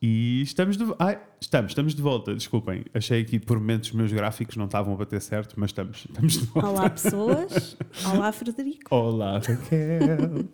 E 0.00 0.42
estamos 0.42 0.76
de, 0.76 0.84
ai, 1.00 1.18
estamos, 1.40 1.72
estamos 1.72 1.92
de 1.92 2.00
volta, 2.00 2.32
desculpem. 2.32 2.84
Achei 2.94 3.24
que 3.24 3.40
por 3.40 3.58
momentos 3.58 3.88
os 3.88 3.94
meus 3.96 4.12
gráficos 4.12 4.54
não 4.56 4.66
estavam 4.66 4.94
a 4.94 4.96
bater 4.96 5.20
certo, 5.20 5.54
mas 5.56 5.70
estamos, 5.70 6.04
estamos 6.08 6.34
de 6.34 6.46
volta. 6.46 6.68
Olá, 6.68 6.90
pessoas. 6.90 7.76
Olá, 8.14 8.30
Frederico. 8.30 8.94
Olá, 8.94 9.38
Raquel. 9.40 10.44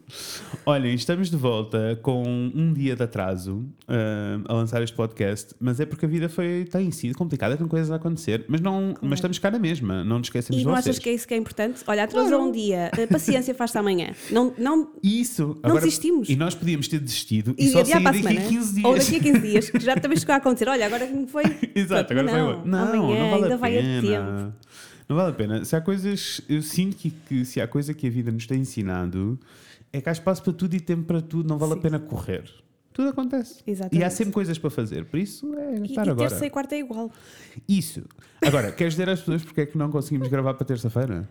Olhem, 0.64 0.94
estamos 0.94 1.30
de 1.30 1.36
volta 1.36 1.98
com 2.02 2.22
um 2.54 2.72
dia 2.72 2.96
de 2.96 3.02
atraso 3.02 3.56
uh, 3.86 4.42
a 4.48 4.54
lançar 4.54 4.82
este 4.82 4.96
podcast, 4.96 5.54
mas 5.60 5.78
é 5.78 5.84
porque 5.84 6.06
a 6.06 6.08
vida 6.08 6.26
foi, 6.30 6.64
tem 6.64 6.90
sido 6.90 7.14
complicada, 7.14 7.54
tem 7.54 7.68
coisas 7.68 7.90
a 7.90 7.96
acontecer, 7.96 8.46
mas, 8.48 8.62
não, 8.62 8.94
mas 9.02 9.18
estamos 9.18 9.38
cá 9.38 9.50
na 9.50 9.58
mesma, 9.58 10.02
não 10.04 10.16
nos 10.20 10.28
esquecemos 10.28 10.56
E 10.56 10.60
de 10.60 10.64
não 10.66 10.72
vocês. 10.74 10.86
achas 10.86 10.98
que 10.98 11.10
é 11.10 11.12
isso 11.14 11.28
que 11.28 11.34
é 11.34 11.36
importante? 11.36 11.82
Olha, 11.86 12.04
atrasou 12.04 12.30
Claro. 12.30 12.44
um 12.44 12.50
dia. 12.50 12.90
Eh, 12.96 13.06
Paciência, 13.08 13.54
faz-se 13.54 13.76
amanhã. 13.76 14.14
Não, 14.30 14.54
não, 14.56 14.90
Isso, 15.02 15.58
Não 15.62 15.74
desistimos. 15.74 16.30
E 16.30 16.34
nós 16.36 16.54
podíamos 16.54 16.88
ter 16.88 16.98
desistido 16.98 17.54
e, 17.58 17.66
e 17.66 17.68
só 17.68 17.84
sair 17.84 18.06
a 18.06 18.10
daqui 18.10 18.26
a 18.26 18.48
15 18.48 18.74
dias. 18.74 18.84
Ou 18.86 18.94
daqui 18.96 19.16
a 19.16 19.20
15 19.20 19.33
dias, 19.40 19.70
que 19.70 19.78
já 19.80 19.96
também 19.96 20.16
chegou 20.18 20.34
a 20.34 20.38
acontecer. 20.38 20.68
Olha, 20.68 20.86
agora 20.86 21.06
que 21.06 21.12
me 21.12 21.26
foi. 21.26 21.44
Exato, 21.74 22.12
agora 22.12 22.26
não, 22.32 22.60
foi. 22.60 22.70
Não, 22.70 22.78
amanhã 22.78 23.18
não 23.18 23.30
vale 23.30 23.42
ainda 23.42 23.54
a 23.54 23.58
vai 23.58 23.78
a 23.78 23.82
tempo. 23.82 24.54
Não 25.08 25.16
vale 25.16 25.30
a 25.30 25.34
pena. 25.34 25.64
Se 25.64 25.76
há 25.76 25.80
coisas, 25.80 26.40
eu 26.48 26.62
sinto 26.62 26.96
que, 26.96 27.10
que 27.10 27.44
se 27.44 27.60
há 27.60 27.68
coisa 27.68 27.92
que 27.92 28.06
a 28.06 28.10
vida 28.10 28.32
nos 28.32 28.46
tem 28.46 28.60
ensinado, 28.60 29.38
é 29.92 30.00
que 30.00 30.08
há 30.08 30.12
espaço 30.12 30.42
para 30.42 30.52
tudo 30.52 30.74
e 30.74 30.80
tempo 30.80 31.04
para 31.04 31.20
tudo, 31.20 31.48
não 31.48 31.58
vale 31.58 31.72
a 31.72 31.76
Sim. 31.76 31.82
pena 31.82 31.98
correr. 31.98 32.44
Tudo 32.92 33.08
acontece. 33.08 33.60
Exatamente. 33.66 34.00
E 34.00 34.04
há 34.04 34.08
sempre 34.10 34.32
coisas 34.32 34.56
para 34.56 34.70
fazer, 34.70 35.04
por 35.04 35.18
isso 35.18 35.52
é 35.54 35.78
E, 35.78 35.82
estar 35.86 36.06
e 36.06 36.10
agora. 36.10 36.28
terça 36.28 36.46
e 36.46 36.50
quarta 36.50 36.74
é 36.76 36.78
igual. 36.78 37.10
Isso. 37.68 38.02
Agora, 38.40 38.70
queres 38.70 38.94
dizer 38.94 39.08
às 39.08 39.18
pessoas 39.18 39.42
porque 39.42 39.62
é 39.62 39.66
que 39.66 39.76
não 39.76 39.90
conseguimos 39.90 40.28
gravar 40.28 40.54
para 40.54 40.64
terça-feira? 40.64 41.28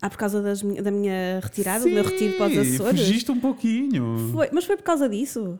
Ah, 0.00 0.08
por 0.08 0.16
causa 0.18 0.40
das 0.40 0.62
da 0.62 0.90
minha 0.90 1.40
retirada, 1.42 1.84
do 1.84 1.90
meu 1.90 2.02
retiro 2.04 2.36
para 2.36 2.46
os 2.52 2.58
Açores? 2.58 3.00
Fugiste 3.00 3.30
um 3.30 3.38
pouquinho. 3.40 4.30
Foi, 4.32 4.48
mas 4.52 4.64
foi 4.64 4.76
por 4.76 4.82
causa 4.82 5.08
disso. 5.08 5.58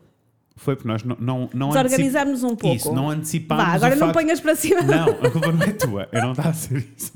Foi 0.55 0.75
porque 0.75 0.87
nós 0.87 1.03
não, 1.03 1.17
não, 1.19 1.49
não 1.53 1.69
Desorganizámos 1.69 2.43
um 2.43 2.55
pouco. 2.55 2.75
Isso, 2.75 2.93
não 2.93 3.09
antecipámos. 3.09 3.65
Vá, 3.65 3.71
agora 3.73 3.95
não 3.95 4.07
facto- 4.07 4.13
ponhas 4.19 4.39
para 4.39 4.55
cima. 4.55 4.81
Não, 4.83 5.09
a 5.09 5.29
culpa 5.31 5.51
não 5.51 5.63
é 5.63 5.71
tua. 5.71 6.09
Eu 6.11 6.21
não 6.21 6.31
estava 6.31 6.49
a 6.49 6.53
ser 6.53 6.87
isso. 6.97 7.11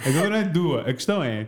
A 0.00 0.12
culpa 0.12 0.28
não 0.28 0.36
é 0.36 0.44
tua. 0.44 0.80
A 0.82 0.92
questão 0.94 1.22
é, 1.24 1.46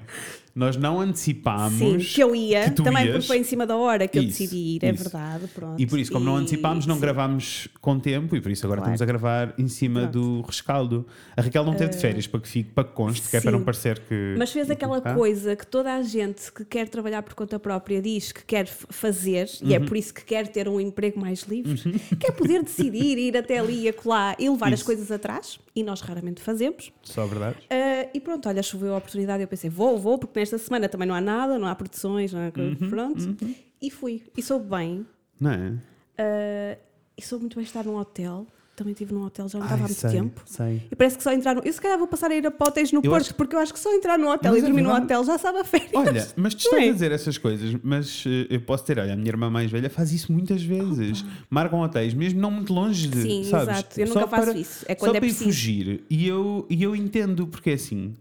nós 0.58 0.76
não 0.76 1.00
antecipámos. 1.00 1.78
Sim, 1.78 1.98
que 1.98 2.20
eu 2.22 2.34
ia, 2.34 2.70
que 2.70 2.82
também 2.82 3.04
ias. 3.04 3.12
porque 3.12 3.26
foi 3.28 3.38
em 3.38 3.44
cima 3.44 3.66
da 3.66 3.76
hora 3.76 4.08
que 4.08 4.18
eu 4.18 4.22
Isso, 4.22 4.38
decidi 4.40 4.56
ir, 4.76 4.84
é 4.84 4.90
isso. 4.92 5.04
verdade, 5.04 5.46
pronto. 5.54 5.80
E 5.80 5.86
por 5.86 5.98
isso, 5.98 6.10
como 6.12 6.24
não 6.24 6.36
E- 6.38 6.42
antecipámos, 6.42 6.86
não 6.86 6.96
sim. 6.96 7.00
gravámos 7.00 7.68
com 7.80 7.98
tempo 7.98 8.34
e 8.36 8.40
por 8.40 8.50
isso 8.50 8.66
agora 8.66 8.80
Claro. 8.80 8.94
estamos 8.94 9.02
a 9.02 9.06
gravar 9.06 9.54
em 9.56 9.68
cima 9.68 10.00
Pronto. 10.08 10.12
do 10.12 10.40
rescaldo. 10.42 11.06
A 11.36 11.42
Raquel 11.42 11.64
não 11.64 11.74
teve 11.74 11.90
de 11.90 11.98
férias 11.98 12.26
para 12.26 12.40
que 12.40 12.48
fique, 12.48 12.70
para 12.70 12.84
que 12.84 12.92
conste, 12.92 13.28
que 13.28 13.36
é 13.36 13.40
para 13.40 13.50
sim. 13.50 13.56
não 13.56 13.64
parecer 13.64 13.98
que. 14.00 14.34
Mas 14.36 14.50
fez 14.50 14.68
aquela 14.70 14.98
Ah? 14.98 15.14
coisa 15.14 15.54
que 15.54 15.66
toda 15.66 15.94
a 15.94 16.02
gente 16.02 16.52
que 16.52 16.64
quer 16.64 16.88
trabalhar 16.88 17.22
por 17.22 17.34
conta 17.34 17.58
própria 17.58 18.02
diz 18.02 18.32
que 18.32 18.44
quer 18.44 18.66
fazer, 18.66 19.48
e 19.62 19.74
é 19.74 19.78
Uhum. 19.78 19.86
por 19.86 19.96
isso 19.96 20.12
que 20.12 20.24
quer 20.24 20.48
ter 20.48 20.68
um 20.68 20.80
emprego 20.80 21.20
mais 21.20 21.42
livre, 21.42 21.78
quer 22.18 22.32
poder 22.32 22.62
decidir 22.64 23.16
ir 23.18 23.36
até 23.36 23.58
ali 23.58 23.82
e 23.84 23.88
acolá 23.88 24.34
e 24.38 24.48
levar 24.50 24.68
as 24.72 24.80
Isso. 24.80 24.84
coisas 24.84 25.10
atrás, 25.12 25.58
e 25.74 25.82
nós 25.82 26.00
raramente 26.00 26.40
fazemos. 26.42 26.90
Só 27.02 27.24
verdade. 27.26 27.56
Ah, 27.70 28.08
e 28.12 28.20
pronto, 28.20 28.48
olha, 28.48 28.62
choveu 28.62 28.94
a 28.94 28.98
oportunidade, 28.98 29.42
eu 29.42 29.48
pensei, 29.48 29.70
vou, 29.70 29.98
vou, 29.98 30.18
porque 30.18 30.32
nesta 30.52 30.58
semana 30.66 30.88
também 30.88 31.06
não 31.06 31.14
há 31.14 31.20
nada, 31.20 31.58
não 31.58 31.66
há 31.68 31.74
produções, 31.74 32.32
não 32.32 32.46
há 32.46 32.50
coisa, 32.50 32.76
Uhum, 32.84 32.90
pronto. 32.90 33.36
E 33.80 33.90
fui. 33.90 34.22
E 34.36 34.42
soube 34.42 34.68
bem, 34.68 35.06
Não 35.40 35.50
é? 35.50 35.72
ah, 36.18 36.78
e 37.16 37.22
soube 37.22 37.42
muito 37.42 37.56
bem 37.56 37.64
estar 37.64 37.84
num 37.84 37.96
hotel. 37.96 38.46
Também 38.76 38.92
estive 38.92 39.12
num 39.12 39.24
hotel, 39.24 39.48
já 39.48 39.58
não 39.58 39.66
estava 39.66 39.82
há 39.82 39.86
muito 39.88 39.98
sei, 40.00 40.10
tempo. 40.10 40.40
Sei. 40.46 40.82
E 40.88 40.94
parece 40.94 41.16
que 41.16 41.22
só 41.24 41.32
entrar 41.32 41.52
no. 41.52 41.62
Eu 41.64 41.72
se 41.72 41.80
calhar 41.80 41.98
vou 41.98 42.06
passar 42.06 42.30
a 42.30 42.34
ir 42.36 42.46
a 42.46 42.48
hotéis 42.48 42.92
no 42.92 42.98
Eu 43.02 43.10
Porto, 43.10 43.22
acho- 43.24 43.34
porque 43.34 43.56
eu 43.56 43.58
acho 43.58 43.74
que 43.74 43.80
só 43.80 43.92
entrar 43.92 44.16
no 44.16 44.28
hotel 44.30 44.52
Mas 44.52 44.60
e 44.62 44.64
é 44.64 44.68
dormir 44.68 44.82
no 44.82 44.88
verdade. 44.90 45.04
hotel 45.06 45.24
já 45.24 45.36
sabe 45.36 45.58
a 45.58 45.64
férias. 45.64 45.90
Olha, 45.94 46.28
mas 46.36 46.54
tu 46.54 46.62
Não 46.62 46.70
estás 46.70 46.84
é? 46.84 46.88
a 46.88 46.92
dizer 46.92 47.10
essas 47.10 47.36
coisas, 47.38 47.74
mas 47.82 48.22
eh, 48.24 48.46
eu 48.50 48.60
posso 48.60 48.84
ter, 48.84 49.00
olha, 49.00 49.14
a 49.14 49.16
minha 49.16 49.28
irmã 49.30 49.50
mais 49.50 49.68
velha 49.68 49.90
faz 49.90 50.12
isso 50.12 50.30
muitas 50.32 50.62
vezes. 50.62 51.24
Marcam 51.50 51.80
hotéis, 51.80 52.14
mesmo 52.14 52.40
não 52.40 52.52
muito 52.52 52.72
longe 52.72 53.08
de. 53.08 53.20
Sim, 53.20 53.44
sabes? 53.50 53.68
exato. 53.68 54.00
Eu 54.00 54.06
Só 54.06 54.14
nunca 54.14 54.28
faço 54.28 54.46
para- 54.46 54.58
isso. 54.60 54.84
É 54.86 54.94
só 54.94 54.98
quando 55.00 55.16
é 55.16 55.18
para 55.18 55.26
ir 55.26 55.30
preciso. 55.30 55.44
fugir. 55.50 56.04
E 56.08 56.28
eu, 56.28 56.64
e 56.70 56.80
eu 56.80 56.94
entendo, 56.94 57.48
porque 57.48 57.70
é 57.70 57.74
assim. 57.74 58.14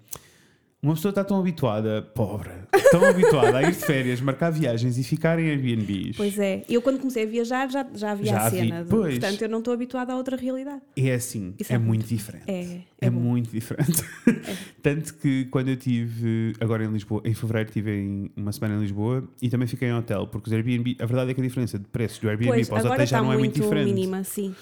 Uma 0.80 0.94
pessoa 0.94 1.10
está 1.10 1.24
tão 1.24 1.40
habituada, 1.40 2.04
pobre, 2.14 2.52
tão 2.92 3.04
habituada 3.04 3.58
a 3.58 3.64
ir 3.64 3.72
de 3.72 3.78
férias, 3.84 4.22
marcar 4.22 4.52
viagens 4.52 4.96
e 5.00 5.04
ficar 5.04 5.40
em 5.40 5.50
Airbnbs. 5.50 6.16
Pois 6.16 6.38
é, 6.38 6.64
eu 6.70 6.84
quando 6.84 7.00
comecei 7.00 7.24
a 7.24 7.26
viajar 7.26 7.68
já, 7.68 7.84
já 7.96 8.12
havia 8.12 8.26
Já 8.28 8.38
a 8.46 8.50
cena. 8.52 8.84
de- 8.84 8.90
pois. 8.90 9.18
portanto, 9.18 9.42
eu 9.42 9.50
não 9.50 9.58
estou 9.58 9.74
habituada 9.74 10.14
a 10.14 10.16
outra 10.16 10.38
realidade. 10.38 10.82
É 10.96 11.16
assim, 11.16 11.56
é, 11.68 11.74
é 11.74 11.78
muito 11.80 12.06
diferente. 12.06 12.44
É, 12.48 12.62
É, 13.02 13.08
é 13.08 13.10
muito 13.10 13.50
diferente. 13.50 14.04
Tanto 14.84 15.16
que 15.16 15.46
quando 15.46 15.70
eu 15.70 15.74
estive 15.74 16.54
agora 16.60 16.86
em 16.86 16.92
Lisboa, 16.92 17.24
em 17.26 17.34
fevereiro 17.34 17.70
estive 17.70 17.92
em 18.00 18.32
uma 18.38 18.52
semana 18.52 18.76
em 18.76 18.82
Lisboa 18.82 19.28
e 19.42 19.50
também 19.50 19.68
fiquei 19.68 19.88
em 19.90 19.94
hotel, 19.94 20.28
porque 20.28 20.48
os 20.48 20.54
Airbnb, 20.54 20.96
a 21.00 21.06
verdade 21.08 21.32
é 21.32 21.34
que 21.34 21.42
a 21.42 21.44
diferença 21.44 21.80
de 21.80 21.86
preços 21.86 22.20
do 22.20 22.30
Airbnb 22.30 22.52
Pois, 22.54 22.70
para 22.70 22.76
os 22.78 22.80
agora 22.86 22.94
hotéis 22.98 23.10
já 23.10 23.18
não 23.20 23.34
é 23.34 23.38
muito, 23.38 23.58
muito 23.58 23.64
diferente. 23.64 23.94
mínima, 23.94 24.24
sim. 24.24 24.54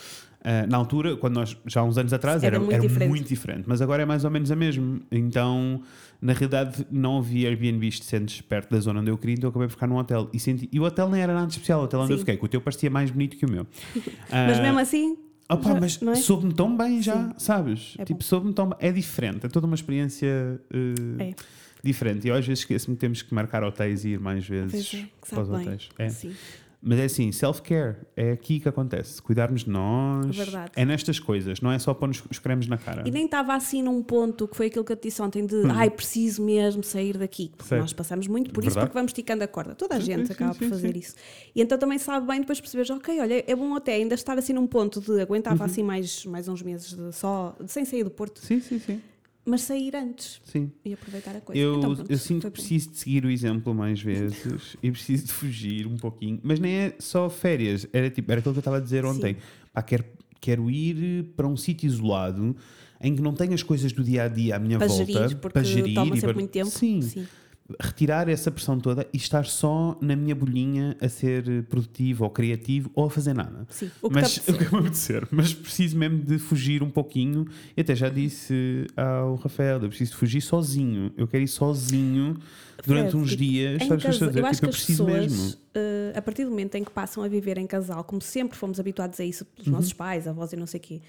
Ah, 0.47 0.65
na 0.67 0.77
altura, 0.77 1.17
quando 1.17 1.33
nós, 1.35 1.57
já 1.65 1.81
há 1.81 1.83
uns 1.83 1.97
anos 1.97 2.13
atrás, 2.13 2.43
Era 2.43 2.55
era, 2.55 2.59
muito 2.63 2.73
era 2.75 2.81
diferente. 2.87 3.09
muito 3.09 3.27
diferente, 3.27 3.63
mas 3.67 3.81
agora 3.81 4.03
é 4.03 4.05
mais 4.05 4.23
ou 4.23 4.29
menos 4.31 4.51
a 4.51 4.55
mesma. 4.55 5.01
Então, 5.11 5.81
na 6.21 6.33
realidade, 6.33 6.85
não 6.91 7.17
havia 7.19 7.49
Airbnbs 7.49 7.99
decentes 7.99 8.41
perto 8.41 8.69
da 8.71 8.79
zona 8.79 8.99
onde 9.01 9.11
eu 9.11 9.17
queria, 9.17 9.35
então 9.35 9.47
eu 9.47 9.49
acabei 9.51 9.67
por 9.67 9.73
ficar 9.73 9.87
num 9.87 9.97
hotel. 9.97 10.29
E, 10.33 10.39
senti, 10.39 10.67
e 10.71 10.79
o 10.79 10.83
hotel 10.83 11.09
nem 11.09 11.21
era 11.21 11.33
nada 11.33 11.47
especial, 11.49 11.81
o 11.81 11.83
hotel 11.83 11.99
onde 12.01 12.13
eu 12.13 12.17
Sim. 12.17 12.21
fiquei, 12.21 12.37
que 12.37 12.45
o 12.45 12.47
teu 12.47 12.61
parecia 12.61 12.89
mais 12.89 13.11
bonito 13.11 13.37
que 13.37 13.45
o 13.45 13.49
meu. 13.51 13.65
Mas 14.31 14.59
Ah, 14.59 14.61
mesmo 14.61 14.79
assim. 14.79 15.17
Opa, 15.47 15.73
já- 15.73 15.79
mas 15.79 16.01
é? 16.01 16.15
soube-me 16.15 16.53
tão 16.55 16.75
bem 16.75 17.01
já, 17.03 17.27
Sim. 17.27 17.33
sabes? 17.37 17.93
É 17.99 18.03
tipo, 18.05 18.23
soube-me 18.23 18.51
tão 18.53 18.67
bem. 18.69 18.77
É 18.79 18.91
diferente, 18.91 19.45
é 19.45 19.49
toda 19.49 19.67
uma 19.67 19.75
experiência 19.75 20.59
eh, 20.73 21.23
É. 21.29 21.35
diferente. 21.83 22.25
E 22.25 22.29
eu 22.29 22.35
às 22.35 22.43
vezes 22.47 22.61
esqueço-me 22.63 22.95
que 22.95 23.01
temos 23.01 23.21
que 23.21 23.31
marcar 23.31 23.63
hotéis 23.63 24.03
e 24.05 24.09
ir 24.09 24.19
mais 24.19 24.47
vezes 24.47 24.89
Pois 24.89 25.03
é, 25.03 25.07
para 25.29 25.41
os 25.43 25.49
hotéis. 25.49 25.89
É. 25.99 26.09
Mas 26.87 26.99
é 26.99 27.05
assim, 27.05 27.31
self-care, 27.31 27.95
é 28.15 28.31
aqui 28.33 28.59
que 28.59 28.69
acontece. 28.69 29.19
Cuidarmos 29.19 29.63
de 29.63 29.69
nós. 29.71 30.35
Verdade. 30.35 30.71
É 30.75 30.85
nestas 30.85 31.19
coisas, 31.19 31.59
não 31.59 31.71
é 31.71 31.79
só 31.79 31.95
pôr 31.95 32.09
os 32.09 32.37
cremes 32.37 32.67
na 32.67 32.77
cara. 32.77 33.01
E 33.07 33.09
nem 33.09 33.25
estava 33.25 33.55
assim 33.55 33.81
num 33.81 34.03
ponto 34.03 34.47
que 34.47 34.55
foi 34.55 34.67
aquilo 34.67 34.85
que 34.85 34.91
eu 34.91 34.95
te 34.95 35.07
disse 35.09 35.19
ontem 35.19 35.45
de 35.47 35.63
ai, 35.71 35.89
preciso 35.89 36.43
mesmo 36.43 36.83
sair 36.83 37.17
daqui. 37.17 37.51
Porque 37.57 37.73
Hum. 37.73 37.79
Nós 37.79 37.91
passamos 37.91 38.27
muito 38.27 38.51
por 38.51 38.61
isso 38.63 38.69
Verdade. 38.75 38.85
porque 38.87 38.97
vamos 38.99 39.09
esticando 39.09 39.43
a 39.43 39.47
corda. 39.47 39.73
Toda 39.73 39.95
a 39.95 39.99
Sim, 39.99 40.05
gente 40.05 40.27
sim, 40.27 40.33
acaba 40.33 40.53
sim, 40.53 40.59
por 40.59 40.69
fazer 40.69 40.95
isso. 40.95 41.15
E 41.55 41.61
então 41.61 41.75
também 41.77 41.97
sabe 41.97 42.27
bem 42.27 42.41
depois 42.41 42.61
perceberes, 42.61 42.91
ok, 42.91 43.19
olha, 43.19 43.43
é 43.47 43.55
bom 43.55 43.73
até 43.75 43.93
ainda 43.95 44.13
estar 44.13 44.37
assim 44.37 44.53
num 44.53 44.67
ponto 44.67 45.01
de 45.01 45.19
aguentava 45.19 45.55
Uhum. 45.63 45.65
assim 45.65 45.81
mais, 45.81 46.23
mais 46.25 46.47
uns 46.47 46.61
meses 46.61 46.93
de 46.93 47.11
só, 47.13 47.55
de, 47.59 47.71
sem 47.71 47.83
sair 47.83 48.03
do 48.03 48.11
Porto, 48.11 48.39
Sim, 48.45 48.59
sim, 48.61 48.77
sim. 48.77 49.01
Mas 49.45 49.61
sair 49.61 49.95
antes 49.95 50.41
sim. 50.43 50.71
e 50.83 50.93
aproveitar 50.93 51.35
a 51.35 51.41
coisa. 51.41 51.61
Eu, 51.61 51.77
Então, 51.77 51.95
pronto, 51.95 52.11
eu 52.11 52.17
sinto 52.17 52.47
que 52.47 52.51
preciso 52.51 52.89
de 52.91 52.97
seguir 52.97 53.25
o 53.25 53.29
exemplo 53.29 53.73
mais 53.75 54.01
vezes 54.01 54.75
e 54.81 54.91
preciso 54.91 55.25
de 55.27 55.31
fugir 55.33 55.85
um 55.87 55.97
pouquinho. 55.97 56.39
Mas 56.43 56.59
nem 56.59 56.73
é 56.73 56.95
só 56.99 57.29
férias, 57.29 57.87
era, 57.93 58.09
tipo, 58.09 58.31
era 58.31 58.39
aquilo 58.39 58.53
que 58.53 58.57
eu 58.57 58.61
estava 58.61 58.77
a 58.77 58.81
dizer 58.81 59.05
ontem. 59.05 59.37
Pá, 59.71 59.81
quero, 59.83 60.03
quero 60.41 60.69
ir 60.69 61.25
para 61.35 61.47
um 61.47 61.55
sítio 61.55 61.85
isolado 61.87 62.55
em 62.99 63.15
que 63.15 63.21
não 63.21 63.33
tenho 63.33 63.53
as 63.53 63.61
coisas 63.61 63.91
do 63.91 64.03
dia 64.03 64.23
a 64.23 64.27
dia 64.27 64.55
à 64.55 64.59
minha 64.59 64.77
Para 64.79 64.87
volta 64.87 65.05
gerir, 65.05 65.37
para 65.37 65.63
gerir 65.63 65.93
toma 65.93 66.17
e 66.17 66.21
para- 66.21 66.33
muito 66.33 66.49
tempo. 66.51 66.69
Sim, 66.71 67.01
Sim. 67.01 67.27
Retirar 67.81 68.29
essa 68.29 68.51
pressão 68.51 68.79
toda 68.79 69.07
e 69.11 69.17
estar 69.17 69.45
só 69.45 69.97
na 69.99 70.15
minha 70.15 70.35
bolhinha 70.35 70.95
a 71.01 71.09
ser 71.09 71.63
produtivo 71.63 72.23
ou 72.23 72.29
criativo 72.29 72.91
ou 72.93 73.05
a 73.05 73.09
fazer 73.09 73.33
nada. 73.33 73.65
Sim, 73.69 73.89
o 74.03 74.07
que 74.09 74.13
mas 74.15 74.33
te 74.35 74.39
o 74.51 74.57
que 74.57 74.71
me 74.71 74.79
apetecer, 74.81 75.27
mas 75.31 75.51
preciso 75.53 75.97
mesmo 75.97 76.19
de 76.19 76.37
fugir 76.37 76.83
um 76.83 76.89
pouquinho. 76.91 77.47
E 77.75 77.81
até 77.81 77.95
já 77.95 78.07
disse 78.07 78.85
ao 78.95 79.35
Rafael: 79.35 79.81
eu 79.81 79.89
preciso 79.89 80.15
fugir 80.15 80.41
sozinho. 80.41 81.11
Eu 81.17 81.27
quero 81.27 81.43
ir 81.43 81.47
sozinho 81.47 82.37
durante 82.85 83.09
Fred, 83.11 83.17
uns 83.17 83.29
tipo, 83.31 83.41
dias. 83.43 83.83
Sabes 83.83 83.87
o 83.87 83.87
que 83.87 83.93
eu 83.93 84.11
casa- 84.19 84.27
dizer? 84.27 84.39
eu 84.39 84.45
acho 84.45 84.55
Tipo, 84.55 84.65
eu 84.65 84.69
que 84.69 84.75
as 84.75 84.83
preciso 84.83 85.05
pessoas, 85.05 85.31
mesmo. 85.31 85.57
eh, 85.73 86.13
a 86.15 86.21
partir 86.21 86.43
do 86.45 86.51
momento 86.51 86.75
em 86.75 86.83
que 86.83 86.91
passam 86.91 87.23
a 87.23 87.27
viver 87.27 87.57
em 87.57 87.65
casal, 87.65 88.03
como 88.03 88.21
sempre 88.21 88.55
fomos 88.57 88.79
habituados 88.79 89.19
a 89.19 89.25
isso 89.25 89.43
Uhum. 89.43 89.49
pelos 89.55 89.67
nossos 89.71 89.93
pais, 89.93 90.27
avós 90.27 90.53
e 90.53 90.55
não 90.55 90.67
sei 90.67 90.79
o 90.79 90.83
quê, 90.83 91.01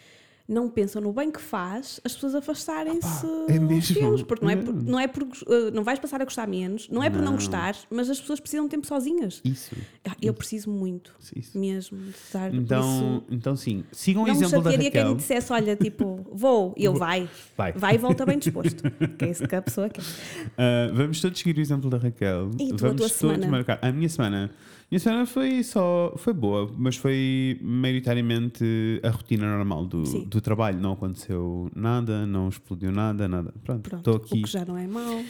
não 0.49 0.69
pensam 0.69 1.03
no 1.03 1.13
bem 1.13 1.31
que 1.31 1.41
faz 1.41 2.01
as 2.05 2.15
pessoas 2.15 2.35
afastarem-se 2.37 3.27
é 3.49 3.59
mesmo. 3.59 3.95
tempos, 3.95 4.23
porque 4.23 4.45
não 4.45 4.51
é, 4.51 4.57
por, 4.57 4.75
Hum. 4.75 4.83
não 4.87 5.01
é 5.01 5.07
por 5.09 5.23
eh, 5.25 5.71
não 5.73 5.83
vais 5.83 5.99
passar 5.99 6.21
a 6.21 6.25
gostar 6.25 6.47
menos, 6.47 6.89
não 6.89 7.03
é 7.03 7.11
por 7.11 7.19
não, 7.19 7.27
Não. 7.27 7.33
gostar, 7.33 7.75
mas 7.91 8.09
as 8.09 8.21
pessoas 8.21 8.39
precisam 8.39 8.65
de 8.67 8.71
tempo 8.71 8.87
sozinhas. 8.87 9.41
Isso. 9.45 9.75
Ah, 10.09 10.15
Eu 10.23 10.33
preciso 10.33 10.71
muito, 10.71 11.13
isso. 11.35 11.59
mesmo, 11.59 11.99
de 11.99 12.11
estar 12.11 12.55
Então, 12.55 13.23
por 13.27 13.35
então, 13.35 13.57
sim, 13.57 13.83
sigam 13.91 14.23
o 14.23 14.29
isso. 14.29 14.35
Não 14.35 14.41
me 14.41 14.47
exemplo 14.47 14.63
da 14.71 14.77
quem 14.79 14.85
Raquel. 14.87 15.09
me 15.11 15.15
dissesse, 15.17 15.53
olha, 15.53 15.75
tipo, 15.77 16.27
vou, 16.33 16.75
e 16.77 16.85
eu 16.85 16.95
vai. 16.95 17.29
Vai. 17.57 17.73
Vai 17.73 17.95
e 17.97 17.99
volta 17.99 18.25
bem 18.25 18.39
disposto. 18.39 18.83
que 19.19 19.25
é 19.25 19.31
isso 19.31 19.47
que 19.47 19.55
a 19.55 19.63
pessoa 19.63 19.89
quer. 19.89 20.03
Ah, 20.59 20.91
vamos 20.93 21.21
todos 21.21 21.39
seguir 21.39 21.59
o 21.59 21.61
exemplo 21.61 21.91
da 21.91 21.99
Raquel. 21.99 22.51
E 22.59 22.69
tu, 22.69 22.75
a 22.75 22.89
vamos 22.89 22.97
tua 22.97 23.09
todos 23.09 23.13
semana? 23.13 23.47
marcar. 23.49 23.79
A 23.83 23.93
minha 23.93 24.09
semana. 24.09 24.51
A 24.55 24.87
minha 24.91 25.01
semana 25.01 25.27
foi 25.27 25.63
só. 25.65 26.15
Foi 26.17 26.33
boa, 26.33 26.71
mas 26.79 26.97
foi 26.97 27.59
maioritariamente 27.61 28.65
a 29.03 29.11
rotina 29.11 29.47
normal 29.57 29.85
do, 29.87 30.07
Sim. 30.07 30.25
Do 30.37 30.41
trabalho. 30.41 30.79
Não 30.81 30.93
aconteceu 30.93 31.71
nada, 31.75 32.27
não 32.27 32.49
explodiu 32.49 32.93
nada, 32.93 33.27
nada. 33.27 33.53
Pronto, 33.65 33.97
estou 33.97 34.15
o 34.15 34.17
aqui. 34.19 34.43
que 34.43 34.51
já 34.51 34.65
não 34.65 34.77
é 34.77 34.87
mau. 34.87 35.23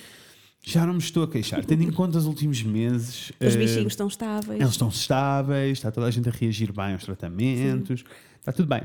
Já 0.62 0.84
não 0.84 0.94
me 0.94 0.98
estou 0.98 1.22
a 1.22 1.28
queixar. 1.28 1.64
Tendo 1.64 1.84
em 1.84 1.92
conta 1.92 2.18
os 2.18 2.26
últimos 2.26 2.62
meses. 2.62 3.32
Os 3.40 3.54
eh, 3.54 3.56
bichinhos 3.56 3.92
estão 3.92 4.08
estáveis. 4.08 4.60
Eles 4.60 4.72
estão 4.72 4.88
estáveis, 4.88 5.78
está 5.78 5.92
toda 5.92 6.08
a 6.08 6.10
gente 6.10 6.28
a 6.28 6.32
reagir 6.32 6.72
bem 6.72 6.92
aos 6.92 7.04
tratamentos, 7.04 8.04
está 8.38 8.52
tudo 8.52 8.68
bem. 8.68 8.82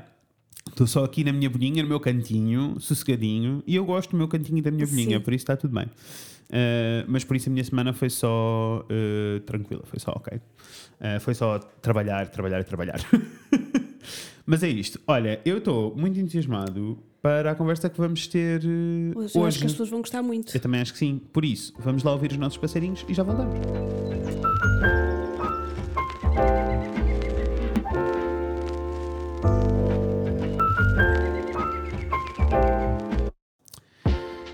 Estou 0.69 0.85
só 0.85 1.03
aqui 1.03 1.23
na 1.23 1.33
minha 1.33 1.49
boninha, 1.49 1.81
no 1.81 1.89
meu 1.89 1.99
cantinho, 1.99 2.79
sossegadinho, 2.79 3.63
e 3.65 3.75
eu 3.75 3.83
gosto 3.83 4.11
do 4.11 4.17
meu 4.17 4.27
cantinho 4.27 4.59
e 4.59 4.61
da 4.61 4.69
minha 4.69 4.85
boninha, 4.85 5.17
Sim. 5.17 5.23
por 5.23 5.33
isso 5.33 5.41
está 5.41 5.57
tudo 5.57 5.73
bem. 5.73 5.85
Uh, 5.85 7.03
mas 7.07 7.23
por 7.23 7.35
isso 7.35 7.49
a 7.49 7.51
minha 7.51 7.63
semana 7.63 7.93
foi 7.93 8.11
só 8.11 8.85
uh, 8.85 9.39
tranquila, 9.39 9.81
foi 9.85 9.99
só 9.99 10.11
ok. 10.11 10.37
Uh, 10.37 11.19
foi 11.19 11.33
só 11.33 11.57
trabalhar, 11.57 12.27
trabalhar 12.27 12.59
e 12.59 12.63
trabalhar. 12.63 12.99
Mas 14.45 14.63
é 14.63 14.69
isto. 14.69 14.99
Olha, 15.07 15.39
eu 15.45 15.57
estou 15.57 15.95
muito 15.95 16.19
entusiasmado 16.19 16.97
para 17.21 17.51
a 17.51 17.55
conversa 17.55 17.89
que 17.89 17.97
vamos 17.97 18.27
ter 18.27 18.61
eh, 18.63 19.15
Hoje, 19.15 19.37
eu 19.37 19.45
acho 19.45 19.59
que 19.59 19.65
as 19.65 19.71
pessoas 19.73 19.89
vão 19.89 20.01
gostar 20.01 20.23
muito. 20.23 20.55
Eu 20.55 20.59
também 20.59 20.81
acho 20.81 20.93
que 20.93 20.99
sim. 20.99 21.21
Por 21.31 21.45
isso, 21.45 21.73
vamos 21.79 22.03
lá 22.03 22.11
ouvir 22.11 22.31
os 22.31 22.37
nossos 22.37 22.57
passarinhos 22.57 23.05
e 23.07 23.13
já 23.13 23.23
voltamos. 23.23 24.50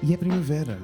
E 0.07 0.13
é 0.13 0.17
primavera. 0.17 0.79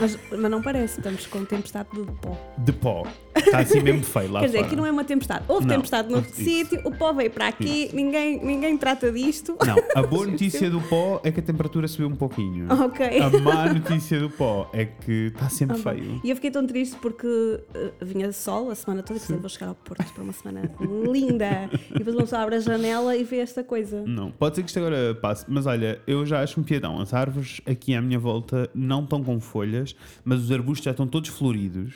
Mas, 0.00 0.18
mas 0.30 0.50
não 0.50 0.62
parece, 0.62 0.98
estamos 0.98 1.26
com 1.26 1.44
tempestade 1.44 1.88
de 1.92 2.10
pó. 2.22 2.36
De 2.56 2.72
pó. 2.72 3.06
Está 3.36 3.58
assim 3.58 3.80
mesmo 3.80 4.02
feio 4.02 4.32
lá 4.32 4.40
Quer 4.40 4.46
dizer, 4.46 4.58
fora. 4.58 4.66
aqui 4.68 4.76
não 4.76 4.86
é 4.86 4.90
uma 4.90 5.04
tempestade. 5.04 5.44
Houve 5.46 5.66
Não, 5.66 5.74
tempestade 5.74 6.10
noutro 6.10 6.30
isso. 6.30 6.42
sítio, 6.42 6.80
o 6.84 6.90
pó 6.90 7.12
veio 7.12 7.30
para 7.30 7.48
aqui, 7.48 7.90
ninguém, 7.92 8.42
ninguém 8.42 8.78
trata 8.78 9.12
disto. 9.12 9.58
Não, 9.66 9.76
a 9.94 10.06
boa 10.06 10.24
notícia 10.26 10.70
do 10.70 10.80
pó 10.80 11.20
é 11.22 11.30
que 11.30 11.40
a 11.40 11.42
temperatura 11.42 11.86
subiu 11.86 12.08
um 12.08 12.16
pouquinho. 12.16 12.66
Ok. 12.72 13.20
A 13.20 13.28
má 13.40 13.72
notícia 13.74 14.18
do 14.18 14.30
pó 14.30 14.70
é 14.72 14.86
que 14.86 15.26
está 15.34 15.50
sempre 15.50 15.76
Ah, 15.76 15.80
feio. 15.92 16.20
E 16.24 16.30
eu 16.30 16.36
fiquei 16.36 16.50
tão 16.50 16.66
triste 16.66 16.96
porque 17.02 17.26
uh, 17.26 17.92
vinha 18.04 18.32
sol 18.32 18.70
a 18.70 18.74
semana 18.74 19.02
toda 19.02 19.18
e 19.18 19.20
pensei, 19.20 19.36
vou 19.36 19.48
chegar 19.50 19.68
ao 19.68 19.74
Porto 19.74 20.10
para 20.14 20.22
uma 20.22 20.32
semana 20.32 20.70
linda. 21.12 21.68
E 21.90 21.98
depois 21.98 22.14
uma 22.16 22.22
pessoa 22.22 22.42
abre 22.42 22.54
a 22.56 22.60
janela 22.60 23.14
e 23.16 23.24
vê 23.24 23.38
esta 23.38 23.62
coisa. 23.62 24.02
Não, 24.06 24.30
pode 24.30 24.56
ser 24.56 24.62
que 24.62 24.68
isto 24.68 24.78
agora 24.78 25.14
passe, 25.16 25.44
mas 25.48 25.66
olha, 25.66 26.00
eu 26.06 26.24
já 26.24 26.40
acho 26.40 26.58
um 26.58 26.62
piadão. 26.62 26.98
As 27.00 27.12
árvores 27.12 27.60
aqui 27.66 27.94
à 27.94 28.00
minha 28.00 28.13
volta 28.18 28.68
não 28.74 29.02
estão 29.04 29.22
com 29.22 29.38
folhas, 29.40 29.94
mas 30.24 30.42
os 30.42 30.50
arbustos 30.52 30.84
já 30.84 30.90
estão 30.92 31.06
todos 31.06 31.30
floridos. 31.30 31.94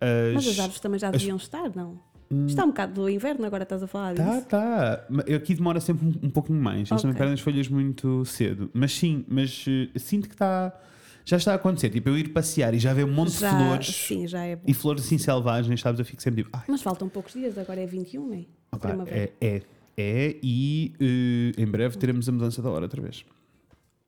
As... 0.00 0.34
Mas 0.34 0.48
as 0.48 0.58
árvores 0.58 0.80
também 0.80 0.98
já 1.00 1.10
deviam 1.10 1.36
estar, 1.36 1.70
não? 1.74 2.00
Está 2.46 2.62
um 2.64 2.68
bocado 2.68 2.92
do 2.92 3.08
inverno, 3.08 3.46
agora 3.46 3.62
estás 3.62 3.82
a 3.82 3.86
falar 3.86 4.12
disso. 4.14 4.42
Tá, 4.48 4.96
tá. 4.98 5.06
Aqui 5.34 5.54
demora 5.54 5.80
sempre 5.80 6.06
um, 6.06 6.26
um 6.26 6.30
pouquinho 6.30 6.60
mais. 6.60 6.90
Eles 6.90 7.00
também 7.00 7.12
Ok. 7.14 7.18
perdem 7.18 7.32
as 7.34 7.40
folhas 7.40 7.68
muito 7.68 8.22
cedo. 8.26 8.70
Mas 8.74 8.92
sim, 8.92 9.24
mas 9.26 9.64
eh, 9.66 9.98
sinto 9.98 10.28
que 10.28 10.34
está. 10.34 10.78
Já 11.24 11.38
está 11.38 11.52
a 11.52 11.54
acontecer. 11.56 11.88
Tipo, 11.88 12.10
eu 12.10 12.18
ir 12.18 12.28
passear 12.28 12.74
e 12.74 12.78
já 12.78 12.92
ver 12.92 13.04
um 13.04 13.12
monte 13.12 13.32
já, 13.32 13.50
de 13.50 13.56
flores 13.64 13.86
Sim, 13.86 14.26
já 14.26 14.44
é 14.44 14.56
bom. 14.56 14.62
e 14.66 14.74
flores 14.74 15.04
assim 15.04 15.16
selvagens, 15.16 15.80
sabes? 15.80 15.98
Eu 15.98 16.04
fico 16.04 16.22
sempre 16.22 16.42
tipo. 16.42 16.54
Ai, 16.56 16.64
Mas 16.68 16.82
faltam 16.82 17.08
poucos 17.08 17.32
dias, 17.32 17.56
agora 17.56 17.80
é 17.80 17.86
21, 17.86 18.26
não 18.26 18.34
é? 18.34 18.44
A 18.72 18.76
opá, 18.76 18.88
primavera. 18.88 19.16
é, 19.18 19.32
é, 19.46 19.62
é. 19.96 20.36
E 20.42 20.92
eh, 21.00 21.62
em 21.62 21.66
breve 21.66 21.96
teremos 21.96 22.28
a 22.28 22.32
mudança 22.32 22.60
da 22.60 22.68
hora 22.70 22.84
outra 22.84 23.00
vez. 23.00 23.24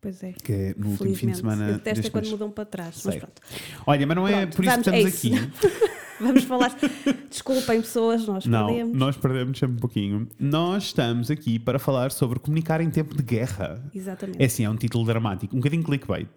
Pois 0.01 0.23
é. 0.23 0.33
Que 0.33 0.53
é 0.53 0.75
no 0.79 0.89
último 0.91 1.15
fim 1.15 1.27
de 1.29 1.37
semana. 1.37 1.69
Eu 1.69 1.73
detesto 1.75 2.07
é 2.07 2.11
quando 2.11 2.23
mês. 2.25 2.33
mudam 2.33 2.51
para 2.51 2.65
trás. 2.65 3.03
Mas 3.05 3.13
Sei. 3.15 3.21
pronto. 3.21 3.43
Olha, 3.87 4.07
mas 4.07 4.17
não 4.17 4.27
é 4.29 4.47
Pronto, 4.47 4.57
por 4.57 4.65
isso 4.65 4.79
que 4.79 4.91
vamos- 4.91 5.05
é 5.05 5.09
estamos 5.09 5.25
isso. 5.25 5.67
aqui. 5.67 5.91
Vamos 6.21 6.45
falar. 6.45 6.77
Desculpem, 7.31 7.81
pessoas, 7.81 8.27
nós 8.27 8.45
Não, 8.45 8.67
perdemos. 8.67 8.95
nós 8.99 9.17
perdemos 9.17 9.59
sempre 9.59 9.77
um 9.77 9.79
pouquinho. 9.79 10.29
Nós 10.39 10.85
estamos 10.85 11.31
aqui 11.31 11.59
para 11.59 11.79
falar 11.79 12.13
sobre 12.13 12.39
comunicar 12.39 12.83
em 12.83 12.91
tempo 12.91 13.17
de 13.17 13.23
guerra. 13.23 13.83
Exatamente. 13.95 14.37
É 14.39 14.45
assim, 14.45 14.65
é 14.67 14.69
um 14.69 14.77
título 14.77 15.07
dramático, 15.07 15.57
um 15.57 15.61
bocadinho 15.61 15.83
clickbait. 15.83 16.29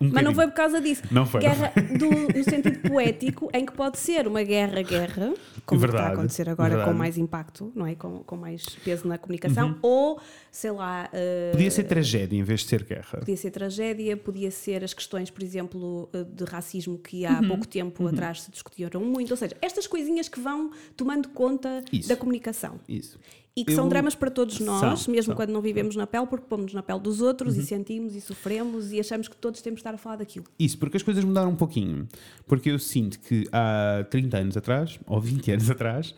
Um 0.00 0.10
Mas 0.12 0.24
não 0.24 0.34
foi 0.34 0.46
por 0.48 0.54
causa 0.54 0.80
disso. 0.80 1.02
Não 1.10 1.24
foi, 1.24 1.40
não 1.40 1.48
Guerra 1.50 1.72
do- 1.96 2.36
no 2.38 2.44
sentido 2.44 2.80
poético, 2.88 3.48
em 3.54 3.64
que 3.64 3.72
pode 3.72 3.96
ser 3.98 4.26
uma 4.26 4.42
guerra-guerra, 4.42 5.34
como 5.64 5.80
está 5.80 5.92
Verdade, 5.92 6.10
a 6.10 6.12
acontecer 6.14 6.48
agora 6.50 6.70
verdade. 6.70 6.90
com 6.90 6.96
mais 6.98 7.16
impacto, 7.16 7.72
não 7.76 7.86
é? 7.86 7.94
Com, 7.94 8.18
com 8.24 8.36
mais 8.36 8.64
peso 8.84 9.06
na 9.06 9.18
comunicação, 9.18 9.78
ou 9.82 10.20
sei 10.50 10.72
lá. 10.72 11.08
Uhum. 11.12 11.52
Podia 11.52 11.70
ser 11.70 11.84
tragédia 11.84 12.36
em 12.36 12.42
vez 12.42 12.60
de 12.60 12.66
ser 12.66 12.82
guerra. 12.82 13.18
Podia 13.20 13.36
ser 13.36 13.50
tragédia, 13.52 14.16
podia 14.16 14.50
ser 14.50 14.82
as 14.82 14.92
questões, 14.92 15.30
por 15.30 15.42
exemplo, 15.44 16.08
eh, 16.12 16.24
de 16.24 16.44
racismo 16.44 16.98
que 16.98 17.24
há 17.24 17.38
Uhum. 17.40 17.48
pouco 17.48 17.68
tempo 17.68 18.06
atrás 18.08 18.42
se 18.42 18.50
discutiram 18.50 19.00
muito. 19.00 19.30
Ou 19.30 19.36
seja, 19.36 19.56
estas 19.62 19.86
coisinhas 19.86 20.28
que 20.28 20.40
vão 20.40 20.72
tomando 20.96 21.28
conta 21.28 21.84
Isso. 21.92 22.08
da 22.08 22.16
comunicação. 22.16 22.80
Isso. 22.88 23.18
E 23.56 23.64
que 23.64 23.70
Eu- 23.70 23.76
são 23.76 23.88
dramas 23.88 24.16
para 24.16 24.30
todos 24.32 24.58
nós, 24.58 24.80
São, 25.00 25.12
mesmo 25.12 25.26
são. 25.26 25.32
Uhum. 25.32 25.36
quando 25.36 25.50
não 25.50 25.62
vivemos 25.62 25.94
na 25.94 26.08
pele, 26.08 26.26
porque 26.26 26.44
pomos 26.48 26.74
na 26.74 26.82
pele 26.82 26.98
dos 26.98 27.20
outros 27.20 27.56
e 27.56 27.62
sentimos 27.64 28.16
e 28.16 28.20
sofremos 28.20 28.90
e 28.90 28.98
achamos 28.98 29.28
que 29.28 29.36
todos 29.36 29.62
temos 29.62 29.76
de 29.78 29.80
estar 29.82 29.94
a 29.94 29.98
falar 29.98 30.16
daquilo. 30.16 30.44
Isso, 30.58 30.76
porque 30.76 30.96
as 30.96 31.04
coisas 31.04 31.22
mudaram 31.22 31.50
um 31.50 31.56
pouquinho. 31.56 32.08
Porque 32.48 32.70
eu 32.70 32.78
sinto 32.80 33.20
que 33.20 33.46
há 33.52 34.04
30 34.10 34.38
anos 34.38 34.56
atrás, 34.56 34.98
ou 35.06 35.20
20 35.20 35.52
anos 35.52 35.70
atrás, 35.70 36.12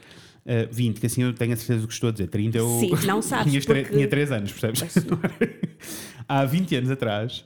eh, 0.47 0.67
20, 0.73 0.99
que 0.99 1.05
assim 1.07 1.25
eu 1.25 1.35
tenho 1.35 1.53
a 1.53 1.57
certeza 1.57 1.81
do 1.83 1.89
que 1.89 1.93
estou 1.93 2.09
a 2.09 2.13
dizer, 2.13 2.29
30 2.29 2.57
eu 2.57 2.69
Sim, 2.81 2.93
não 3.07 3.21
sabes, 3.21 3.53
tinha, 3.53 3.63
porque- 3.63 3.85
tinha 3.93 4.09
3 4.09 4.33
anos, 4.33 4.53
percebes? 4.53 4.95
há 6.27 6.45
20 6.47 6.75
anos 6.75 6.91
atrás, 6.91 7.45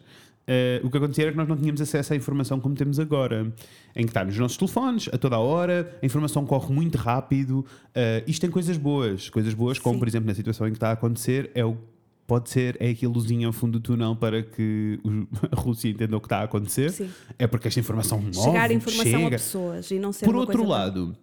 eh, 0.52 0.80
o 0.82 0.90
que 0.90 0.96
acontecia 0.96 1.24
era 1.24 1.30
que 1.30 1.36
nós 1.38 1.46
não 1.46 1.56
tínhamos 1.56 1.80
acesso 1.80 2.12
à 2.12 2.16
informação 2.16 2.58
como 2.58 2.74
temos 2.74 2.98
agora, 2.98 3.52
em 3.94 4.02
que 4.02 4.10
está 4.10 4.24
nos 4.24 4.36
nossos 4.36 4.56
telefones, 4.56 5.08
a 5.12 5.16
toda 5.16 5.36
a 5.36 5.38
hora, 5.38 5.96
a 6.02 6.04
informação 6.04 6.44
corre 6.44 6.74
muito 6.74 6.98
rápido. 6.98 7.64
eh, 7.94 8.24
isto 8.26 8.40
tem 8.40 8.50
coisas 8.50 8.76
boas, 8.76 9.30
coisas 9.30 9.54
boas, 9.54 9.78
como 9.78 9.94
Sim. 9.94 9.98
por 10.00 10.08
exemplo 10.08 10.26
na 10.26 10.34
situação 10.34 10.66
em 10.66 10.70
que 10.72 10.76
está 10.76 10.88
a 10.88 10.92
acontecer, 10.92 11.52
é 11.54 11.64
o 11.64 11.76
Pode 12.26 12.48
ser, 12.48 12.76
é 12.78 12.90
aquele 12.90 13.12
luzinho 13.12 13.48
ao 13.48 13.52
fundo 13.52 13.80
do 13.80 13.82
túnel 13.82 14.14
para 14.14 14.40
que 14.40 15.00
a 15.50 15.60
Rússia 15.60 15.88
entenda 15.88 16.16
o 16.16 16.20
que 16.20 16.26
está 16.26 16.38
a 16.38 16.44
acontecer. 16.44 16.92
Sim. 16.92 17.10
É 17.36 17.48
porque 17.48 17.66
esta 17.66 17.80
informação 17.80 18.20
nova 18.20 18.32
Chegar 18.40 18.70
a 18.70 18.72
informação 18.72 19.20
chega. 19.20 19.26
a 19.26 19.30
pessoas 19.30 19.90
e 19.90 19.98
não 19.98 20.12
ser 20.12 20.26
Por 20.26 20.36
outro 20.36 20.64
lado, 20.64 21.16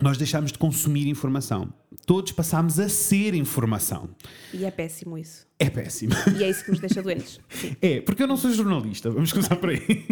nós 0.00 0.16
deixámos 0.16 0.50
de 0.50 0.58
consumir 0.58 1.06
informação. 1.06 1.70
Todos 2.08 2.32
passámos 2.32 2.80
a 2.80 2.88
ser 2.88 3.34
informação. 3.34 4.08
E 4.54 4.64
é 4.64 4.70
péssimo 4.70 5.18
isso. 5.18 5.46
É 5.58 5.68
péssimo. 5.68 6.14
E 6.38 6.42
é 6.42 6.48
isso 6.48 6.64
que 6.64 6.70
nos 6.70 6.80
deixa 6.80 7.02
doentes. 7.02 7.38
Sim. 7.50 7.76
É, 7.82 8.00
porque 8.00 8.22
eu 8.22 8.26
não 8.26 8.38
sou 8.38 8.50
jornalista. 8.50 9.10
Vamos 9.10 9.30
começar 9.30 9.56
por 9.56 9.68
aí. 9.68 10.06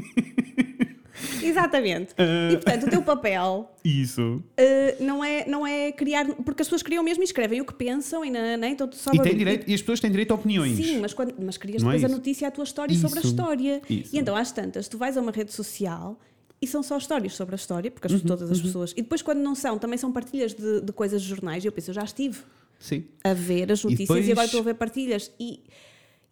Exatamente. 1.42 2.14
Ah. 2.18 2.52
E 2.52 2.56
portanto, 2.56 2.86
o 2.86 2.90
teu 2.90 3.00
papel 3.02 3.70
Isso. 3.82 4.42
uh, 4.42 5.02
não, 5.04 5.24
é, 5.24 5.46
não 5.48 5.66
é 5.66 5.90
criar. 5.90 6.26
Porque 6.26 6.60
as 6.60 6.68
pessoas 6.68 6.82
criam 6.82 7.02
mesmo 7.02 7.22
e 7.22 7.24
escrevem 7.24 7.62
o 7.62 7.64
que 7.64 7.72
pensam 7.72 8.22
e 8.22 8.30
não, 8.30 8.58
não, 8.58 8.68
então 8.68 8.86
tu 8.86 8.96
só 8.96 9.10
E, 9.14 9.18
tem 9.22 9.34
direito, 9.34 9.66
e 9.66 9.72
as 9.72 9.80
pessoas 9.80 9.98
têm 9.98 10.10
direito 10.10 10.32
a 10.32 10.34
opiniões. 10.34 10.76
Sim, 10.76 10.98
mas, 11.00 11.14
quando, 11.14 11.34
mas 11.42 11.56
crias 11.56 11.82
Não 11.82 11.90
é 11.90 11.94
depois 11.94 12.04
a 12.04 12.08
isso? 12.08 12.16
notícia, 12.18 12.48
a 12.48 12.50
tua 12.50 12.64
história 12.64 12.94
sobre 12.94 13.18
a 13.18 13.22
Isso. 13.22 13.30
história. 13.30 13.82
Isso. 13.88 14.14
E 14.14 14.18
então, 14.18 14.36
às 14.36 14.52
tantas, 14.52 14.86
tu 14.88 14.98
vais 14.98 15.16
a 15.16 15.20
uma 15.22 15.32
rede 15.32 15.52
social 15.52 16.20
e 16.66 16.70
são 16.70 16.82
só 16.82 16.98
histórias 16.98 17.34
sobre 17.34 17.54
a 17.54 17.56
história, 17.56 17.90
porque 17.90 18.06
as- 18.06 18.12
Uhum, 18.12 18.20
todas 18.20 18.50
as 18.50 18.60
pessoas. 18.60 18.92
E 18.92 19.02
depois, 19.02 19.22
quando 19.22 19.38
não 19.38 19.54
são, 19.54 19.78
também 19.78 19.96
são 19.98 20.12
partilhas 20.12 20.52
de, 20.54 20.80
de 20.80 20.92
coisas 20.92 21.22
de 21.22 21.28
jornais. 21.28 21.64
E 21.64 21.68
eu 21.68 21.72
penso, 21.72 21.90
eu 21.90 21.94
já 21.94 22.02
estive 22.04 22.38
Sim. 22.78 23.04
a 23.24 23.32
ver 23.32 23.70
as 23.72 23.82
notícias 23.84 24.08
e, 24.08 24.12
depois- 24.12 24.30
agora 24.30 24.44
estou 24.46 24.60
a 24.60 24.64
ver 24.64 24.74
partilhas. 24.74 25.30
E, 25.40 25.60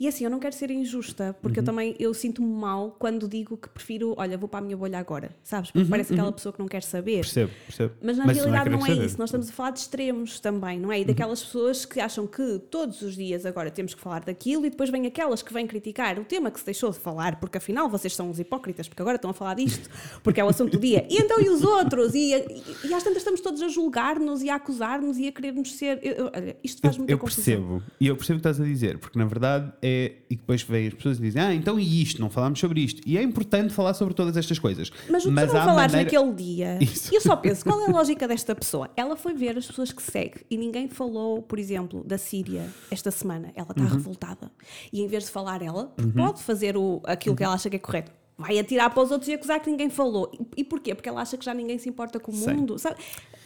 e 0.04 0.08
assim, 0.08 0.24
eu 0.24 0.30
não 0.30 0.38
quero 0.38 0.54
ser 0.54 0.70
injusta, 0.70 1.34
porque 1.40 1.58
Uhum. 1.60 1.62
eu 1.62 1.66
também 1.66 1.96
eu 1.98 2.12
sinto-me 2.14 2.48
mal 2.48 2.94
quando 2.98 3.28
digo 3.28 3.56
que 3.56 3.68
prefiro, 3.68 4.14
olha, 4.16 4.36
vou 4.38 4.48
para 4.48 4.58
a 4.60 4.62
minha 4.62 4.76
bolha 4.76 4.98
agora, 4.98 5.30
sabes? 5.42 5.70
Uhum, 5.70 5.80
Porque 5.80 5.90
parece 5.90 6.12
aquela 6.12 6.32
pessoa 6.32 6.52
que 6.52 6.58
não 6.58 6.68
quer 6.68 6.82
saber. 6.82 7.20
Percebo, 7.20 7.52
percebo. 7.66 7.94
Mas 8.02 8.16
na 8.18 8.24
isso 8.24 8.34
realidade 8.44 8.70
não 8.70 8.78
é, 8.78 8.80
querer 8.82 8.94
saber. 8.94 9.06
isso. 9.06 9.18
Nós 9.18 9.28
estamos 9.30 9.48
a 9.48 9.52
falar 9.52 9.70
de 9.70 9.78
extremos 9.80 10.40
também, 10.40 10.78
não 10.78 10.92
é? 10.92 11.00
E 11.00 11.04
daquelas 11.04 11.42
pessoas 11.42 11.84
que 11.84 12.00
acham 12.00 12.26
que 12.26 12.58
todos 12.70 13.02
os 13.02 13.14
dias 13.16 13.44
agora 13.46 13.70
temos 13.70 13.94
que 13.94 14.00
falar 14.00 14.20
daquilo 14.24 14.66
e 14.66 14.70
depois 14.70 14.90
vem 14.90 15.06
aquelas 15.06 15.42
que 15.42 15.52
vêm 15.52 15.66
criticar 15.66 16.18
o 16.18 16.24
tema 16.24 16.50
que 16.50 16.58
se 16.60 16.66
deixou 16.66 16.90
de 16.90 16.98
falar, 16.98 17.40
porque 17.40 17.58
afinal 17.58 17.88
vocês 17.88 18.14
são 18.14 18.30
os 18.30 18.38
hipócritas, 18.38 18.88
porque 18.88 19.00
agora 19.02 19.16
estão 19.16 19.30
a 19.30 19.34
falar 19.34 19.54
disto, 19.54 19.88
porque 20.22 20.40
é 20.40 20.44
o 20.44 20.48
assunto 20.48 20.72
do 20.72 20.78
dia. 20.78 21.06
E 21.10 21.16
então 21.16 21.40
e 21.40 21.48
os 21.48 21.62
outros? 21.62 22.14
E, 22.14 22.34
e, 22.34 22.88
e 22.88 22.94
às 22.94 23.02
tantas 23.02 23.18
estamos 23.18 23.40
todos 23.40 23.62
a 23.62 23.68
julgar-nos 23.68 24.42
e 24.42 24.50
a 24.50 24.56
acusar-nos 24.56 25.18
e 25.18 25.28
a 25.28 25.32
querermos 25.32 25.72
ser. 25.74 25.98
eu- 26.02 26.12
eu- 26.14 26.30
olha, 26.34 26.56
isto 26.62 26.80
faz 26.82 26.94
Eu, 26.94 26.98
muita 27.00 27.12
eu 27.12 27.18
confusão. 27.18 27.44
percebo. 27.44 27.82
E 28.00 28.06
eu 28.06 28.16
percebo 28.16 28.38
o 28.38 28.42
que 28.42 28.48
estás 28.48 28.60
a 28.60 28.64
dizer, 28.64 28.98
porque 28.98 29.18
na 29.18 29.24
verdade 29.24 29.72
é. 29.82 29.93
E 30.30 30.36
depois 30.36 30.62
vêm 30.62 30.88
as 30.88 30.94
pessoas 30.94 31.18
e 31.18 31.22
dizem, 31.22 31.42
ah, 31.42 31.54
então 31.54 31.78
e 31.78 32.02
isto? 32.02 32.20
Não 32.20 32.28
falámos 32.30 32.58
sobre 32.60 32.80
isto. 32.80 33.00
E 33.06 33.16
é 33.18 33.22
importante 33.22 33.72
falar 33.72 33.94
sobre 33.94 34.14
todas 34.14 34.36
estas 34.36 34.58
coisas. 34.58 34.90
Mas 35.10 35.24
o 35.24 35.28
que 35.28 35.34
tu 35.34 35.40
não 35.40 35.48
falares 35.48 35.92
maneira- 35.92 36.18
naquele 36.18 36.32
dia, 36.32 36.78
Isso. 36.82 37.14
eu 37.14 37.20
só 37.20 37.36
penso, 37.36 37.64
qual 37.64 37.80
é 37.82 37.86
a 37.86 37.90
lógica 37.90 38.26
desta 38.28 38.54
pessoa? 38.54 38.90
Ela 38.96 39.16
foi 39.16 39.34
ver 39.34 39.56
as 39.58 39.66
pessoas 39.66 39.92
que 39.92 40.02
segue 40.02 40.40
e 40.50 40.56
ninguém 40.56 40.88
falou, 40.88 41.42
por 41.42 41.58
exemplo, 41.58 42.02
da 42.04 42.18
Síria 42.18 42.68
esta 42.90 43.10
semana. 43.10 43.52
Ela 43.54 43.70
está 43.70 43.82
Uhum. 43.82 43.88
revoltada. 43.90 44.50
E 44.92 45.00
em 45.02 45.06
vez 45.06 45.24
de 45.24 45.30
falar 45.30 45.62
ela, 45.62 45.94
pode 46.16 46.42
fazer 46.42 46.76
o, 46.76 47.00
aquilo 47.04 47.34
que 47.36 47.42
ela 47.44 47.54
acha 47.54 47.68
que 47.70 47.76
é 47.76 47.78
correto. 47.78 48.10
Vai 48.36 48.58
atirar 48.58 48.90
para 48.92 49.00
os 49.02 49.12
outros 49.12 49.28
e 49.28 49.32
acusar 49.34 49.60
que 49.60 49.70
ninguém 49.70 49.88
falou. 49.88 50.28
E, 50.56 50.62
e 50.62 50.64
porquê? 50.64 50.92
Porque 50.92 51.08
ela 51.08 51.20
acha 51.22 51.36
que 51.36 51.44
já 51.44 51.54
ninguém 51.54 51.78
se 51.78 51.88
importa 51.88 52.18
com 52.18 52.32
o 52.32 52.34
Sei. 52.34 52.52
mundo. 52.52 52.76
Sabe? 52.80 52.96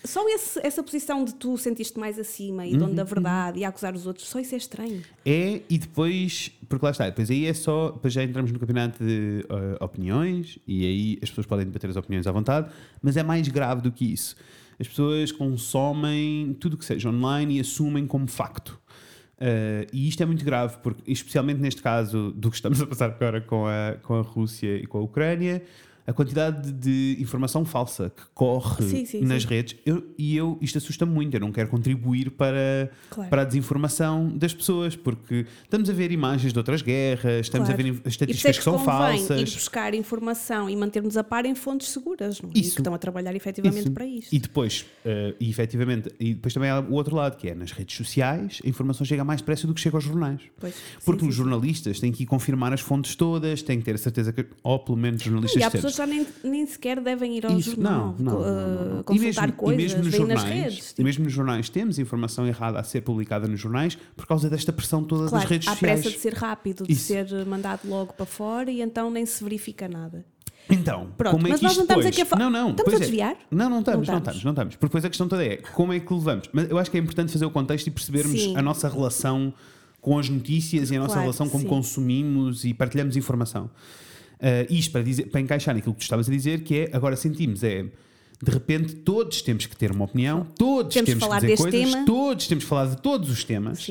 Só 0.09 0.27
esse- 0.29 0.59
essa 0.63 0.83
posição 0.83 1.23
de 1.23 1.35
tu 1.35 1.59
sentiste 1.59 1.99
mais 1.99 2.19
acima 2.19 2.65
e 2.67 2.75
dono 2.75 2.95
da 2.95 3.05
verdade 3.05 3.59
e 3.61 3.65
acusar 3.65 3.95
os 3.95 4.07
outros, 4.07 4.27
só 4.27 4.41
isso 4.41 4.55
é 4.55 4.59
estranho. 4.59 5.03
É, 5.25 5.61
e 5.69 5.77
depois, 5.77 6.51
porque 6.67 6.83
lá 6.83 6.91
está, 6.93 7.05
depois 7.07 7.31
aí 7.31 7.45
é 7.45 7.53
só, 7.53 7.91
depois 7.91 8.15
já 8.15 8.25
entramos 8.25 8.51
no 8.51 8.59
campeonato 8.59 9.05
de 9.05 9.45
uh, 9.51 9.85
opiniões 9.85 10.59
e 10.67 10.87
aí 10.87 11.19
as 11.23 11.29
pessoas 11.29 11.47
podem 11.47 11.67
debater 11.67 11.91
as 11.91 11.97
opiniões 11.97 12.27
à 12.27 12.33
vontade, 12.33 12.71
mas 13.03 13.19
é 13.19 13.23
mais 13.23 13.47
grave 13.49 13.83
do 13.83 13.93
que 13.93 14.11
isso. 14.11 14.35
As 14.81 14.89
pessoas 14.89 15.31
consomem 15.31 16.57
tudo 16.59 16.75
o 16.75 16.77
que 16.79 16.87
seja 16.87 17.11
online 17.11 17.59
e 17.59 17.61
assumem 17.61 18.07
como 18.07 18.27
facto. 18.29 18.81
Uh, 19.37 19.87
e 19.93 20.09
isto 20.09 20.23
é 20.23 20.27
muito 20.27 20.45
grave, 20.45 20.79
porque, 20.83 21.03
especialmente 21.13 21.61
neste 21.61 21.83
caso 21.83 22.33
do 22.33 22.49
que 22.51 22.57
estamos 22.57 22.81
a 22.81 22.87
passar 22.87 23.11
agora 23.11 23.41
com 23.43 23.67
a, 23.67 23.97
com 24.03 24.15
a 24.15 24.23
Rússia 24.23 24.77
e 24.79 24.87
com 24.87 24.99
a 24.99 25.03
Ucrânia, 25.03 25.63
a 26.09 26.13
quantidade 26.15 26.73
de 26.73 27.19
informação 27.21 27.67
falsa 27.67 28.11
que 28.17 28.23
corre 28.35 28.83
Sim, 28.83 29.05
sim, 29.05 29.21
nas 29.21 29.43
sim. 29.43 29.49
redes 29.49 29.77
eu- 29.85 30.03
e 30.17 30.35
eu, 30.35 30.57
isto 30.63 30.79
assusta-me 30.79 31.13
muito. 31.13 31.35
Eu 31.35 31.41
não 31.41 31.53
quero 31.53 31.69
contribuir 31.69 32.31
para, 32.31 32.91
Claro. 33.11 33.29
para 33.29 33.43
a 33.43 33.45
desinformação 33.45 34.29
das 34.35 34.55
pessoas, 34.55 34.97
porque 34.97 35.45
estamos 35.65 35.91
a 35.91 35.93
ver 35.93 36.11
imagens 36.11 36.53
de 36.53 36.59
outras 36.59 36.81
guerras, 36.81 37.47
estamos 37.47 37.69
Claro. 37.69 37.81
a 37.83 37.85
ver 37.85 37.93
isso 37.93 38.01
é 38.05 38.09
estatísticas 38.09 38.57
que 38.59 38.65
são 38.65 38.79
convém 38.79 39.17
ir 39.17 39.19
falsas. 39.27 39.55
buscar 39.55 39.93
informação 39.95 40.71
e 40.71 40.77
mantermos 40.77 41.17
a 41.19 41.23
par 41.23 41.45
em 41.45 41.55
fontes 41.55 41.89
seguras, 41.91 42.41
não 42.41 42.49
é? 42.49 42.53
E 42.57 42.61
Isso. 42.61 42.75
que 42.77 42.81
estão 42.81 42.95
a 42.95 42.99
trabalhar 42.99 43.35
efetivamente 43.37 43.81
Isso. 43.81 43.91
para 43.93 44.07
isto. 44.07 44.33
E 44.35 44.39
depois, 44.39 44.87
eh, 45.05 45.35
e 45.39 45.51
efetivamente, 45.51 46.11
e 46.19 46.33
depois 46.33 46.55
também 46.55 46.71
há 46.71 46.81
o 46.81 46.93
outro 46.95 47.15
lado, 47.17 47.37
que 47.37 47.49
é 47.49 47.55
nas 47.55 47.71
redes 47.73 47.95
sociais, 47.95 48.63
a 48.65 48.69
informação 48.69 49.05
chega 49.05 49.23
mais 49.25 49.43
depressa 49.43 49.67
do 49.67 49.75
que 49.75 49.81
chega 49.81 49.97
aos 49.99 50.05
jornais. 50.05 50.41
Pois, 50.59 50.75
Porque 51.05 51.27
os 51.27 51.35
jornalistas 51.35 52.01
têm 52.01 52.11
que 52.13 52.23
ir 52.23 52.27
confirmar 52.27 52.73
as 52.73 52.81
fontes 52.81 53.15
todas, 53.15 53.61
têm 53.63 53.79
que 53.79 53.85
ter 53.85 53.95
a 53.95 53.99
certeza 53.99 54.33
que, 54.33 54.47
ou 54.63 54.79
pelo 54.79 54.97
menos 54.97 55.23
jornalistas 55.23 55.98
E 55.99 56.03
há 56.03 56.07
já 56.07 56.07
nem, 56.07 56.27
nem 56.45 56.67
sequer 56.67 57.01
devem 57.01 57.37
ir 57.37 57.47
ao 57.47 57.59
Isso, 57.59 57.71
jornal 57.71 58.15
não, 58.19 58.33
não, 58.33 58.41
não, 58.41 58.41
não, 58.41 58.95
não. 58.95 59.01
uh, 59.01 59.05
consultar 59.05 59.53
coisas, 59.53 59.79
e 59.81 59.83
mesmo 59.83 60.05
nos 60.05 60.09
veem 60.13 60.27
nas 60.27 60.41
jornais, 60.41 60.63
redes. 60.65 60.79
e 60.79 60.89
tipo, 60.95 61.03
mesmo 61.03 61.25
nos 61.25 61.33
jornais 61.33 61.69
temos 61.69 61.99
informação 61.99 62.47
errada 62.47 62.79
a 62.79 62.85
ser 62.85 63.01
publicada 63.03 63.47
nos 63.49 63.61
jornais 63.61 63.97
por 64.17 64.27
causa 64.27 64.49
desta 64.49 64.73
pressão 64.73 65.03
toda 65.03 65.23
das 65.23 65.31
claro, 65.31 65.49
redes 65.49 65.69
há 65.69 65.73
sociais. 65.73 66.01
pressa 66.01 66.17
de 66.17 66.23
ser 66.23 66.35
rápido, 66.35 66.85
de 66.85 66.93
Isso. 66.93 67.07
ser 67.07 67.47
mandado 67.47 67.81
logo 67.89 68.13
para 68.13 68.27
fora 68.27 68.71
e 68.71 68.81
então 68.81 69.11
nem 69.11 69.27
se 69.27 69.43
verifica 69.43 69.89
nada. 69.89 70.25
Então, 70.71 71.09
Pronto, 71.17 71.33
como 71.37 71.47
é 71.47 71.51
mas 71.51 71.61
que 71.61 71.65
nós 71.67 71.77
não 71.77 71.85
estamos 71.85 72.05
depois... 72.05 72.23
aqui 72.29 72.35
a 72.35 72.39
Não, 72.39 72.51
não, 72.51 72.71
Estamos 72.71 72.93
a 72.93 72.97
é. 72.97 73.01
desviar? 73.01 73.37
Não, 73.51 73.71
não 73.71 73.79
estamos, 73.81 74.07
Não 74.07 74.15
não 74.15 74.19
estamos. 74.19 74.19
estamos, 74.19 74.45
não 74.45 74.51
estamos. 74.53 74.75
Porque 74.77 74.87
depois 74.87 75.05
a 75.05 75.09
questão 75.09 75.27
toda 75.27 75.43
é 75.45 75.57
como 75.57 75.95
é 75.95 76.01
que 76.01 76.13
levamos. 76.13 76.49
Mas 76.53 76.69
eu 76.71 76.79
acho 76.79 76.91
que 76.91 76.99
é 76.99 77.01
importante 77.01 77.33
fazer 77.33 77.47
o 77.47 77.51
contexto 77.51 77.87
e 77.87 77.91
percebermos 77.91 78.39
Sim. 78.39 78.55
a 78.57 78.61
nossa 78.61 78.87
relação 78.87 79.55
com 80.01 80.19
as 80.19 80.29
notícias 80.29 80.91
e 80.91 80.97
a 80.97 80.99
nossa 80.99 81.13
Claro, 81.15 81.23
relação 81.23 81.49
como 81.49 81.63
sim. 81.63 81.69
consumimos 81.69 82.65
e 82.65 82.75
partilhamos 82.75 83.17
informação. 83.17 83.71
Ah, 84.41 84.67
isto 84.71 84.93
para, 84.93 85.03
dizer, 85.03 85.27
para 85.31 85.41
encaixar 85.41 85.75
naquilo 85.75 85.95
que 85.95 86.01
tu 86.01 86.05
estavas 86.05 86.29
a 86.29 86.33
dizer, 86.33 86.63
que 86.63 86.81
é 86.81 86.91
agora 86.93 87.17
sentimos, 87.17 87.63
é 87.63 87.85
de 88.41 88.53
repente 88.53 88.95
todos 88.95 89.43
temos 89.43 89.67
que 89.67 89.77
ter 89.77 89.91
uma 89.91 90.05
opinião, 90.05 90.45
todos 90.57 90.95
Temos 90.95 91.11
temos, 91.11 91.27
que 91.27 91.41
dizer 91.41 91.57
coisas, 91.57 91.91
tema. 91.93 92.07
todos 92.07 92.47
temos 92.47 92.63
que 92.65 92.71
falar 92.71 92.87
de 92.87 93.03
todos 93.03 93.31
os 93.31 93.43
temas, 93.43 93.85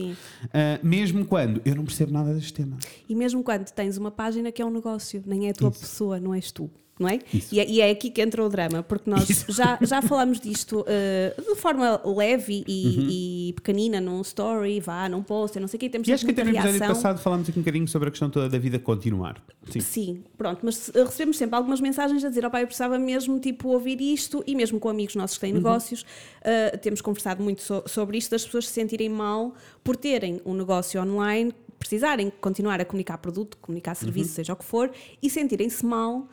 ah, 0.54 0.80
mesmo 0.82 1.25
quando 1.25 1.62
eu 1.66 1.75
não 1.75 1.84
percebo 1.84 2.13
nada 2.13 2.34
deste 2.34 2.54
tema. 2.54 2.77
E 3.10 3.13
mesmo 3.13 3.44
quando 3.44 3.70
tens 3.72 3.98
uma 3.98 4.10
página 4.10 4.50
que 4.51 4.62
é 4.62 4.66
um 4.66 4.72
negócio, 4.72 5.22
nem 5.25 5.48
é 5.48 5.50
a 5.50 5.54
tua 5.54 5.70
Isso. 5.70 5.82
pessoa, 5.82 6.20
não 6.20 6.34
és 6.34 6.50
tu. 6.51 6.70
Não 7.00 7.08
é? 7.08 7.20
E, 7.51 7.60
é, 7.60 7.70
e 7.70 7.80
é 7.82 7.92
aqui 7.92 8.10
que 8.10 8.20
entra 8.22 8.44
o 8.44 8.50
drama, 8.50 8.82
porque 8.82 9.08
nós 9.08 9.30
Isso. 9.30 9.51
já, 9.51 9.77
já 9.82 10.01
falamos 10.01 10.39
disto 10.39 10.82
uh, 10.82 11.42
de 11.54 11.56
forma 11.62 12.01
leve 12.04 12.63
e, 12.68 13.50
e 13.50 13.54
pequenina 13.54 14.01
num 14.01 14.20
story, 14.22 14.80
vá, 14.80 15.08
num 15.08 15.22
post, 15.22 15.60
não 15.60 15.68
sei 15.68 15.77
o 15.77 15.80
quê, 15.80 15.89
temos 15.89 16.08
Uhum. 16.08 16.12
E 16.12 16.16
acho 16.16 16.25
que 16.25 16.32
até 16.32 16.44
no 16.44 16.50
episódio 16.50 16.80
passado 16.80 17.20
falámos 17.20 17.48
aqui 17.50 17.60
um 17.60 17.62
bocadinho 17.62 17.88
sobre 17.88 18.08
a 18.08 18.12
questão 18.12 18.32
toda 18.32 18.50
da 18.50 18.58
vida 18.58 18.80
continuar. 18.80 19.39
Sim. 19.70 19.80
Sim, 19.80 20.24
pronto, 20.36 20.62
mas 20.63 20.88
uh, 20.89 21.04
recebemos 21.06 21.38
sempre 21.38 21.56
algumas 21.56 21.80
mensagens 21.80 22.24
a 22.25 22.30
dizer: 22.30 22.44
opá, 22.46 22.62
eu 22.62 22.66
precisava 22.68 22.98
mesmo 22.98 23.39
tipo, 23.39 23.70
ouvir 23.70 24.01
isto, 24.01 24.44
e 24.48 24.56
mesmo 24.56 24.80
com 24.80 24.89
amigos 24.89 25.13
nossos 25.16 25.38
que 25.38 25.46
Uhum. 25.46 25.51
têm 25.51 25.62
negócios, 25.62 26.01
uh, 26.01 26.77
temos 26.80 27.00
conversado 27.01 27.44
muito 27.44 27.62
so- 27.62 27.84
sobre 27.86 28.18
isto, 28.18 28.32
das 28.32 28.44
pessoas 28.44 28.68
se 28.68 28.74
sentirem 28.74 29.10
mal 29.10 29.54
por 29.84 29.96
terem 29.96 30.42
um 30.44 30.54
negócio 30.56 31.00
online, 31.00 31.54
precisarem 31.77 32.32
continuar 32.42 32.82
a 32.82 32.86
comunicar 32.86 33.20
produto, 33.20 33.56
comunicar 33.62 33.94
serviço, 33.94 34.30
Uhum. 34.30 34.36
seja 34.36 34.54
o 34.54 34.56
que 34.56 34.66
for, 34.66 34.89
e 35.22 35.30
sentirem-se 35.30 35.86
mal. 35.86 36.27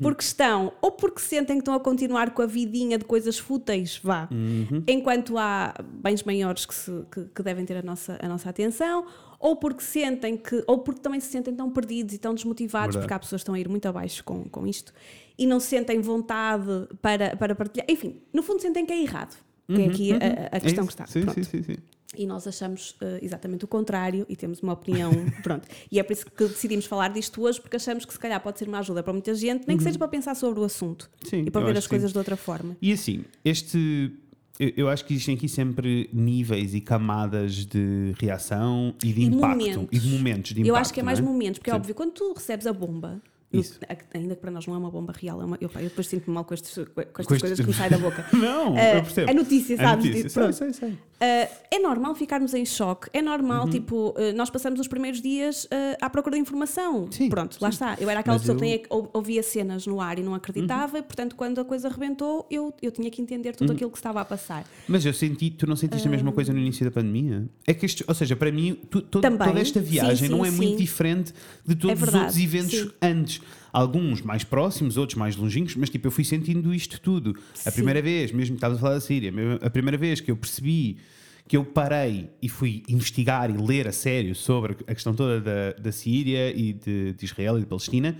Porque 0.00 0.22
estão, 0.22 0.72
ou 0.80 0.92
porque 0.92 1.20
sentem 1.20 1.56
que 1.56 1.62
estão 1.62 1.74
a 1.74 1.80
continuar 1.80 2.30
com 2.30 2.42
a 2.42 2.46
vidinha 2.46 2.96
de 2.96 3.04
coisas 3.04 3.36
fúteis, 3.38 3.98
vá, 4.02 4.28
Uhum. 4.30 4.82
enquanto 4.86 5.36
há 5.36 5.74
bens 5.82 6.22
maiores 6.22 6.64
que, 6.64 6.74
se- 6.74 7.04
que- 7.10 7.24
que 7.34 7.42
devem 7.42 7.64
ter 7.64 7.76
a 7.78 7.82
nossa, 7.82 8.16
a 8.22 8.28
nossa 8.28 8.48
atenção, 8.48 9.04
ou 9.40 9.56
porque 9.56 9.82
sentem 9.82 10.36
que, 10.36 10.62
ou 10.68 10.78
porque 10.78 11.00
também 11.00 11.18
se 11.18 11.26
sentem 11.28 11.52
tão 11.54 11.68
perdidos 11.70 12.14
e 12.14 12.18
tão 12.18 12.32
desmotivados, 12.32 12.94
Verdade. 12.94 13.02
porque 13.04 13.14
há 13.14 13.18
pessoas 13.18 13.40
que 13.40 13.42
estão 13.42 13.54
a 13.56 13.58
ir 13.58 13.68
muito 13.68 13.86
abaixo 13.86 14.22
com, 14.22 14.44
com 14.44 14.66
isto 14.66 14.92
e 15.36 15.46
não 15.46 15.58
sentem 15.58 16.00
vontade 16.00 16.64
para, 17.00 17.34
para 17.36 17.54
partilhar. 17.54 17.86
Enfim, 17.90 18.20
no 18.32 18.42
fundo 18.42 18.62
sentem 18.62 18.86
que 18.86 18.92
é 18.92 19.02
errado. 19.02 19.36
Que 19.66 19.80
é 19.82 19.86
aqui 19.86 20.12
a, 20.12 20.16
a 20.16 20.56
É 20.56 20.60
questão 20.60 20.84
isso? 20.84 20.96
que 20.96 21.02
está. 21.02 21.06
Sim, 21.06 21.22
Pronto. 21.22 21.42
sim, 21.44 21.44
sim, 21.44 21.62
sim. 21.62 21.76
E 22.16 22.26
nós 22.26 22.46
achamos 22.46 22.94
eh, 23.00 23.20
exatamente 23.22 23.64
o 23.64 23.68
contrário 23.68 24.26
e 24.28 24.36
temos 24.36 24.60
uma 24.60 24.72
opinião. 24.74 25.10
pronto. 25.42 25.66
E 25.90 25.98
é 25.98 26.02
por 26.02 26.12
isso 26.12 26.26
que 26.26 26.44
decidimos 26.46 26.84
falar 26.84 27.08
disto 27.08 27.40
hoje, 27.42 27.60
porque 27.60 27.76
achamos 27.76 28.04
que 28.04 28.12
se 28.12 28.18
calhar 28.18 28.40
pode 28.42 28.58
ser 28.58 28.68
uma 28.68 28.78
ajuda 28.80 29.02
para 29.02 29.12
muita 29.12 29.34
gente, 29.34 29.66
nem 29.66 29.76
que 29.76 29.82
seja 29.82 29.98
para 29.98 30.08
pensar 30.08 30.34
sobre 30.36 30.60
o 30.60 30.64
assunto 30.64 31.10
Uhum. 31.24 31.30
Sim, 31.30 31.44
e 31.46 31.50
para 31.50 31.64
ver 31.64 31.76
as 31.76 31.86
coisas 31.86 32.10
sim. 32.10 32.12
de 32.12 32.18
outra 32.18 32.36
forma. 32.36 32.76
E 32.82 32.92
assim, 32.92 33.24
este. 33.44 34.12
Eu, 34.60 34.72
eu 34.76 34.88
acho 34.90 35.04
que 35.06 35.14
existem 35.14 35.34
aqui 35.34 35.48
sempre 35.48 36.10
níveis 36.12 36.74
e 36.74 36.80
camadas 36.82 37.64
de 37.64 38.12
reação 38.20 38.94
e 39.02 39.10
de 39.12 39.22
E 39.22 39.24
impacto. 39.24 39.58
momentos. 39.58 39.88
E 39.90 39.98
de 39.98 40.08
momentos 40.08 40.52
de 40.52 40.60
impacto. 40.60 40.68
Eu 40.68 40.76
acho 40.76 40.92
que 40.92 41.00
é 41.00 41.02
mais 41.02 41.18
não 41.18 41.26
momentos, 41.32 41.58
porque 41.58 41.70
é 41.70 41.72
Sim. 41.72 41.78
óbvio, 41.78 41.94
quando 41.94 42.10
tu 42.12 42.32
recebes 42.34 42.66
a 42.66 42.72
bomba, 42.72 43.20
no- 43.50 43.60
a- 43.88 44.18
ainda 44.18 44.34
que 44.34 44.40
para 44.42 44.50
nós 44.50 44.66
não 44.66 44.74
é 44.74 44.78
uma 44.78 44.90
bomba 44.90 45.12
real, 45.18 45.40
é 45.40 45.44
uma, 45.46 45.56
eu, 45.60 45.70
eu 45.74 45.82
depois 45.84 46.06
sinto-me 46.06 46.34
mal 46.34 46.44
com, 46.44 46.52
estes, 46.54 46.74
com 46.74 47.00
estas 47.00 47.26
Com 47.26 47.38
coisas 47.38 47.58
que 47.60 47.66
me 47.66 47.72
saem 47.72 47.90
da 47.90 47.98
boca. 47.98 48.24
Não, 48.36 48.76
Eh, 48.76 48.98
eu 48.98 49.02
percebo. 49.02 49.30
a 49.30 49.34
notícia, 49.34 49.74
A 49.76 49.78
sabes? 49.78 50.04
notícia, 50.04 50.28
Tipo, 50.28 50.52
sei, 50.52 50.52
sei, 50.52 50.72
sei. 50.74 50.98
Uh, 51.22 51.48
é 51.70 51.78
normal 51.78 52.16
ficarmos 52.16 52.52
em 52.52 52.64
choque, 52.66 53.08
é 53.12 53.20
Uhum. 53.20 53.26
normal, 53.26 53.68
tipo, 53.70 54.08
uh, 54.10 54.34
nós 54.34 54.50
passamos 54.50 54.80
os 54.80 54.88
primeiros 54.88 55.22
dias 55.22 55.66
uh, 55.66 55.68
à 56.00 56.10
procura 56.10 56.34
de 56.34 56.42
informação. 56.42 57.06
Sim, 57.12 57.28
Pronto, 57.28 57.56
lá 57.60 57.70
sim. 57.70 57.74
está. 57.76 57.96
Eu 58.00 58.10
era 58.10 58.18
aquela 58.18 58.34
Mas 58.34 58.42
pessoa 58.42 58.58
que 58.58 58.64
eu- 58.64 58.68
é 58.68 58.82
ou- 58.90 59.08
ouvia 59.12 59.40
cenas 59.40 59.86
no 59.86 60.00
ar 60.00 60.18
e 60.18 60.22
não 60.22 60.34
acreditava, 60.34 60.98
e 60.98 61.02
portanto, 61.02 61.36
quando 61.36 61.60
a 61.60 61.64
coisa 61.64 61.88
rebentou, 61.88 62.44
eu, 62.50 62.74
eu 62.82 62.90
tinha 62.90 63.08
que 63.08 63.22
entender 63.22 63.54
tudo 63.54 63.68
Uhum. 63.70 63.76
aquilo 63.76 63.90
que 63.92 63.98
estava 63.98 64.20
a 64.20 64.24
passar. 64.24 64.64
Mas 64.88 65.06
eu 65.06 65.12
senti, 65.14 65.50
tu 65.50 65.64
não 65.64 65.76
sentiste 65.76 66.08
a 66.08 66.10
mesma 66.10 66.32
coisa 66.32 66.52
no 66.52 66.58
início 66.58 66.84
da 66.84 66.90
pandemia? 66.90 67.48
É 67.68 67.72
que 67.72 67.86
isto, 67.86 68.02
ou 68.08 68.14
seja, 68.14 68.34
para 68.34 68.50
mim, 68.50 68.74
tu- 68.90 69.00
to- 69.02 69.20
Também. 69.20 69.46
toda 69.46 69.60
esta 69.60 69.78
viagem 69.80 70.26
sim, 70.28 70.34
não 70.34 70.44
é 70.44 70.50
muito 70.50 70.78
diferente 70.78 71.32
de 71.64 71.76
todos 71.76 71.94
os 71.94 72.00
verdade, 72.00 72.24
outros 72.24 72.42
eventos 72.42 72.94
antes. 73.00 73.40
Alguns 73.72 74.20
mais 74.20 74.44
próximos, 74.44 74.96
outros 74.96 75.16
mais 75.16 75.34
longínquos, 75.34 75.76
mas 75.76 75.88
tipo, 75.88 76.06
eu 76.06 76.10
fui 76.10 76.24
sentindo 76.24 76.74
isto 76.74 77.00
tudo. 77.00 77.34
A 77.64 77.70
Sim. 77.70 77.76
primeira 77.76 78.02
vez, 78.02 78.30
mesmo 78.30 78.54
que 78.54 78.58
estavas 78.58 78.76
a 78.76 78.80
falar 78.80 78.94
da 78.94 79.00
Síria, 79.00 79.32
a 79.62 79.70
primeira 79.70 79.96
vez 79.96 80.20
que 80.20 80.30
eu 80.30 80.36
percebi 80.36 80.98
que 81.48 81.56
eu 81.56 81.64
parei 81.64 82.30
e 82.40 82.48
fui 82.48 82.82
investigar 82.88 83.50
e 83.50 83.54
ler 83.54 83.88
a 83.88 83.92
sério 83.92 84.34
sobre 84.34 84.76
a 84.86 84.94
questão 84.94 85.14
toda 85.14 85.40
da, 85.40 85.72
da 85.72 85.92
Síria 85.92 86.50
e 86.54 86.72
de, 86.72 87.14
de 87.14 87.24
Israel 87.24 87.58
e 87.58 87.60
de 87.60 87.66
Palestina, 87.66 88.16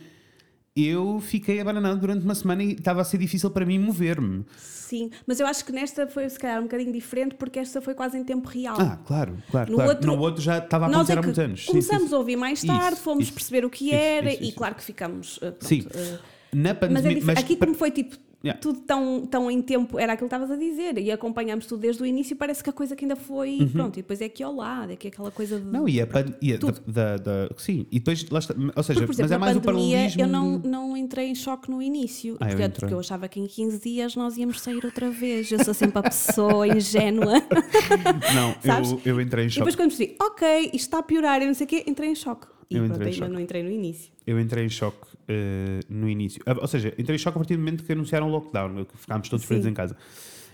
eu 0.74 1.20
fiquei 1.20 1.60
abananado 1.60 2.00
durante 2.00 2.24
uma 2.24 2.34
semana 2.34 2.62
e 2.62 2.72
estava 2.72 3.00
a 3.02 3.04
ser 3.04 3.18
difícil 3.18 3.50
para 3.50 3.66
mim 3.66 3.78
mover-me. 3.78 4.44
Sim, 4.56 5.10
mas 5.26 5.38
eu 5.40 5.46
acho 5.46 5.64
que 5.64 5.72
nesta 5.72 6.06
foi 6.06 6.28
se 6.28 6.38
calhar 6.38 6.58
um 6.60 6.64
bocadinho 6.64 6.92
diferente, 6.92 7.34
porque 7.34 7.58
esta 7.58 7.80
foi 7.80 7.94
quase 7.94 8.16
em 8.18 8.24
tempo 8.24 8.48
real. 8.48 8.76
Ah, 8.78 8.98
claro, 9.06 9.36
claro. 9.50 9.70
No 9.70 9.76
claro. 9.76 9.90
outro- 9.90 10.06
no 10.16 10.18
outro 10.20 10.42
já 10.42 10.58
estava 10.58 10.86
a 10.86 10.88
acontecer 10.88 11.12
é 11.12 11.18
há 11.18 11.22
muitos 11.22 11.38
anos. 11.38 11.64
Começamos 11.66 12.12
a 12.12 12.18
ouvir 12.18 12.36
mais 12.36 12.62
tarde, 12.62 12.94
Isso, 12.94 13.02
fomos 13.02 13.24
isso, 13.24 13.32
perceber 13.34 13.64
o 13.64 13.70
que 13.70 13.92
era 13.94 14.32
e 14.32 14.52
claro 14.52 14.74
que 14.74 14.82
ficamos. 14.84 15.36
uh, 15.38 15.40
pronto, 15.52 15.66
Sim. 15.66 15.80
uh, 15.80 16.18
Na 16.54 16.68
Mas 16.68 16.68
é 16.68 16.74
pandemia. 16.74 17.14
diferente. 17.14 17.38
Aqui, 17.38 17.56
como 17.56 17.74
foi 17.74 17.90
tipo. 17.90 18.16
Yeah. 18.44 18.60
Tudo 18.60 18.80
tão, 18.80 19.24
tão 19.24 19.48
em 19.50 19.62
tempo, 19.62 19.98
era 20.00 20.14
aquilo 20.14 20.28
que 20.28 20.34
estavas 20.34 20.50
a 20.50 20.56
dizer, 20.58 20.98
e 20.98 21.12
acompanhamos 21.12 21.64
tudo 21.66 21.80
desde 21.80 22.02
o 22.02 22.06
início. 22.06 22.34
Parece 22.34 22.62
que 22.62 22.68
a 22.70 22.72
coisa 22.72 22.96
que 22.96 23.04
ainda 23.04 23.14
foi. 23.14 23.68
Pronto, 23.72 23.98
e 23.98 24.02
depois 24.02 24.20
é 24.20 24.24
aqui 24.24 24.42
ao 24.42 24.52
lado, 24.54 24.90
é 24.90 24.94
aqui 24.94 25.06
aquela 25.08 25.30
coisa 25.30 25.60
de. 25.60 25.64
Uhum. 25.66 25.70
Não, 25.72 25.88
e 25.88 26.00
a, 26.00 26.06
pan- 26.06 26.34
e 26.42 26.52
a 26.52 26.56
da, 26.56 26.60
Tudo. 26.60 26.80
da- 26.92 27.16
da- 27.18 27.48
Sim, 27.56 27.86
e 27.92 27.98
depois 28.00 28.28
lá 28.30 28.38
está. 28.40 28.52
Ou 28.74 28.82
seja, 28.82 29.00
Porque, 29.00 29.06
por 29.06 29.12
exemplo, 29.12 29.22
mas 29.22 29.30
é 29.32 29.38
mais 29.38 29.56
o 29.56 29.60
pandemia 29.60 29.90
paralelismo. 29.96 30.22
eu 30.22 30.26
não, 30.26 30.58
não 30.58 30.96
entrei 30.96 31.28
em 31.28 31.34
choque 31.36 31.70
no 31.70 31.80
início. 31.80 32.36
Ah, 32.40 32.46
eu 32.46 32.50
portanto, 32.50 32.64
entrei. 32.70 32.80
porque 32.80 32.94
eu 32.94 32.98
achava 32.98 33.28
que 33.28 33.38
em 33.38 33.46
15 33.46 33.78
dias 33.80 34.16
nós 34.16 34.36
íamos 34.36 34.60
sair 34.60 34.84
outra 34.84 35.08
vez. 35.10 35.50
Eu 35.52 35.62
sou 35.64 35.72
sempre 35.74 35.98
a 36.00 36.02
pessoa 36.02 36.66
ingênua. 36.66 37.34
Não, 38.34 38.54
Sabes? 38.64 38.90
eu, 38.92 39.00
eu 39.04 39.20
entrei 39.20 39.44
em 39.44 39.46
E 39.46 39.50
choque. 39.50 39.60
depois 39.60 39.76
quando 39.76 39.88
percebi, 39.96 40.16
ok, 40.20 40.64
isto 40.66 40.74
está 40.76 40.98
a 40.98 41.02
piorar 41.02 41.40
e 41.42 41.46
não 41.46 41.54
sei 41.54 41.64
o 41.64 41.68
quê, 41.68 41.84
entrei 41.86 42.10
em 42.10 42.14
choque. 42.14 42.46
E 42.70 42.76
Eu 42.76 42.84
pronto, 42.86 43.00
em 43.02 43.04
ainda 43.04 43.16
choque. 43.16 43.30
não 43.32 43.40
entrei 43.40 43.62
no 43.62 43.70
início. 43.70 44.10
Eu 44.26 44.40
entrei 44.40 44.64
em 44.64 44.68
choque 44.68 45.06
eh, 45.28 45.80
no 45.88 46.08
início. 46.08 46.42
Ah, 46.46 46.56
Ou 46.60 46.66
seja, 46.66 46.94
entrei 46.98 47.16
em 47.16 47.18
choque 47.18 47.36
a 47.36 47.40
partir 47.40 47.54
do 47.54 47.60
momento 47.60 47.84
que 47.84 47.92
anunciaram 47.92 48.28
o 48.28 48.30
lockdown, 48.30 48.84
que 48.84 48.96
ficámos 48.96 49.28
todos 49.28 49.42
Sim. 49.44 49.48
presos 49.48 49.66
em 49.66 49.74
casa. 49.74 49.96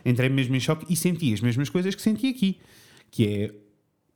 Entrei 0.04 0.28
mesmo 0.28 0.54
em 0.54 0.60
choque 0.60 0.86
e 0.88 0.96
senti 0.96 1.32
as 1.32 1.40
mesmas 1.40 1.68
coisas 1.68 1.94
que 1.94 2.02
senti 2.02 2.28
aqui. 2.28 2.58
Que 3.10 3.26
é. 3.26 3.54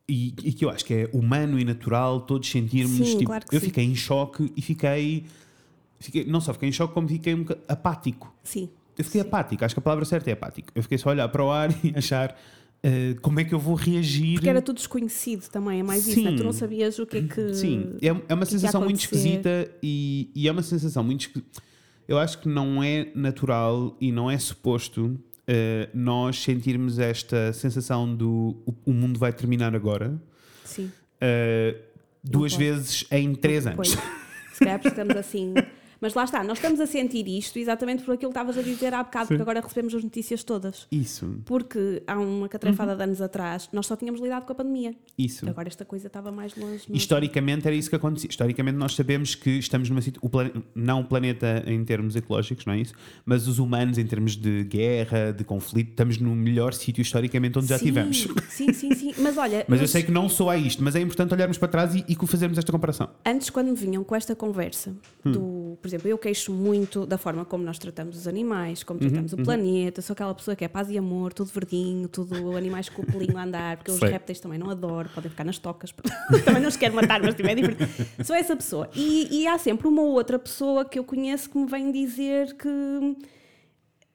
E, 0.08 0.34
e 0.42 0.52
que 0.52 0.64
eu 0.64 0.70
acho 0.70 0.84
que 0.84 0.92
é 0.92 1.10
humano 1.12 1.58
e 1.58 1.64
natural 1.64 2.20
todos 2.22 2.50
sentirmos. 2.50 2.96
Sim, 2.96 3.18
tipo, 3.18 3.24
claro 3.24 3.44
eu 3.50 3.60
sim. 3.60 3.66
fiquei 3.66 3.84
em 3.84 3.94
choque 3.94 4.52
e 4.56 4.60
fiquei, 4.62 5.24
fiquei. 5.98 6.24
Não 6.24 6.40
só 6.40 6.52
fiquei 6.52 6.68
em 6.68 6.72
choque, 6.72 6.92
como 6.92 7.08
fiquei 7.08 7.34
um 7.34 7.46
apático. 7.68 8.34
Sim. 8.42 8.68
Eu 8.96 9.04
fiquei 9.04 9.22
apático, 9.22 9.64
acho 9.64 9.74
que 9.74 9.78
a 9.78 9.82
palavra 9.82 10.04
certa 10.04 10.28
é 10.28 10.34
apático. 10.34 10.68
Eu 10.74 10.82
fiquei 10.82 10.98
só 10.98 11.08
a 11.08 11.12
olhar 11.12 11.28
para 11.28 11.42
o 11.42 11.50
ar 11.50 11.70
e 11.82 11.92
achar 11.96 12.36
eh, 12.82 13.14
como 13.22 13.38
é 13.40 13.44
que 13.44 13.54
eu 13.54 13.58
vou 13.58 13.74
reagir. 13.74 14.34
Porque 14.34 14.48
era 14.48 14.60
tudo 14.62 14.76
desconhecido 14.76 15.48
também, 15.48 15.80
é 15.80 15.82
mais 15.82 16.06
isso, 16.06 16.22
né? 16.22 16.30
Sim. 16.30 16.36
tu 16.36 16.44
não 16.44 16.52
sabias 16.52 16.98
o 16.98 17.06
que 17.06 17.18
é 17.18 17.22
que. 17.22 17.54
Sim, 17.54 17.94
é, 18.02 18.08
é 18.08 18.34
uma 18.34 18.42
ia 18.42 18.46
sensação 18.46 18.80
muito 18.82 19.00
esquisita 19.00 19.70
e, 19.82 20.30
e 20.34 20.48
é 20.48 20.52
uma 20.52 20.62
sensação 20.62 21.02
muito 21.04 21.20
esqui- 21.22 21.44
Eu 22.08 22.18
acho 22.18 22.38
que 22.40 22.48
não 22.48 22.82
é 22.82 23.08
natural 23.14 23.96
e 24.00 24.10
não 24.10 24.30
é 24.30 24.36
suposto 24.38 25.18
eh, 25.46 25.88
nós 25.94 26.42
sentirmos 26.42 26.98
esta 26.98 27.52
sensação 27.52 28.14
do 28.14 28.56
o, 28.66 28.74
o 28.86 28.92
mundo 28.92 29.18
vai 29.18 29.32
terminar 29.32 29.74
agora 29.74 30.20
Sim. 30.64 30.90
eh, 31.20 31.76
duas 32.22 32.54
vezes 32.54 33.04
em 33.10 33.34
três 33.34 33.64
Pois. 33.74 33.92
anos. 33.94 34.04
Se 34.52 34.58
calhar 34.60 34.78
precisamos 34.80 35.16
assim. 35.16 35.54
Mas 36.02 36.12
lá 36.14 36.24
está, 36.24 36.42
nós 36.44 36.58
estamos 36.58 36.80
a 36.80 36.86
sentir 36.86 37.26
isto 37.28 37.58
exatamente 37.58 38.02
por 38.02 38.12
aquilo 38.14 38.30
que 38.32 38.38
estavas 38.38 38.58
a 38.58 38.62
dizer 38.62 38.92
há 38.92 39.02
bocado, 39.02 39.26
Sim. 39.26 39.28
porque 39.36 39.42
agora 39.42 39.60
recebemos 39.60 39.94
as 39.94 40.02
notícias 40.04 40.42
todas. 40.44 40.86
Isso, 40.92 41.36
Porque 41.46 42.02
há 42.06 42.18
uma 42.18 42.48
catrefada 42.48 42.90
Uhum. 42.92 42.96
de 42.98 43.02
anos 43.04 43.22
atrás, 43.22 43.68
nós 43.72 43.86
só 43.86 43.94
tínhamos 43.96 44.20
lidado 44.20 44.44
com 44.44 44.52
a 44.52 44.54
pandemia. 44.56 44.94
isso. 45.16 45.48
Agora 45.48 45.68
esta 45.68 45.84
coisa 45.84 46.08
estava 46.08 46.30
mais 46.32 46.54
longe. 46.56 46.84
não? 46.88 46.96
Historicamente 46.96 47.66
era 47.66 47.74
isso 47.76 47.88
que 47.88 47.96
acontecia. 47.96 48.28
Historicamente 48.28 48.76
nós 48.76 48.94
sabemos 48.96 49.34
que 49.36 49.50
estamos 49.50 49.88
numa 49.88 50.02
situação, 50.02 50.62
não 50.74 51.00
o 51.00 51.04
planeta 51.04 51.62
em 51.66 51.84
termos 51.84 52.16
ecológicos, 52.16 52.66
não 52.66 52.74
é 52.74 52.80
isso? 52.80 52.94
Mas 53.24 53.46
os 53.46 53.58
humanos 53.60 53.96
em 53.96 54.04
termos 54.06 54.34
de 54.36 54.64
guerra, 54.64 55.32
de 55.32 55.44
conflito, 55.44 55.90
estamos 55.90 56.18
no 56.18 56.34
melhor 56.34 56.74
sítio 56.74 57.00
historicamente 57.00 57.58
onde 57.58 57.68
já 57.68 57.78
tivemos. 57.78 58.26
Sim, 58.48 58.72
sim, 58.72 58.92
sim. 58.94 59.14
Mas 59.18 59.36
olha, 59.38 59.64
Mas 59.68 59.80
eu 59.80 59.86
sei 59.86 60.02
que 60.02 60.10
não 60.10 60.28
sou 60.28 60.50
a 60.50 60.56
isto, 60.56 60.82
mas 60.82 60.96
é 60.96 61.00
importante 61.00 61.32
olharmos 61.32 61.58
para 61.58 61.68
trás 61.68 61.94
e, 61.94 62.04
e 62.08 62.16
fazermos 62.26 62.58
esta 62.58 62.72
comparação. 62.72 63.08
Antes, 63.24 63.50
quando 63.50 63.68
me 63.68 63.76
vinham 63.76 64.02
com 64.02 64.16
esta 64.16 64.34
conversa, 64.34 64.92
Hum. 65.24 65.30
do, 65.32 65.78
exemplo, 65.92 66.08
eu 66.08 66.18
queixo 66.18 66.52
muito 66.52 67.06
da 67.06 67.18
forma 67.18 67.44
como 67.44 67.64
nós 67.64 67.78
tratamos 67.78 68.16
os 68.16 68.26
animais, 68.26 68.80
Uhum, 68.80 68.86
como 68.86 69.00
tratamos 69.00 69.32
o 69.32 69.36
planeta, 69.38 70.02
sou 70.02 70.14
aquela 70.14 70.34
pessoa 70.34 70.56
que 70.56 70.64
é 70.64 70.68
paz 70.68 70.90
e 70.90 70.98
amor, 70.98 71.32
tudo 71.32 71.50
verdinho, 71.52 72.08
tudo 72.08 72.56
animais 72.56 72.88
com 72.88 73.02
o 73.02 73.06
pelinho 73.06 73.36
a 73.36 73.44
andar, 73.44 73.76
porque 73.76 73.90
os 73.90 74.00
répteis 74.00 74.40
também 74.40 74.58
não 74.58 74.70
adoro, 74.70 75.08
podem 75.14 75.30
ficar 75.30 75.44
nas 75.44 75.58
tocas, 75.58 75.92
também 76.44 76.62
não 76.62 76.68
os 76.68 76.76
quero 76.76 76.94
matar, 76.94 77.20
mas 77.22 77.34
tipo, 77.34 77.48
é 77.48 77.54
diferente. 77.54 77.84
Sou 78.24 78.34
essa 78.34 78.56
pessoa. 78.56 78.88
E, 78.94 79.42
e 79.42 79.46
há 79.46 79.58
sempre 79.58 79.88
uma 79.88 80.02
ou 80.02 80.12
outra 80.12 80.38
pessoa 80.38 80.84
que 80.84 80.98
eu 80.98 81.04
conheço 81.04 81.50
que 81.50 81.58
me 81.58 81.66
vem 81.66 81.90
dizer 81.92 82.54
que. 82.54 82.68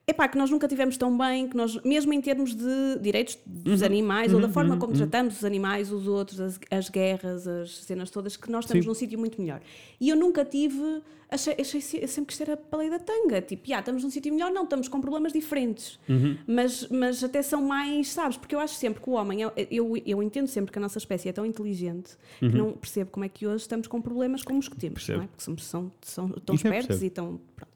Epá, 0.10 0.26
que 0.30 0.38
nós 0.38 0.50
nunca 0.50 0.70
tivemos 0.70 0.96
tão 0.96 1.18
bem, 1.18 1.50
que 1.50 1.58
nós, 1.58 1.76
mesmo 1.84 2.14
em 2.14 2.22
termos 2.22 2.56
de 2.56 2.98
direitos 3.02 3.38
dos 3.46 3.84
animais, 3.84 4.34
ou 4.34 4.40
da 4.40 4.48
forma 4.48 4.78
como 4.78 4.94
tratamos 4.94 5.36
os 5.40 5.44
animais, 5.44 5.92
os 5.92 6.08
outros, 6.08 6.40
as, 6.40 6.58
as 6.72 6.88
guerras, 6.90 7.46
as 7.46 7.80
cenas 7.84 8.10
todas, 8.10 8.38
que 8.38 8.50
nós 8.50 8.64
estamos 8.64 8.86
Sim. 8.86 8.88
num 8.88 8.94
sítio 8.96 9.20
muito 9.20 9.42
melhor. 9.42 9.60
E 10.00 10.08
eu 10.08 10.16
nunca 10.16 10.46
tive, 10.46 11.02
achei, 11.30 11.56
achei 11.60 11.82
se- 11.82 12.08
sempre 12.08 12.28
que 12.28 12.32
isto 12.32 12.42
era 12.42 12.56
para 12.56 12.80
lei 12.80 12.90
da 12.90 13.00
tanga, 13.00 13.42
tipo, 13.42 13.68
já, 13.68 13.80
estamos 13.80 14.02
num 14.02 14.10
sítio 14.10 14.34
melhor, 14.34 14.50
não, 14.50 14.64
estamos 14.64 14.88
com 14.88 15.02
problemas 15.02 15.34
diferentes. 15.34 16.00
Mas, 16.48 16.88
mas 16.88 17.22
até 17.22 17.42
são 17.42 17.62
mais, 17.62 18.08
sabes, 18.08 18.38
porque 18.38 18.56
eu 18.56 18.62
acho 18.62 18.76
sempre 18.76 19.04
que 19.04 19.10
o 19.10 19.14
homem, 19.14 19.44
é- 19.44 19.68
eu, 19.70 19.92
eu 20.06 20.24
entendo 20.24 20.48
sempre 20.48 20.72
que 20.72 20.80
a 20.80 20.82
nossa 20.82 21.00
espécie 21.00 21.28
é 21.28 21.34
tão 21.34 21.46
inteligente 21.46 22.16
que 22.40 22.48
não 22.48 22.72
percebo 22.72 23.12
como 23.12 23.26
é 23.26 23.30
que 23.30 23.46
hoje 23.46 23.58
estamos 23.64 23.88
com 23.88 24.02
problemas 24.02 24.42
como 24.42 24.58
os 24.58 24.70
que 24.70 24.78
temos, 24.78 25.10
é? 25.10 25.18
Porque 25.18 25.44
somos, 25.44 25.66
são, 25.66 25.92
são 26.02 26.30
tão 26.30 26.54
eu 26.54 26.56
espertos 26.56 27.04
e 27.04 27.10
tão. 27.10 27.42
Pronto. 27.58 27.76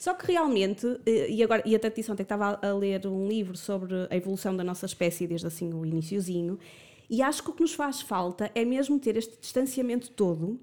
Só 0.00 0.14
que 0.14 0.32
realmente, 0.32 0.86
eh, 1.04 1.28
e 1.28 1.42
agora, 1.42 1.62
e 1.66 1.76
até 1.76 1.90
te 1.90 1.96
disse 1.96 2.10
ontem 2.10 2.24
que 2.24 2.32
estava 2.32 2.58
a 2.62 2.72
ler 2.72 3.06
um 3.06 3.28
livro 3.28 3.54
sobre 3.54 3.94
a 4.08 4.16
evolução 4.16 4.56
da 4.56 4.64
nossa 4.64 4.86
espécie 4.86 5.26
desde 5.26 5.46
assim 5.46 5.74
o 5.74 5.84
iniciozinho, 5.84 6.58
e 7.10 7.20
acho 7.20 7.42
que 7.42 7.50
o 7.50 7.52
que 7.52 7.60
nos 7.60 7.74
faz 7.74 8.00
falta 8.00 8.50
é 8.54 8.64
mesmo 8.64 8.98
ter 8.98 9.18
este 9.18 9.38
distanciamento 9.38 10.10
todo 10.12 10.58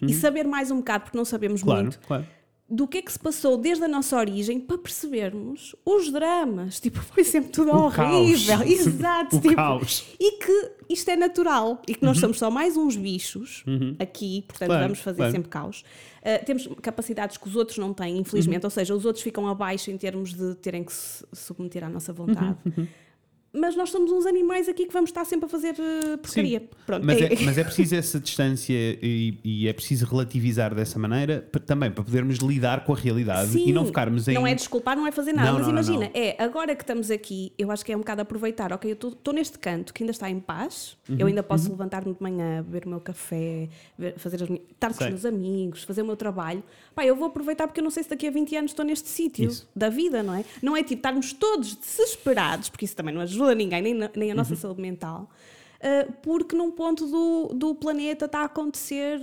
e 0.00 0.14
saber 0.14 0.46
mais 0.46 0.70
um 0.70 0.76
bocado, 0.76 1.02
porque 1.02 1.18
não 1.18 1.24
sabemos 1.24 1.64
Claro, 1.64 1.82
muito, 1.82 1.98
claro. 2.06 2.24
Do 2.68 2.88
que 2.88 2.98
é 2.98 3.02
que 3.02 3.12
se 3.12 3.18
passou 3.18 3.56
desde 3.56 3.84
a 3.84 3.88
nossa 3.88 4.16
origem 4.16 4.58
para 4.58 4.76
percebermos 4.76 5.76
os 5.84 6.10
dramas. 6.10 6.80
Tipo, 6.80 6.98
foi 7.00 7.22
sempre 7.22 7.50
tudo 7.50 7.70
O 7.70 7.84
horrível. 7.84 8.58
caos. 8.58 8.66
Exato. 8.86 9.36
O 9.36 9.40
tipo, 9.40 9.54
caos. 9.54 10.04
E 10.18 10.32
que 10.44 10.72
isto 10.88 11.08
é 11.08 11.16
natural 11.16 11.80
e 11.86 11.94
que 11.94 12.04
nós 12.04 12.18
somos 12.18 12.38
só 12.38 12.50
mais 12.50 12.76
uns 12.76 12.96
bichos 12.96 13.64
aqui, 14.00 14.42
portanto 14.48 14.68
Claro, 14.68 14.82
vamos 14.84 14.98
fazer 14.98 15.16
claro. 15.18 15.32
sempre 15.32 15.48
caos. 15.48 15.84
Uh, 16.22 16.44
temos 16.44 16.68
capacidades 16.82 17.36
que 17.36 17.46
os 17.46 17.54
outros 17.54 17.78
não 17.78 17.94
têm, 17.94 18.18
infelizmente, 18.18 18.64
ou 18.64 18.70
seja, 18.70 18.94
os 18.94 19.04
outros 19.04 19.22
ficam 19.22 19.46
abaixo 19.46 19.90
em 19.92 19.96
termos 19.96 20.34
de 20.34 20.56
terem 20.56 20.82
que 20.82 20.92
se 20.92 21.24
submeter 21.32 21.84
à 21.84 21.88
nossa 21.88 22.12
vontade. 22.12 22.56
Mas 23.56 23.74
nós 23.76 23.90
somos 23.90 24.10
uns 24.12 24.26
animais 24.26 24.68
aqui 24.68 24.86
que 24.86 24.92
vamos 24.92 25.10
estar 25.10 25.24
sempre 25.24 25.46
a 25.46 25.48
fazer 25.48 25.74
uh, 25.74 26.18
porcaria. 26.18 26.62
Pronto, 26.84 27.04
Mas 27.04 27.20
é- 27.20 27.32
é, 27.32 27.36
mas 27.44 27.58
é 27.58 27.64
preciso 27.64 27.94
essa 27.94 28.20
distância 28.20 28.72
e, 28.74 29.38
e 29.44 29.68
é 29.68 29.72
preciso 29.72 30.06
relativizar 30.06 30.74
dessa 30.74 30.98
maneira 30.98 31.40
também 31.66 31.90
para 31.90 32.04
podermos 32.04 32.36
lidar 32.38 32.84
com 32.84 32.92
a 32.92 32.96
realidade 32.96 33.50
Sim, 33.50 33.68
e 33.68 33.72
não 33.72 33.86
ficarmos 33.86 34.28
em. 34.28 34.34
Não 34.34 34.46
é 34.46 34.54
desculpar, 34.54 34.96
não 34.96 35.06
é 35.06 35.12
fazer 35.12 35.32
nada, 35.32 35.48
Não, 35.48 35.54
mas 35.58 35.66
não, 35.66 35.72
imagina, 35.72 36.04
não. 36.06 36.10
é 36.14 36.36
agora 36.42 36.74
que 36.76 36.82
estamos 36.82 37.10
aqui, 37.10 37.52
eu 37.58 37.70
acho 37.70 37.84
que 37.84 37.92
é 37.92 37.96
um 37.96 38.00
bocado 38.00 38.22
aproveitar, 38.22 38.72
ok, 38.72 38.90
eu 38.90 39.08
estou 39.08 39.32
neste 39.34 39.58
canto 39.58 39.92
que 39.94 40.02
ainda 40.02 40.12
está 40.12 40.28
em 40.30 40.38
paz, 40.40 40.96
Uhum, 41.08 41.16
eu 41.20 41.26
ainda 41.28 41.42
posso 41.42 41.70
levantar-me 41.70 42.12
de 42.12 42.20
manhã, 42.22 42.62
beber 42.62 42.84
o 42.86 42.88
meu 42.90 43.00
café, 43.00 43.68
ver- 43.96 44.18
fazer 44.18 44.42
as 44.42 44.50
estar 44.50 44.92
com 44.92 45.04
os 45.04 45.10
meus 45.10 45.24
amigos, 45.24 45.82
fazer 45.84 46.02
o 46.02 46.04
meu 46.06 46.16
trabalho. 46.16 46.62
Pá, 46.94 47.04
eu 47.06 47.14
vou 47.14 47.28
aproveitar 47.28 47.66
porque 47.68 47.78
eu 47.80 47.84
não 47.84 47.90
sei 47.90 48.02
se 48.02 48.10
daqui 48.10 48.26
a 48.26 48.30
20 48.30 48.56
anos 48.56 48.70
estou 48.72 48.84
neste 48.84 49.08
sítio 49.08 49.50
da 49.74 49.88
vida, 49.88 50.22
não 50.22 50.34
é? 50.34 50.44
Não 50.62 50.76
é 50.76 50.82
tipo 50.82 50.98
estarmos 50.98 51.32
todos 51.32 51.76
desesperados, 51.76 52.68
porque 52.68 52.84
isso 52.84 52.96
também 52.96 53.14
não 53.14 53.20
ajuda 53.20 53.45
ninguém, 53.54 53.82
nem, 53.82 53.94
nem 54.16 54.30
a 54.30 54.34
nossa 54.34 54.54
Uhum. 54.54 54.60
saúde 54.60 54.80
mental. 54.82 55.28
ah, 55.82 56.10
porque 56.22 56.56
num 56.56 56.70
ponto 56.70 57.06
do, 57.06 57.54
do 57.54 57.74
planeta 57.74 58.24
está 58.24 58.40
a 58.40 58.44
acontecer, 58.46 59.20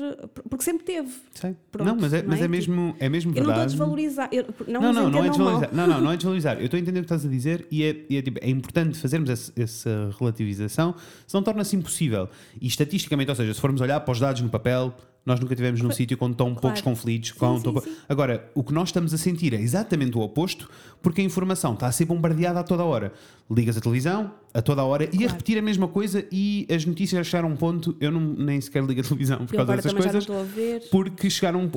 porque 0.50 0.64
sempre 0.64 0.86
teve. 0.86 1.12
Sei. 1.34 1.56
Pronto, 1.72 1.88
não, 1.88 1.96
mas 2.00 2.14
é, 2.14 2.22
não 2.22 2.30
mas 2.30 2.42
é? 2.42 2.44
é 2.44 2.48
mesmo, 2.48 2.96
é 3.00 3.10
mesmo 3.10 3.32
Eu 3.32 3.36
não 3.36 3.42
estou 3.42 3.52
a 3.52 3.56
verdade. 3.56 3.72
desvalorizar, 3.72 4.30
eu, 4.32 4.46
não, 4.68 4.82
Não, 4.82 4.94
não, 4.94 5.10
não 5.10 5.20
é 5.20 5.22
mal. 5.24 5.30
desvalorizar. 5.32 5.70
Não, 5.74 5.88
não, 5.88 6.02
não 6.02 6.12
é 6.12 6.16
desvalorizar. 6.16 6.58
Eu 6.60 6.66
estou 6.66 6.78
a 6.78 6.82
entender 6.82 7.00
o 7.00 7.02
que 7.02 7.06
estás 7.08 7.26
a 7.26 7.30
dizer 7.30 7.68
e 7.72 7.84
é, 7.84 8.06
e 8.10 8.18
é, 8.18 8.22
tipo, 8.22 8.40
é 8.42 8.50
importante 8.50 8.98
fazermos 9.00 9.30
esse- 9.32 9.52
essa 9.60 10.16
relativização, 10.20 10.94
senão 11.28 11.44
torna-se 11.44 11.76
impossível. 11.76 12.30
E 12.62 12.68
estatisticamente, 12.68 13.30
ou 13.32 13.36
seja, 13.36 13.54
se 13.54 13.60
formos 13.60 13.82
olhar 13.82 14.00
para 14.02 14.12
os 14.12 14.20
dados 14.20 14.42
no 14.42 14.50
papel, 14.50 14.94
nós 15.26 15.40
nunca 15.40 15.56
tivemos 15.56 15.82
num 15.82 15.92
sítio 15.92 16.18
com 16.18 16.32
tão 16.34 16.54
poucos 16.54 16.82
conflitos. 16.82 17.32
Com 17.32 17.58
sim, 17.58 17.64
tão 17.64 17.80
sim. 17.82 17.92
Agora, 18.10 18.50
o 18.54 18.64
que 18.64 18.74
nós 18.74 18.90
estamos 18.90 19.14
a 19.14 19.18
sentir 19.18 19.54
é 19.54 19.62
exatamente 19.62 20.18
o 20.18 20.22
oposto, 20.22 20.70
porque 21.02 21.22
a 21.22 21.24
informação 21.24 21.74
está 21.74 21.88
a 21.88 21.92
ser 21.92 22.06
bombardeada 22.06 22.60
a 22.60 22.64
toda 22.64 22.84
hora. 22.84 23.14
Ligas 23.50 23.78
a 23.78 23.82
televisão 23.82 24.32
a 24.54 24.62
toda 24.62 24.82
a 24.84 24.86
hora 24.86 25.06
e 25.06 25.08
a 25.08 25.10
Claro. 25.18 25.32
repetir 25.32 25.58
a 25.58 25.62
mesma 25.64 25.88
coisa 25.88 26.24
e 26.32 26.68
as 26.70 26.86
notícias 26.86 27.26
chegaram 27.26 27.50
a 27.50 27.52
um 27.52 27.56
ponto, 27.56 27.96
eu 28.00 28.12
não, 28.12 28.22
nem 28.22 28.62
sequer 28.62 28.84
ligo 28.84 29.02
a 29.02 29.04
televisão 29.04 29.40
por 29.48 29.54
Eu 29.56 29.58
causa 29.66 29.76
dessas 29.76 29.94
não 29.94 30.02
coisas. 30.02 30.28
a. 30.30 30.90
Porque, 30.92 31.28
chegaram, 31.30 31.68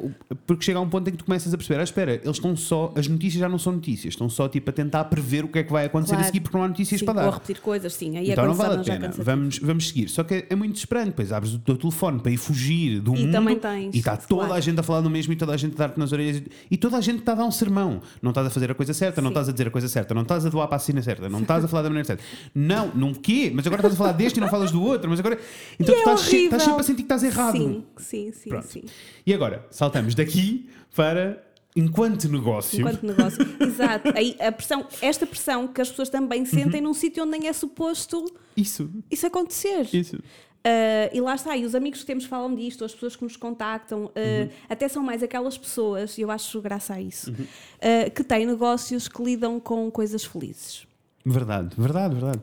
porque 0.47 0.63
chega 0.65 0.79
a 0.79 0.83
um 0.83 0.89
ponto 0.89 1.09
em 1.09 1.13
que 1.13 1.17
tu 1.17 1.25
começas 1.25 1.53
a 1.55 1.57
perceber, 1.57 1.81
ah, 1.81 1.85
espera, 1.85 2.13
eles 2.23 2.37
estão 2.37 2.55
só, 2.55 2.93
as 2.95 3.09
notícias 3.09 3.41
já 3.41 3.49
não 3.49 3.59
são 3.59 3.73
notícias, 3.73 4.13
estão 4.13 4.29
só 4.29 4.47
tipo 4.47 4.69
a 4.69 4.73
tentar 4.75 5.05
prever 5.07 5.45
o 5.45 5.49
que 5.49 5.59
é 5.59 5.63
que 5.65 5.73
vai 5.73 5.87
acontecer 5.87 6.13
a 6.13 6.17
Claro. 6.17 6.27
seguir 6.27 6.41
porque 6.41 6.57
não 6.59 6.65
há 6.65 6.69
notícias 6.69 7.01
Sim, 7.01 7.07
para 7.07 7.15
Ou 7.15 7.21
a 7.21 7.25
dar. 7.31 7.33
repetir 7.35 7.61
coisas, 7.63 7.95
sim. 7.95 8.17
Aí 8.19 8.31
Então 8.31 8.45
é 8.45 8.47
não 8.49 8.55
quando 8.55 8.69
vale 8.69 8.81
a 8.81 8.85
pena, 8.85 9.11
vamos, 9.17 9.59
vamos 9.59 9.89
seguir. 9.89 10.09
Só 10.11 10.23
que 10.23 10.47
é, 10.49 10.55
muito 10.55 10.73
desesperante, 10.75 11.13
pois 11.17 11.33
abres 11.33 11.55
o 11.55 11.59
teu 11.59 11.77
telefone 11.79 12.21
para 12.21 12.31
ir 12.31 12.37
fugir 12.37 13.01
do 13.01 13.13
mundo 13.15 13.31
também 13.41 13.59
tens, 13.59 13.95
e 13.95 13.99
está 13.99 14.17
toda 14.17 14.41
claro. 14.43 14.55
a 14.55 14.61
gente 14.61 14.81
a 14.81 14.83
falar 14.83 15.01
do 15.01 15.11
mesmo 15.11 15.33
e 15.33 15.37
toda 15.37 15.53
a 15.53 15.57
gente 15.57 15.75
a 15.75 15.79
dar-te 15.79 15.99
nas 15.99 16.13
orelhas 16.13 16.43
e 16.71 16.77
toda 16.77 16.97
a 16.97 17.01
gente 17.01 17.21
está 17.21 17.33
a 17.33 17.35
dar 17.37 17.45
um 17.45 17.51
sermão. 17.51 18.01
Não 18.23 18.31
estás 18.31 18.47
a 18.47 18.51
fazer 18.51 18.71
a 18.71 18.75
coisa 18.75 18.93
certa, 18.95 19.21
não 19.21 19.29
Sim. 19.29 19.33
estás 19.35 19.49
a 19.49 19.53
dizer 19.53 19.69
a 19.69 19.71
coisa 19.71 19.89
certa, 19.89 20.15
não 20.15 20.23
estás 20.23 20.45
a 20.47 20.49
doar 20.49 20.69
para 20.69 20.77
a 20.77 20.81
cena 20.81 21.03
certa, 21.03 21.29
não 21.29 21.41
estás 21.41 21.65
a 21.65 21.69
falar 21.69 21.83
da 21.83 21.89
maneira 21.91 22.07
certa. 22.07 22.23
Não, 22.55 22.91
não 22.95 23.15
quê? 23.15 23.51
Mas 23.55 23.67
agora 23.67 23.81
estás 23.81 23.95
a 23.95 23.97
falar 23.97 24.13
deste 24.13 24.37
e 24.37 24.41
não 24.41 24.49
falas 24.49 24.71
do 24.71 24.83
outro, 24.83 25.09
mas 25.11 25.19
agora. 25.21 25.39
Então 25.79 25.95
E 25.95 25.99
tu 26.03 26.09
é 26.11 26.13
estás, 26.15 26.21
che- 26.23 26.37
estás 26.37 26.63
horrível. 26.63 26.65
sempre 26.67 26.81
a 26.81 26.85
sentir 26.85 26.97
que 26.97 27.03
estás 27.03 27.23
errado. 27.23 27.53
Sim, 27.57 27.85
sim, 27.97 28.33
sim, 28.33 28.49
Pronto. 28.51 28.67
sim. 28.67 28.83
E 29.27 29.33
agora, 29.35 29.67
saltamos 29.71 30.15
daqui 30.15 30.69
para 30.95 31.43
enquanto 31.75 32.29
negócio. 32.29 32.81
Enquanto 32.81 33.03
negócio. 33.05 33.47
Exato. 33.61 34.13
Aí 34.17 34.35
a 34.41 34.51
pressão, 34.51 34.87
esta 35.03 35.27
pressão 35.27 35.69
que 35.69 35.81
as 35.81 35.91
pessoas 35.91 36.09
também 36.09 36.41
Uhum. 36.41 36.47
sentem 36.47 36.81
num 36.81 36.95
sítio 36.95 37.23
onde 37.25 37.39
nem 37.39 37.49
é 37.49 37.53
suposto 37.53 38.25
Isso, 38.57 38.89
isso 39.11 39.27
acontecer. 39.27 39.87
isso. 39.93 40.19
Uh, 40.67 41.15
e 41.17 41.21
lá 41.21 41.35
está, 41.37 41.57
e 41.57 41.65
os 41.65 41.77
amigos 41.77 42.01
que 42.01 42.07
temos 42.07 42.25
falam 42.25 42.53
disto, 42.53 42.85
as 42.85 42.93
pessoas 42.93 43.15
que 43.15 43.23
nos 43.23 43.37
contactam, 43.37 44.07
uh, 44.07 44.11
Uhum. 44.17 44.49
até 44.69 44.89
são 44.89 45.01
mais 45.03 45.23
aquelas 45.23 45.57
pessoas, 45.57 46.19
e 46.19 46.23
eu 46.23 46.31
acho 46.31 46.61
graça 46.61 46.95
a 46.95 47.01
isso, 47.01 47.31
Uhum. 47.31 47.45
uh, 47.45 48.11
que 48.11 48.25
têm 48.25 48.45
negócios 48.47 49.07
que 49.07 49.23
lidam 49.23 49.61
com 49.61 49.89
coisas 49.93 50.25
felizes. 50.25 50.85
Verdade, 51.25 51.71
verdade, 51.79 52.15
verdade. 52.15 52.41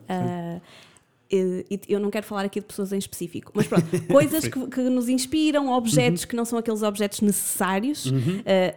Eu 1.88 1.98
não 1.98 2.10
quero 2.10 2.24
falar 2.26 2.44
aqui 2.44 2.60
de 2.60 2.66
pessoas 2.66 2.92
em 2.92 2.98
específico, 2.98 3.50
mas 3.54 3.66
pronto, 3.66 3.86
coisas 4.10 4.46
que, 4.46 4.66
que 4.68 4.80
nos 4.82 5.08
inspiram, 5.08 5.70
objetos 5.72 6.22
Uhum. 6.22 6.28
que 6.28 6.36
não 6.36 6.44
são 6.44 6.58
aqueles 6.58 6.82
objetos 6.82 7.20
necessários, 7.20 8.06
uh, 8.06 8.12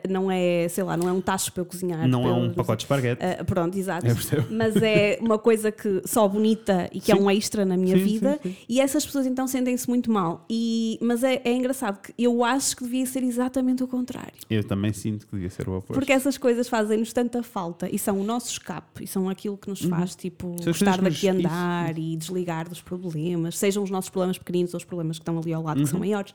não 0.09 0.31
é, 0.31 0.67
sei 0.69 0.83
lá, 0.83 0.95
não 0.97 1.07
é 1.07 1.11
um 1.11 1.21
tacho 1.21 1.51
para 1.51 1.61
eu 1.61 1.65
cozinhar. 1.65 2.07
não 2.07 2.27
é 2.27 2.31
um 2.31 2.53
pacote 2.53 2.79
de 2.79 2.83
esparguete. 2.85 3.21
Uh, 3.23 3.45
pronto, 3.45 3.77
exato. 3.77 4.05
Percebo. 4.05 4.47
Mas 4.49 4.75
é 4.77 5.17
uma 5.21 5.37
coisa 5.37 5.71
que 5.71 6.01
só 6.05 6.27
bonita 6.27 6.89
e 6.91 6.99
que 6.99 7.11
é 7.11 7.15
Sim. 7.15 7.21
um 7.21 7.29
extra 7.31 7.65
na 7.65 7.75
minha 7.77 7.97
Sim, 7.97 8.03
vida. 8.03 8.39
sim. 8.41 8.55
E 8.67 8.79
essas 8.81 9.05
pessoas 9.05 9.25
então 9.27 9.45
sentem-se 9.47 9.87
muito 9.89 10.11
mal. 10.11 10.45
E, 10.49 10.97
mas 11.01 11.23
é, 11.23 11.41
é 11.43 11.51
engraçado 11.53 11.99
que 12.01 12.13
eu 12.17 12.43
acho 12.43 12.75
que 12.77 12.83
devia 12.83 13.05
ser 13.05 13.23
exatamente 13.23 13.83
o 13.83 13.87
contrário. 13.87 14.33
Eu 14.49 14.63
também 14.63 14.93
sinto 14.93 15.27
que 15.27 15.33
devia 15.35 15.49
ser 15.49 15.67
o 15.67 15.73
oposto. 15.77 15.93
Porque 15.93 16.11
essas 16.13 16.37
coisas 16.37 16.67
fazem-nos 16.67 17.11
tanta 17.13 17.43
falta 17.43 17.89
e 17.93 17.99
são 17.99 18.19
o 18.19 18.23
nosso 18.23 18.51
escape 18.51 19.03
e 19.03 19.07
são 19.07 19.29
aquilo 19.29 19.57
que 19.57 19.69
nos 19.69 19.81
faz 19.81 20.15
tipo, 20.15 20.47
Uhum. 20.47 20.57
São 20.59 20.71
as 20.71 20.79
gostar 20.79 21.01
daqui 21.01 21.31
nos- 21.31 21.45
andar 21.45 21.97
e 21.97 22.15
desligar 22.15 22.36
dos 22.69 22.81
problemas, 22.81 23.57
sejam 23.57 23.83
os 23.83 23.89
nossos 23.89 24.09
problemas 24.09 24.37
pequeninos 24.37 24.73
ou 24.73 24.77
os 24.77 24.83
problemas 24.85 25.17
que 25.17 25.21
estão 25.23 25.37
ali 25.37 25.53
ao 25.53 25.63
lado 25.63 25.75
que 25.77 25.81
Uhum. 25.83 25.87
são 25.87 25.99
maiores. 25.99 26.33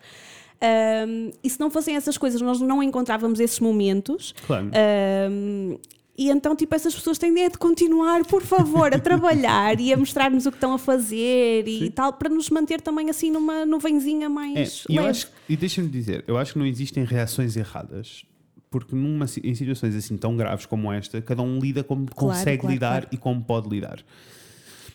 Ahm, 0.61 1.31
e 1.43 1.51
se 1.51 1.59
não 1.59 1.71
fossem 1.71 1.97
essas 1.97 2.17
coisas, 2.17 2.41
nós 2.41 2.61
não 2.61 2.83
encontrávamos 2.83 3.41
esses 3.41 3.59
momentos. 3.61 4.35
Claro. 4.47 4.67
Ahm, 4.69 5.77
e 6.17 6.29
então, 6.31 6.55
tipo, 6.55 6.75
essas 6.75 6.95
pessoas 6.95 7.19
têm 7.19 7.33
de 7.35 7.57
continuar, 7.59 8.25
por 8.27 8.43
favor, 8.43 8.95
a 8.95 8.99
trabalhar 8.99 9.81
e 9.81 9.93
a 9.93 9.97
mostrar-nos 9.97 10.45
o 10.47 10.51
que 10.51 10.57
estão 10.59 10.75
a 10.75 10.79
fazer 10.79 11.67
e 11.67 11.91
tal, 11.91 12.12
para 12.12 12.29
nos 12.29 12.51
manter 12.51 12.81
também 12.81 13.09
assim 13.11 13.31
numa 13.31 13.65
nuvenzinha 13.67 14.27
É, 14.27 14.29
mais 14.29 14.85
e 14.88 14.97
eu 14.97 15.03
leve. 15.03 15.11
acho, 15.11 15.29
e 15.49 15.57
deixa-me 15.57 15.88
dizer, 15.88 16.23
eu 16.29 16.37
acho 16.37 16.53
que 16.53 16.59
não 16.59 16.67
existem 16.67 17.03
reações 17.05 17.57
erradas. 17.57 18.25
Porque 18.71 18.95
numa, 18.97 19.27
em 19.45 19.55
situações 19.55 19.95
assim 19.95 20.17
tão 20.17 20.35
graves 20.35 20.65
como 20.65 20.91
esta, 20.91 21.21
cada 21.21 21.43
um 21.43 21.59
lida 21.59 21.85
como 21.85 22.07
Claro, 22.07 22.15
consegue 22.38 22.61
claro, 22.61 22.73
lidar 22.75 22.91
claro. 23.03 23.09
e 23.12 23.17
como 23.19 23.43
pode 23.45 23.69
lidar. 23.69 23.99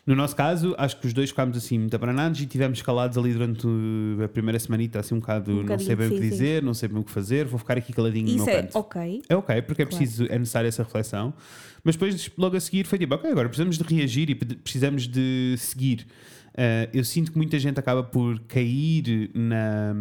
No 0.08 0.16
nosso 0.16 0.34
caso, 0.38 0.74
acho 0.78 0.98
que 1.02 1.06
os 1.06 1.12
dois 1.12 1.30
ficámos 1.32 1.58
assim 1.58 1.78
muito 1.78 1.94
abranados 1.94 2.40
e 2.40 2.46
tivemos 2.46 2.82
calados 2.82 3.18
ali 3.18 3.34
durante 3.34 3.68
a 4.24 4.28
primeira 4.30 4.58
semanita, 4.58 5.02
assim 5.02 5.16
um 5.16 5.20
bocado, 5.20 5.52
Um 5.52 5.64
não 5.64 5.78
sei 5.78 5.98
bem 5.98 6.08
o 6.08 6.10
que 6.10 6.16
bocadinho, 6.16 6.24
sim, 6.24 6.30
dizer, 6.30 6.64
não 6.64 6.74
sei 6.74 6.88
bem 6.88 6.98
o 7.00 7.04
que 7.04 7.12
fazer, 7.12 7.46
vou 7.46 7.60
ficar 7.60 7.78
aqui 7.78 7.92
caladinho 7.92 8.26
no 8.30 8.36
Isso 8.38 8.46
meu 8.46 8.56
é 8.56 8.62
canto. 8.62 8.78
ok. 8.78 9.22
É 9.28 9.36
ok, 9.36 9.62
porque 9.64 9.82
é 9.82 9.86
Claro. 9.86 9.98
preciso, 9.98 10.24
é 10.30 10.40
necessária 10.40 10.70
essa 10.70 10.82
reflexão. 10.82 11.34
Mas 11.84 11.96
depois, 11.96 12.32
logo 12.38 12.56
a 12.56 12.60
seguir, 12.62 12.86
foi 12.88 12.98
tipo, 12.98 13.14
ok, 13.16 13.30
agora 13.30 13.50
precisamos 13.50 13.78
de 13.78 13.84
reagir 13.84 14.30
e 14.30 14.36
precisamos 14.36 15.08
de 15.10 15.56
seguir. 15.58 16.08
Uh, 16.58 16.90
eu 16.92 17.04
sinto 17.06 17.32
que 17.32 17.38
muita 17.38 17.60
gente 17.60 17.80
acaba 17.80 18.02
por 18.04 18.40
cair 18.48 19.30
na, 19.36 19.94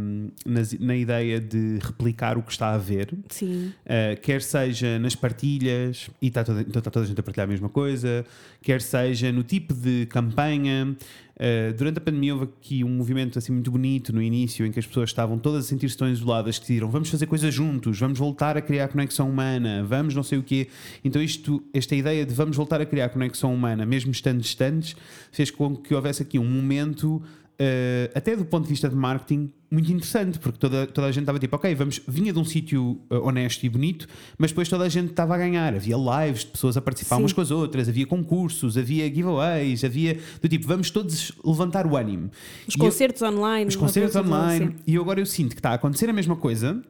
nas- 0.47 0.73
na 0.79 0.97
ideia 0.97 1.38
de 1.38 1.79
replicar 1.83 2.38
o 2.38 2.42
que 2.42 2.51
está 2.51 2.71
a 2.73 2.79
ver. 2.79 3.12
Sim. 3.29 3.73
Uh, 3.85 4.19
quer 4.23 4.40
seja 4.40 4.99
nas 4.99 5.14
partilhas, 5.14 6.09
e 6.23 6.29
está 6.29 6.42
toda, 6.42 6.62
então 6.62 6.79
está 6.81 6.90
toda 6.90 7.05
a 7.05 7.09
gente 7.09 7.21
a 7.21 7.23
partilhar 7.23 7.47
a 7.47 7.51
mesma 7.51 7.69
coisa, 7.69 8.25
quer 8.62 8.81
seja 8.81 9.31
no 9.31 9.42
tipo 9.42 9.75
de 9.75 10.07
campanha. 10.07 10.97
Uh, 11.37 11.75
durante 11.75 11.99
a 11.99 12.01
pandemia 12.01 12.33
houve 12.33 12.44
aqui 12.46 12.83
um 12.83 12.88
movimento 12.88 13.38
assim 13.38 13.53
muito 13.53 13.70
bonito 13.70 14.11
no 14.11 14.22
início 14.22 14.64
em 14.64 14.72
que 14.72 14.79
as 14.79 14.87
pessoas 14.87 15.11
estavam 15.11 15.38
todas 15.38 15.66
a 15.66 15.68
sentir-se 15.68 15.94
tão 15.94 16.09
isoladas 16.09 16.57
que 16.57 16.62
decidiram 16.62 16.90
vamos 16.90 17.11
fazer 17.11 17.27
coisas 17.27 17.53
juntos, 17.53 17.99
vamos 17.99 18.18
voltar 18.18 18.57
a 18.57 18.62
criar 18.62 18.88
conexão 18.88 19.29
humana, 19.29 19.85
vamos 19.85 20.14
não 20.14 20.22
sei 20.22 20.38
o 20.38 20.42
quê. 20.42 20.68
Então 21.05 21.22
isto, 21.22 21.62
esta 21.75 21.94
ideia 21.94 22.25
de 22.25 22.33
vamos 22.33 22.57
voltar 22.57 22.81
a 22.81 22.87
criar 22.87 23.11
conexão 23.11 23.53
humana, 23.53 23.85
mesmo 23.85 24.11
estando 24.11 24.40
distantes, 24.40 24.96
fez 25.31 25.51
com 25.51 25.77
que 25.77 25.94
houvesse 25.94 26.22
aqui 26.22 26.38
um 26.38 26.49
momento 26.49 27.22
Uh, 27.59 28.12
até 28.14 28.37
do 28.37 28.45
ponto 28.45 28.64
de 28.64 28.69
vista 28.69 28.87
de 28.87 28.95
marketing, 28.95 29.51
muito 29.71 29.90
interessante, 29.90 30.38
porque 30.38 30.59
toda, 30.59 30.87
toda 30.87 31.07
a 31.07 31.11
gente 31.11 31.23
estava 31.23 31.38
tipo, 31.38 31.57
ok, 31.57 31.75
vamos, 31.75 32.03
vinha 32.07 32.31
de 32.31 32.38
um 32.38 32.45
sítio 32.45 33.01
uh, 33.11 33.27
honesto 33.27 33.64
e 33.64 33.69
bonito, 33.71 34.07
mas 34.37 34.51
depois 34.51 34.69
toda 34.69 34.85
a 34.85 34.88
gente 34.90 35.11
estava 35.11 35.35
a 35.35 35.38
ganhar. 35.38 35.75
Havia 35.75 35.97
lives 35.97 36.40
de 36.45 36.49
pessoas 36.51 36.77
a 36.77 36.83
participar 36.83 37.16
Sim. 37.16 37.23
umas 37.23 37.33
com 37.33 37.40
as 37.40 37.51
outras, 37.51 37.88
havia 37.88 38.07
concursos, 38.07 38.77
havia 38.77 39.07
giveaways, 39.07 39.85
havia 39.85 40.19
do 40.42 40.49
tipo, 40.51 40.66
vamos 40.66 40.90
todos 40.90 41.33
levantar 41.42 41.87
o 41.87 41.97
ânimo. 41.97 42.31
Os 42.69 42.75
E 42.75 42.79
eu- 42.79 42.85
concertos 42.85 43.23
online. 43.23 43.69
os 43.69 43.77
concertos 43.77 44.16
online. 44.16 44.64
assim. 44.66 44.75
E 44.87 44.95
eu 44.95 45.01
agora 45.03 45.19
eu 45.21 45.27
sinto 45.27 45.55
que 45.55 45.61
está 45.61 45.71
a 45.71 45.75
acontecer 45.75 46.11
a 46.11 46.12
mesma 46.12 46.37
coisa. 46.37 46.83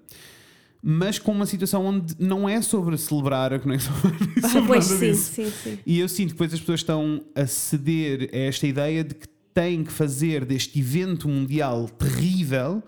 Mas 0.82 1.18
com 1.18 1.32
uma 1.32 1.46
situação 1.46 1.84
onde 1.84 2.14
não 2.18 2.48
é 2.48 2.60
sobre 2.62 2.96
celebrar 2.98 3.52
a 3.52 3.58
conexão 3.58 3.92
humana, 4.04 4.18
e 4.36 4.40
Ah, 4.44 4.48
sobre 4.48 4.68
pois 4.68 4.84
sim, 4.84 5.14
sim, 5.14 5.50
sim. 5.50 5.78
E 5.84 5.98
eu 5.98 6.08
sinto 6.08 6.28
que 6.28 6.32
depois 6.34 6.52
as 6.54 6.60
pessoas 6.60 6.80
estão 6.80 7.22
a 7.34 7.46
ceder 7.46 8.30
a 8.32 8.36
esta 8.36 8.66
ideia 8.68 9.02
de 9.02 9.14
que 9.14 9.26
têm 9.56 9.82
que 9.82 9.90
fazer 9.90 10.44
deste 10.44 10.78
evento 10.78 11.26
mundial 11.26 11.88
terrível 11.88 12.82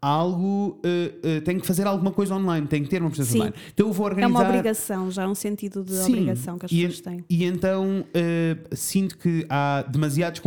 algo, 0.00 0.80
uh, 0.82 1.38
uh, 1.38 1.40
têm 1.42 1.58
que 1.58 1.66
fazer 1.66 1.86
alguma 1.86 2.10
coisa 2.10 2.34
online, 2.34 2.66
têm 2.66 2.82
que 2.82 2.88
ter 2.88 3.02
uma 3.02 3.10
presença 3.10 3.32
Sim. 3.32 3.38
online. 3.40 3.54
Então 3.74 3.86
eu 3.88 3.92
vou 3.92 4.06
É 4.06 4.10
organizar. 4.10 4.40
uma 4.40 4.48
obrigação, 4.48 5.10
já 5.10 5.22
é 5.24 5.26
um 5.26 5.34
sentido 5.34 5.84
de 5.84 5.92
Sim, 5.94 6.12
obrigação 6.12 6.58
que 6.58 6.64
as 6.64 6.72
e, 6.72 6.76
pessoas 6.76 7.00
têm. 7.00 7.24
E 7.28 7.44
então 7.44 8.00
uh, 8.00 8.76
sinto 8.76 9.18
que 9.18 9.44
há 9.50 9.82
demasiados. 9.86 10.40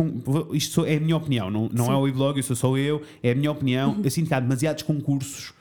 Isto 0.52 0.84
é 0.84 0.96
a 0.96 1.00
minha 1.00 1.16
opinião, 1.16 1.48
não, 1.48 1.68
não 1.72 1.86
Sim. 1.86 1.92
é 1.92 1.94
o 1.94 2.08
e-blog, 2.08 2.40
isso 2.40 2.56
sou 2.56 2.76
eu, 2.76 3.00
é 3.22 3.30
a 3.30 3.34
minha 3.36 3.50
opinião. 3.52 4.00
Eu 4.02 4.10
sinto 4.10 4.26
que 4.26 4.34
há 4.34 4.40
demasiados 4.40 4.82
concursos 4.82 5.52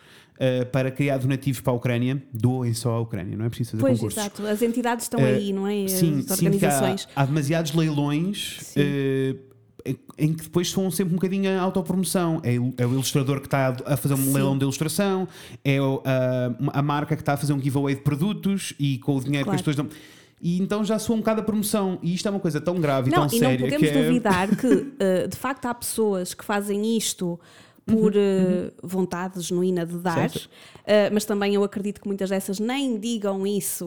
para 0.72 0.92
criar 0.92 1.18
donativos 1.18 1.62
para 1.62 1.74
a 1.74 1.76
Ucrânia. 1.76 2.22
Doem 2.32 2.72
só 2.72 2.92
à 2.92 3.00
Ucrânia, 3.00 3.36
não 3.36 3.46
é 3.46 3.50
preciso 3.50 3.72
fazer 3.72 3.82
Pois, 3.82 3.98
concursos. 3.98 4.20
exato. 4.20 4.46
As 4.46 4.62
entidades 4.62 5.06
estão 5.06 5.20
aí, 5.24 5.52
não 5.52 5.68
é? 5.68 5.88
Sim, 5.88 6.20
As 6.20 6.26
que 6.26 6.32
há, 6.32 6.36
organizações. 6.36 7.08
há 7.16 7.26
demasiados 7.26 7.74
leilões 7.74 8.74
em, 10.18 10.34
que 10.34 10.44
depois 10.44 10.70
são 10.72 10.90
sempre 10.92 11.14
um 11.14 11.18
bocadinho 11.18 11.50
a 11.50 11.62
autopromoção. 11.62 12.40
É, 12.44 12.60
o- 12.60 12.74
é 12.78 12.86
o 12.86 12.94
ilustrador 12.94 13.40
que 13.40 13.48
está 13.48 13.76
a, 13.86 13.98
fazer 13.98 14.14
um 14.16 14.18
Sim. 14.18 14.34
leilão 14.34 14.58
de 14.58 14.64
ilustração, 14.64 15.28
é 15.64 15.78
a, 15.78 16.80
a 16.80 16.82
marca 16.82 17.16
que 17.16 17.22
está 17.22 17.34
a 17.34 17.38
fazer 17.38 17.54
um 17.54 17.60
giveaway 17.62 17.96
de 17.96 18.02
produtos 18.02 18.74
e 18.80 18.98
com 19.00 19.16
o 19.18 19.22
dinheiro 19.24 19.46
Claro. 19.46 19.58
que 19.64 19.70
as 19.70 19.76
pessoas 19.76 19.76
dão. 19.90 19.98
E 20.42 20.60
então 20.62 20.84
já 20.86 21.00
soa 21.00 21.16
um 21.16 21.20
bocado 21.20 21.42
a 21.42 21.44
promoção. 21.44 21.98
E 22.04 22.14
isto 22.14 22.28
é 22.28 22.32
uma 22.32 22.40
coisa 22.40 22.62
tão 22.62 22.76
grave 22.80 23.10
Não, 23.10 23.26
e 23.26 23.30
tão 23.30 23.38
e 23.38 23.40
não 23.42 23.48
séria 23.50 23.66
podemos 23.66 23.90
que 23.90 23.98
é. 23.98 24.04
duvidar 24.06 24.56
que, 24.56 24.94
eh, 25.00 25.28
de 25.28 25.36
facto, 25.38 25.66
há 25.66 25.74
pessoas 25.74 26.34
que 26.36 26.46
fazem 26.46 26.96
isto 26.96 27.40
por 27.86 28.14
eh, 28.16 28.72
vontade 28.84 29.40
genuína 29.42 29.86
de 29.86 29.98
dar, 29.98 30.30
Uhum, 30.30 30.42
eh, 30.86 31.10
mas 31.10 31.24
também 31.26 31.56
eu 31.56 31.64
acredito 31.64 32.02
que 32.02 32.08
muitas 32.08 32.30
dessas 32.30 32.60
nem 32.60 33.00
digam 33.00 33.48
isso 33.48 33.86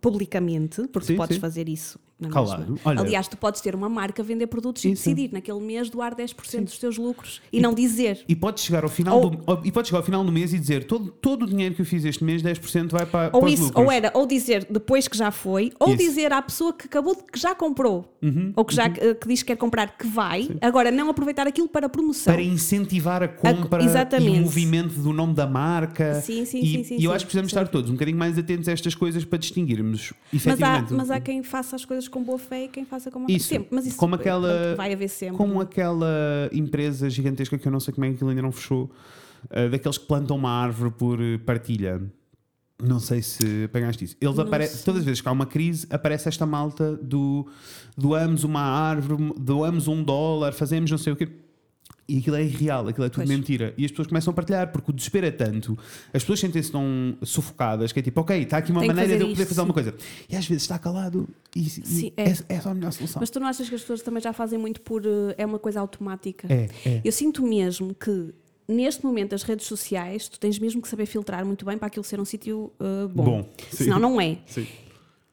publicamente, 0.00 0.82
porque 0.88 0.98
Uhum. 0.98 1.02
Sim, 1.06 1.14
tu 1.14 1.16
podes 1.16 1.36
sim. 1.36 1.40
fazer 1.40 1.68
isso. 1.68 1.98
na 2.18 2.30
mesma. 2.30 2.78
Olha- 2.82 3.00
Aliás, 3.02 3.28
tu 3.28 3.36
podes 3.36 3.60
ter 3.60 3.74
uma 3.74 3.90
marca, 3.90 4.22
vender 4.22 4.46
produtos 4.46 4.82
e 4.86 4.90
Isso. 4.90 5.04
decidir 5.04 5.30
naquele 5.34 5.60
mês 5.60 5.90
doar 5.90 6.14
10% 6.16 6.64
dos 6.64 6.78
teus 6.78 6.96
lucros 6.96 7.42
e, 7.52 7.60
não 7.60 7.74
dizer. 7.74 8.24
E 8.26 8.34
pode 8.34 8.58
chegar 8.62 8.84
ao 8.84 8.88
final 8.88 9.20
Ou- 9.20 9.28
do, 9.28 9.60
e 9.66 9.70
pode 9.70 9.88
chegar 9.88 9.98
ao 9.98 10.02
final 10.02 10.24
do 10.24 10.32
mês 10.32 10.54
e 10.54 10.58
dizer 10.58 10.84
todo, 10.84 11.10
todo 11.10 11.42
o 11.42 11.46
dinheiro 11.46 11.74
que 11.74 11.82
eu 11.82 11.84
fiz 11.84 12.06
este 12.06 12.24
mês, 12.24 12.40
10% 12.42 12.90
vai 12.92 13.04
para, 13.04 13.28
Ou 13.34 13.40
para 13.42 13.50
isso, 13.50 13.64
lucros. 13.64 13.84
ou 13.84 13.92
era, 13.92 14.10
ou 14.14 14.26
dizer 14.26 14.66
depois 14.70 15.06
que 15.06 15.14
já 15.14 15.30
foi, 15.30 15.70
ou 15.78 15.88
Isso. 15.92 16.02
Uhum, 16.02 16.08
dizer 16.08 16.32
à 16.32 16.40
pessoa 16.40 16.72
que 16.72 16.86
acabou 16.86 17.14
de, 17.14 17.22
que 17.30 17.38
já 17.38 17.54
comprou, 17.54 18.10
ou 18.56 18.64
que 18.64 18.74
já 18.74 18.86
eh, 18.86 19.12
que 19.12 19.28
diz 19.28 19.42
que 19.42 19.48
quer 19.48 19.56
comprar 19.56 19.98
que 19.98 20.06
vai, 20.06 20.48
agora 20.62 20.90
não 20.90 21.10
aproveitar 21.10 21.46
aquilo 21.46 21.68
para 21.68 21.86
promoção. 21.86 22.32
para 22.32 22.42
incentivar 22.42 23.22
a 23.22 23.28
compra 23.28 23.82
e 23.82 23.84
exatamente. 23.84 24.38
o 24.38 24.42
movimento 24.42 24.94
do 24.94 25.12
nome 25.12 25.34
da 25.34 25.46
marca. 25.46 26.14
Sim, 26.22 26.46
sim, 26.46 26.60
e, 26.62 26.66
sim, 26.66 26.84
sim, 26.84 26.94
e 26.98 27.04
eu 27.04 27.10
sim, 27.10 27.14
acho 27.14 27.26
que 27.26 27.26
precisamos 27.26 27.50
sim. 27.52 27.58
estar 27.58 27.68
todos 27.70 27.90
um 27.90 27.92
bocadinho 27.92 28.16
mais 28.16 28.38
atentos 28.38 28.66
a 28.70 28.72
estas 28.72 28.94
coisas 28.94 29.22
para 29.22 29.38
distinguirmos 29.92 30.14
Mas 30.44 30.62
há, 30.62 30.94
mas 30.94 31.10
há 31.10 31.20
quem 31.20 31.42
faça 31.42 31.76
as 31.76 31.84
coisas 31.84 32.08
com 32.08 32.22
boa 32.22 32.38
fé 32.38 32.64
e 32.64 32.68
quem 32.68 32.84
faça 32.84 33.10
com 33.10 33.18
má 33.20 33.26
Isso. 33.28 33.48
Sempre, 33.48 33.68
mas 33.70 33.86
isso 33.86 33.96
Como 33.96 34.14
aquela- 34.14 34.74
vai 34.76 34.92
haver 34.92 35.08
sempre. 35.08 35.36
Como 35.36 35.60
aquela 35.60 36.48
empresa 36.52 37.08
gigantesca 37.10 37.56
que 37.58 37.66
eu 37.66 37.72
não 37.72 37.80
sei 37.80 37.92
como 37.94 38.04
é 38.04 38.08
que 38.08 38.14
aquilo 38.16 38.30
ainda 38.30 38.42
não 38.42 38.52
fechou, 38.52 38.90
uh, 39.44 39.70
daqueles 39.70 39.98
que 39.98 40.06
plantam 40.06 40.36
uma 40.36 40.50
árvore 40.50 40.90
por 40.90 41.20
uh, 41.20 41.38
partilha. 41.40 42.02
Não 42.82 43.00
sei 43.00 43.22
se 43.22 43.64
apanhaste 43.64 44.04
isso. 44.04 44.16
Eles 44.20 44.38
aparecem, 44.38 44.84
todas 44.84 45.00
as 45.00 45.06
vezes 45.06 45.22
que 45.22 45.28
há 45.28 45.32
uma 45.32 45.46
crise, 45.46 45.86
aparece 45.88 46.28
esta 46.28 46.44
malta 46.44 46.94
do 46.96 47.46
doamos 47.96 48.44
uma 48.44 48.60
árvore, 48.60 49.32
doamos 49.38 49.88
um 49.88 50.02
dólar, 50.02 50.52
fazemos 50.52 50.90
não 50.90 50.98
sei 50.98 51.14
o 51.14 51.16
quê. 51.16 51.26
E 52.08 52.18
aquilo 52.18 52.36
é 52.36 52.42
irreal, 52.44 52.86
aquilo 52.86 53.04
é 53.04 53.08
tudo 53.08 53.24
Pois. 53.24 53.28
mentira. 53.28 53.74
E 53.76 53.84
as 53.84 53.90
pessoas 53.90 54.06
começam 54.06 54.30
a 54.30 54.34
partilhar, 54.34 54.70
porque 54.70 54.92
o 54.92 54.94
desespero 54.94 55.26
é 55.26 55.30
tanto, 55.32 55.76
as 56.14 56.22
pessoas 56.22 56.38
sentem-se 56.38 56.70
tão 56.70 57.16
sufocadas 57.22 57.90
que 57.90 57.98
é 57.98 58.02
tipo, 58.02 58.20
ok, 58.20 58.42
está 58.42 58.58
aqui 58.58 58.70
uma 58.70 58.80
Tenho 58.80 58.94
maneira 58.94 59.16
de 59.16 59.22
eu 59.24 59.28
poder 59.30 59.42
isto, 59.42 59.48
fazer 59.48 59.60
alguma 59.60 59.74
coisa. 59.74 59.94
E 60.30 60.36
às 60.36 60.46
vezes 60.46 60.62
está 60.62 60.78
calado 60.78 61.28
e, 61.54 61.66
e 61.66 61.70
Sim, 61.70 62.12
é. 62.16 62.30
é. 62.30 62.34
é 62.48 62.60
só 62.60 62.70
a 62.70 62.74
melhor 62.74 62.92
solução. 62.92 63.18
Mas 63.18 63.28
tu 63.28 63.40
não 63.40 63.48
achas 63.48 63.68
que 63.68 63.74
as 63.74 63.80
pessoas 63.80 64.02
também 64.02 64.22
já 64.22 64.32
fazem 64.32 64.56
muito 64.58 64.80
por. 64.82 65.04
eh, 65.04 65.34
É 65.36 65.44
uma 65.44 65.58
coisa 65.58 65.80
automática? 65.80 66.46
É, 66.48 66.68
é. 66.86 67.00
Eu 67.04 67.10
sinto 67.10 67.42
mesmo 67.44 67.92
que 67.92 68.32
neste 68.68 69.04
momento 69.04 69.34
as 69.34 69.42
redes 69.42 69.66
sociais 69.66 70.28
tu 70.28 70.38
tens 70.38 70.58
mesmo 70.60 70.80
que 70.80 70.88
saber 70.88 71.06
filtrar 71.06 71.44
muito 71.44 71.64
bem 71.64 71.76
para 71.76 71.88
aquilo 71.88 72.04
ser 72.04 72.20
um 72.20 72.24
sítio 72.24 72.72
eh, 72.78 73.08
bom. 73.12 73.24
Bom. 73.24 73.50
Senão 73.72 73.98
não 73.98 74.20
é. 74.20 74.38
Sim. 74.46 74.66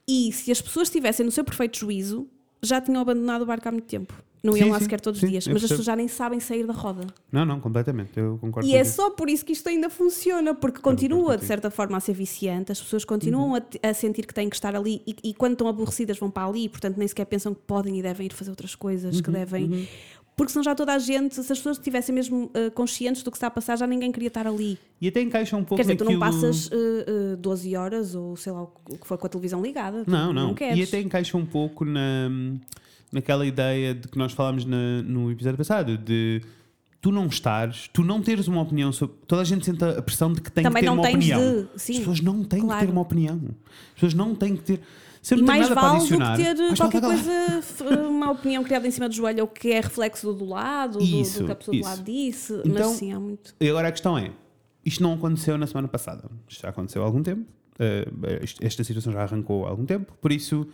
E 0.08 0.32
se 0.34 0.52
as 0.52 0.60
pessoas 0.60 0.88
estivessem 0.88 1.24
no 1.24 1.32
seu 1.32 1.44
perfeito 1.44 1.78
juízo, 1.78 2.28
já 2.64 2.82
tinham 2.82 3.00
abandonado 3.02 3.44
o 3.44 3.46
barco 3.46 3.70
há 3.70 3.72
muito 3.72 3.86
tempo. 3.88 4.14
Não 4.46 4.52
Sim, 4.52 4.60
iam 4.60 4.70
lá 4.72 4.78
sim, 4.78 4.84
sequer 4.84 5.00
todos 5.00 5.22
sim, 5.22 5.26
os 5.28 5.32
dias. 5.32 5.48
Mas 5.48 5.56
as 5.56 5.62
percebo. 5.62 5.78
pessoas 5.80 5.86
já 5.86 5.96
nem 5.96 6.08
sabem 6.10 6.38
sair 6.42 6.68
da 6.68 6.74
roda. 6.74 7.08
Não, 7.32 7.46
não, 7.46 7.62
completamente. 7.62 8.12
Eu 8.20 8.38
concordo 8.42 8.68
E 8.68 8.76
é 8.76 8.80
contigo. 8.80 8.96
só 8.96 9.10
por 9.10 9.30
isso 9.30 9.46
que 9.46 9.54
isto 9.54 9.70
ainda 9.70 9.90
funciona, 9.90 10.54
porque 10.54 10.82
continua 10.82 11.38
de 11.38 11.46
certa 11.46 11.72
forma 11.72 11.96
a 11.96 12.00
ser 12.02 12.12
viciante, 12.14 12.70
as 12.70 12.82
pessoas 12.82 13.06
continuam 13.06 13.52
Uhum. 13.54 13.62
a, 13.82 13.88
a 13.90 13.94
sentir 13.94 14.26
que 14.28 14.34
têm 14.34 14.50
que 14.50 14.56
estar 14.58 14.76
ali 14.76 15.02
e, 15.08 15.16
e 15.24 15.34
quando 15.34 15.54
estão 15.54 15.66
aborrecidas 15.70 16.18
vão 16.20 16.30
para 16.30 16.46
ali, 16.46 16.68
portanto 16.68 16.98
nem 16.98 17.08
sequer 17.08 17.24
pensam 17.26 17.54
que 17.54 17.62
podem 17.66 17.98
e 17.98 18.02
devem 18.02 18.26
ir 18.26 18.34
fazer 18.34 18.50
outras 18.50 18.76
coisas, 18.76 19.16
Uhum, 19.16 19.22
que 19.22 19.32
devem. 19.32 19.88
Porque 20.36 20.52
senão 20.52 20.64
já 20.64 20.76
toda 20.76 20.92
a 20.94 21.00
gente, 21.00 21.36
se 21.36 21.40
as 21.40 21.48
pessoas 21.60 21.78
estivessem 21.78 22.14
mesmo 22.14 22.52
eh, 22.56 22.70
conscientes 22.72 23.24
do 23.24 23.30
que 23.32 23.38
está 23.38 23.48
a 23.48 23.52
passar, 23.52 23.78
já 23.78 23.86
ninguém 23.88 24.12
queria 24.12 24.28
estar 24.28 24.46
ali. 24.48 24.78
E 25.00 25.08
até 25.08 25.22
encaixa 25.22 25.56
um 25.56 25.64
pouco 25.64 25.76
Quer 25.78 25.84
dizer, 25.84 25.96
tu 25.96 26.04
não 26.06 26.20
naquilo- 26.20 26.42
passas 26.42 26.70
eh, 26.72 27.34
eh, 27.34 27.36
12 27.38 27.76
horas 27.78 28.14
ou 28.16 28.36
sei 28.36 28.52
lá 28.52 28.64
o 28.64 28.68
que 29.00 29.08
for 29.08 29.18
com 29.18 29.28
a 29.28 29.30
televisão 29.30 29.62
ligada. 29.62 30.04
Não, 30.08 30.34
não. 30.34 30.54
queres. 30.56 30.78
e 30.80 30.84
até 30.84 31.00
encaixa 31.00 31.38
um 31.38 31.46
pouco 31.46 31.86
na, 31.86 32.30
naquela 33.14 33.46
ideia 33.46 33.94
de 33.94 34.08
que 34.08 34.18
nós 34.18 34.34
falámos 34.34 34.66
na- 34.66 35.02
no 35.04 35.32
episódio 35.32 35.58
passado, 35.58 35.98
de 35.98 36.42
tu 37.02 37.12
não 37.12 37.28
estares, 37.28 37.90
tu 37.94 38.04
não 38.04 38.22
teres 38.22 38.48
uma 38.48 38.62
opinião 38.62 38.92
sobre. 38.92 39.16
Toda 39.28 39.42
a 39.42 39.46
gente 39.46 39.66
sente 39.66 39.84
a 39.84 40.02
pressão 40.02 40.32
de 40.34 40.42
que 40.42 40.52
tem 40.52 40.64
Também 40.64 40.82
que 40.82 40.86
ter 40.86 40.86
não 40.88 40.94
uma 40.96 41.04
tens 41.04 41.16
opinião. 41.16 41.40
de- 41.64 41.68
As 41.76 41.82
sim, 41.82 41.98
pessoas 42.00 42.22
não 42.22 42.44
têm 42.44 42.60
que 42.62 42.66
claro. 42.66 42.86
ter 42.86 42.92
uma 42.92 43.02
opinião. 43.02 43.42
As 43.90 43.94
pessoas 43.96 44.14
não 44.14 44.36
têm 44.36 44.56
que 44.56 44.64
ter. 44.64 44.80
Se 45.22 45.36
não 45.38 45.46
mais 45.46 45.70
nada 45.70 45.74
para 45.80 45.88
vale 45.90 46.00
do 46.00 46.06
que 46.06 46.18
ter 46.44 46.76
qualquer 46.78 47.02
coisa, 47.02 47.62
uma 48.10 48.32
opinião 48.32 48.62
criada 48.64 48.86
em 48.86 48.92
cima 48.92 49.08
do 49.08 49.16
joelho 49.16 49.42
ou 49.44 49.48
que 49.48 49.72
é 49.72 49.80
reflexo 49.80 50.28
do, 50.28 50.34
do 50.40 50.46
lado, 50.46 50.98
do- 50.98 51.04
Isso, 51.04 51.40
do, 51.40 51.46
que 51.46 51.52
a 51.54 51.56
pessoa 51.56 51.76
isso. 51.78 51.84
do 51.86 51.90
lado 51.90 52.04
disse. 52.04 52.54
Então- 52.66 52.90
mas 52.90 52.98
sim, 52.98 53.14
há 53.14 53.20
muito. 53.20 53.56
E 53.60 53.70
agora 53.70 53.88
a 53.88 53.92
questão 53.92 54.18
é: 54.18 54.32
isto 54.86 55.02
não 55.02 55.14
aconteceu 55.14 55.58
na 55.58 55.66
semana 55.68 55.88
passada. 55.88 56.24
Isto 56.48 56.62
já 56.64 56.70
aconteceu 56.70 57.02
há 57.04 57.06
algum 57.06 57.24
tempo. 57.24 57.46
Isto- 58.42 58.64
esta 58.66 58.84
situação 58.84 59.12
já 59.14 59.24
arrancou 59.24 59.66
há 59.66 59.70
algum 59.70 59.86
tempo. 59.86 60.14
Por 60.22 60.32
isso. 60.32 60.68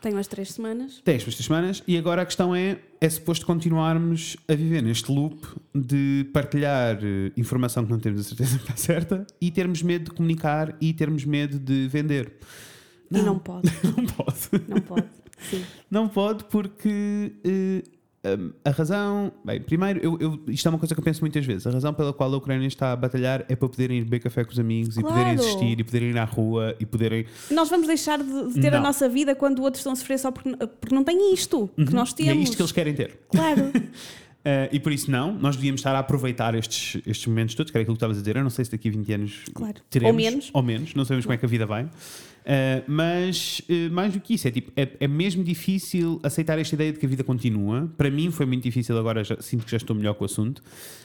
Tenho 0.00 0.16
as 0.18 0.26
três 0.26 0.52
semanas. 0.52 1.02
10 1.04 1.28
estas 1.28 1.44
semanas 1.44 1.82
e 1.86 1.98
agora 1.98 2.22
a 2.22 2.26
questão 2.26 2.54
é 2.54 2.78
é 3.00 3.08
suposto 3.08 3.46
continuarmos 3.46 4.36
a 4.46 4.54
viver 4.54 4.82
neste 4.82 5.10
loop 5.10 5.46
de 5.74 6.28
partilhar 6.32 6.98
eh, 7.02 7.32
informação 7.36 7.84
que 7.84 7.90
não 7.90 7.98
temos 7.98 8.20
a 8.20 8.24
certeza 8.24 8.56
que 8.60 8.64
está 8.64 8.76
certa 8.76 9.26
e 9.40 9.50
termos 9.50 9.82
medo 9.82 10.04
de 10.04 10.10
comunicar 10.10 10.76
e 10.80 10.92
termos 10.92 11.24
medo 11.24 11.58
de 11.58 11.88
vender. 11.88 12.32
E 13.10 13.22
não 13.22 13.38
pode. 13.38 13.68
Não 13.96 14.06
pode. 14.06 14.68
Não 14.68 14.80
pode. 14.80 15.06
Sim. 15.50 15.64
Não 15.90 16.08
pode 16.08 16.44
porque 16.44 17.32
eh, 17.44 17.82
Um, 18.22 18.52
a 18.64 18.70
razão, 18.70 19.32
bem, 19.42 19.62
primeiro, 19.62 19.98
eu, 20.00 20.18
eu, 20.20 20.40
isto 20.48 20.66
é 20.66 20.68
uma 20.68 20.78
coisa 20.78 20.94
que 20.94 21.00
eu 21.00 21.04
penso 21.04 21.22
muitas 21.22 21.44
vezes. 21.46 21.66
A 21.66 21.70
razão 21.70 21.94
pela 21.94 22.12
qual 22.12 22.32
a 22.32 22.36
Ucrânia 22.36 22.66
está 22.66 22.92
a 22.92 22.96
batalhar 22.96 23.46
é 23.48 23.56
para 23.56 23.66
poderem 23.68 23.96
ir 23.98 24.04
beber 24.04 24.20
café 24.20 24.44
com 24.44 24.52
os 24.52 24.58
amigos 24.58 24.94
Claro. 24.96 25.08
e 25.08 25.10
poderem 25.10 25.32
existir 25.34 25.80
e 25.80 25.84
poderem 25.84 26.10
ir 26.10 26.18
à 26.18 26.24
rua 26.24 26.76
e 26.78 26.84
poderem. 26.84 27.24
Nós 27.50 27.70
vamos 27.70 27.86
deixar 27.86 28.18
de, 28.18 28.52
de 28.52 28.60
ter 28.60 28.68
a 28.74 28.76
Não. 28.76 28.82
nossa 28.82 29.08
vida 29.08 29.34
quando 29.34 29.62
outros 29.62 29.80
estão 29.80 29.92
a 29.94 29.96
sofrer 29.96 30.18
só 30.18 30.30
porque, 30.30 30.54
porque 30.54 30.94
não 30.94 31.02
têm 31.02 31.32
isto 31.32 31.70
que 31.76 31.94
nós 31.94 32.10
E 32.10 32.16
temos. 32.16 32.32
é 32.32 32.36
isto 32.36 32.56
que 32.56 32.62
eles 32.62 32.72
querem 32.72 32.92
ter. 32.94 33.18
Claro. 33.30 33.62
Uh, 33.68 34.68
e 34.70 34.78
por 34.78 34.92
isso, 34.92 35.10
não, 35.10 35.32
nós 35.32 35.56
devíamos 35.56 35.80
estar 35.80 35.94
a 35.96 36.00
aproveitar 36.00 36.54
estes, 36.54 37.00
estes 37.06 37.26
momentos 37.26 37.54
todos, 37.54 37.70
que 37.72 37.78
era 37.78 37.82
aquilo 37.82 37.94
que 37.96 37.98
estavas 37.98 38.18
a 38.18 38.20
dizer. 38.20 38.36
Eu 38.36 38.42
não 38.42 38.50
sei 38.50 38.66
se 38.66 38.70
daqui 38.70 38.88
a 38.88 38.92
20 38.92 39.12
anos 39.14 39.42
Claro. 39.54 39.76
teremos. 39.88 40.10
Ou 40.12 40.14
menos. 40.30 40.50
Ou 40.52 40.62
menos, 40.62 40.94
não 40.94 41.06
sabemos 41.06 41.24
como 41.24 41.32
é 41.32 41.38
que 41.38 41.46
a 41.46 41.48
vida 41.48 41.64
vai. 41.64 41.88
Uh, 42.40 42.82
mas 42.86 43.60
uh, 43.68 43.92
mais 43.92 44.12
do 44.12 44.20
que 44.20 44.34
isso, 44.34 44.48
é, 44.48 44.50
tipo, 44.50 44.72
é, 44.76 44.88
é 45.00 45.06
mesmo 45.08 45.44
difícil 45.44 46.18
aceitar 46.22 46.58
esta 46.58 46.74
ideia 46.74 46.92
de 46.92 46.98
que 46.98 47.06
a 47.06 47.08
vida 47.08 47.22
continua. 47.22 47.90
Para 47.96 48.10
mim 48.10 48.30
foi 48.30 48.46
muito 48.46 48.62
difícil, 48.62 48.96
agora 48.98 49.22
já, 49.22 49.36
sinto 49.40 49.64
que 49.64 49.70
já 49.70 49.76
estou 49.76 49.94
melhor 49.94 50.14
com 50.14 50.24
o 50.24 50.26
assunto. 50.26 50.62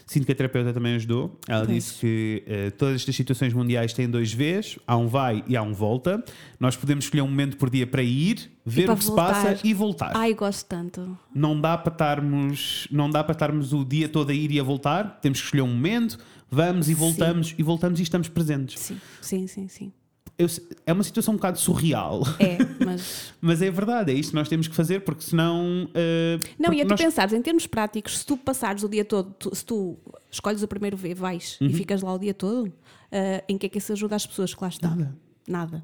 Sinto 0.08 0.26
que 0.26 0.32
a 0.32 0.36
terapeuta 0.36 0.72
também 0.72 0.96
ajudou. 0.96 1.40
Ela 1.48 1.66
Pois. 1.66 1.76
disse 1.76 2.00
que 2.00 2.44
uh, 2.48 2.72
todas 2.78 2.96
estas 2.96 3.16
situações 3.16 3.54
mundiais 3.54 3.92
têm 3.92 4.08
dois 4.10 4.32
Vs: 4.34 4.78
há 4.86 4.96
um 4.96 5.08
vai 5.08 5.44
e 5.48 5.58
há 5.58 5.62
um 5.64 5.74
volta. 5.74 6.24
Nós 6.60 6.76
podemos 6.78 7.06
escolher 7.06 7.22
um 7.24 7.28
momento 7.28 7.58
por 7.58 7.70
dia 7.70 7.88
para 7.88 8.04
ir, 8.04 8.52
ver 8.66 8.90
o 8.90 8.96
que 8.96 9.04
se 9.04 9.10
voltar. 9.10 9.34
passa 9.34 9.60
e 9.68 9.74
voltar 9.74 10.12
Ai, 10.16 10.34
gosto 10.34 10.68
tanto. 10.68 11.18
não 11.34 11.60
dá 11.60 11.78
para 11.78 11.92
estarmos 11.92 12.88
não 12.92 13.10
dá 13.10 13.24
para 13.24 13.34
estarmos 13.34 13.74
o 13.74 13.84
dia 13.84 14.08
todo 14.10 14.30
a 14.30 14.34
ir 14.34 14.52
e 14.52 14.60
a 14.60 14.64
voltar 14.64 15.20
temos 15.22 15.40
que 15.40 15.46
escolher 15.46 15.62
um 15.62 15.68
momento 15.68 16.18
vamos 16.50 16.90
e 16.90 16.94
voltamos 16.94 17.54
e 17.58 17.62
voltamos 17.62 18.00
e 18.00 18.04
estamos 18.04 18.28
presentes 18.28 18.80
Sim, 18.80 18.98
sim, 19.22 19.48
sim, 19.48 19.68
sim. 19.68 19.92
Eu 20.38 20.48
é 20.86 20.92
uma 20.92 21.04
situação 21.04 21.34
um 21.34 21.38
bocado 21.38 21.58
surreal 21.58 22.22
É, 22.40 22.58
mas. 22.86 23.34
mas 23.40 23.62
é 23.62 23.72
verdade 23.72 24.12
é 24.12 24.16
isto 24.16 24.32
que 24.32 24.36
nós 24.36 24.50
temos 24.50 24.68
que 24.68 24.76
fazer 24.76 25.00
porque 25.02 25.22
senão 25.22 25.90
eh, 25.94 26.38
Não, 26.60 26.66
porque 26.66 26.80
e 26.80 26.82
a 26.82 26.86
tu 26.86 26.90
nós- 26.90 27.00
pensares, 27.02 27.34
em 27.34 27.42
termos 27.42 27.66
práticos, 27.68 28.20
se 28.20 28.26
tu 28.26 28.36
passares 28.36 28.84
o 28.84 28.90
dia 28.90 29.06
todo, 29.06 29.34
tu- 29.40 29.56
se 29.56 29.64
tu 29.66 29.98
escolhes 30.30 30.62
o 30.62 30.68
primeiro 30.68 30.98
V, 30.98 31.14
vais 31.14 31.58
Uhum. 31.62 31.68
e 31.68 31.74
ficas 31.74 32.02
lá 32.02 32.14
o 32.14 32.20
dia 32.20 32.34
todo, 32.34 32.72
ah, 33.12 33.44
em 33.48 33.58
que 33.58 33.66
é 33.66 33.70
que 33.70 33.78
isso 33.78 33.94
ajuda 33.94 34.16
as 34.18 34.26
pessoas 34.26 34.54
que 34.54 34.62
lá 34.62 34.68
estão? 34.68 34.90
Nada. 34.96 35.16
Nada. 35.48 35.84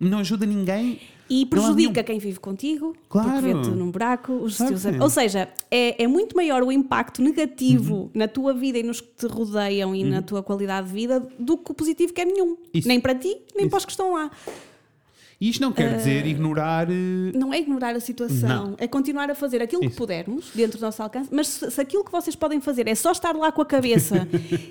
não 0.00 0.18
ajuda 0.18 0.44
ninguém 0.46 1.00
E 1.28 1.44
prejudica 1.46 1.94
nenhum. 2.00 2.04
quem 2.04 2.18
vive 2.18 2.38
contigo, 2.38 2.94
Claro. 3.08 3.28
porque 3.30 3.52
vê-te 3.52 3.70
num 3.70 3.90
buraco, 3.90 4.32
os 4.32 4.56
Claro 4.56 4.80
teus 4.80 4.84
Ou 5.00 5.10
seja, 5.10 5.48
é, 5.70 6.02
é 6.02 6.06
muito 6.06 6.36
maior 6.36 6.62
o 6.62 6.70
impacto 6.70 7.20
negativo 7.20 8.10
na 8.14 8.28
tua 8.28 8.54
vida 8.54 8.78
e 8.78 8.82
nos 8.82 9.00
que 9.00 9.08
te 9.16 9.26
rodeiam 9.26 9.94
e 9.94 10.04
na 10.04 10.22
tua 10.22 10.42
qualidade 10.42 10.86
de 10.86 10.92
vida 10.92 11.26
do 11.38 11.56
que 11.58 11.70
o 11.72 11.74
positivo 11.74 12.12
que 12.12 12.20
é 12.20 12.24
nenhum. 12.24 12.56
Isso. 12.72 12.86
Nem 12.86 13.00
para 13.00 13.14
ti, 13.14 13.36
nem 13.56 13.62
Isso. 13.66 13.70
para 13.70 13.78
os 13.78 13.84
que 13.84 13.90
estão 13.92 14.14
lá. 14.14 14.30
E 15.40 15.50
isto 15.50 15.60
não 15.60 15.70
quer 15.72 15.96
dizer 15.96 16.26
ignorar 16.26 16.88
eh, 16.90 17.32
Não 17.34 17.52
é 17.52 17.60
ignorar 17.60 17.94
a 17.94 18.00
situação, 18.00 18.68
Não. 18.70 18.74
é 18.78 18.86
continuar 18.88 19.30
a 19.30 19.34
fazer 19.34 19.60
aquilo 19.60 19.82
Isso. 19.82 19.90
que 19.92 19.96
pudermos, 19.96 20.50
dentro 20.54 20.78
do 20.78 20.82
nosso 20.82 21.02
alcance, 21.02 21.28
mas 21.32 21.46
se, 21.48 21.70
se 21.70 21.80
aquilo 21.80 22.04
que 22.04 22.10
vocês 22.12 22.34
podem 22.34 22.60
fazer 22.60 22.88
é 22.88 22.94
só 22.94 23.12
estar 23.12 23.34
lá 23.36 23.52
com 23.52 23.60
a 23.62 23.66
cabeça 23.66 24.26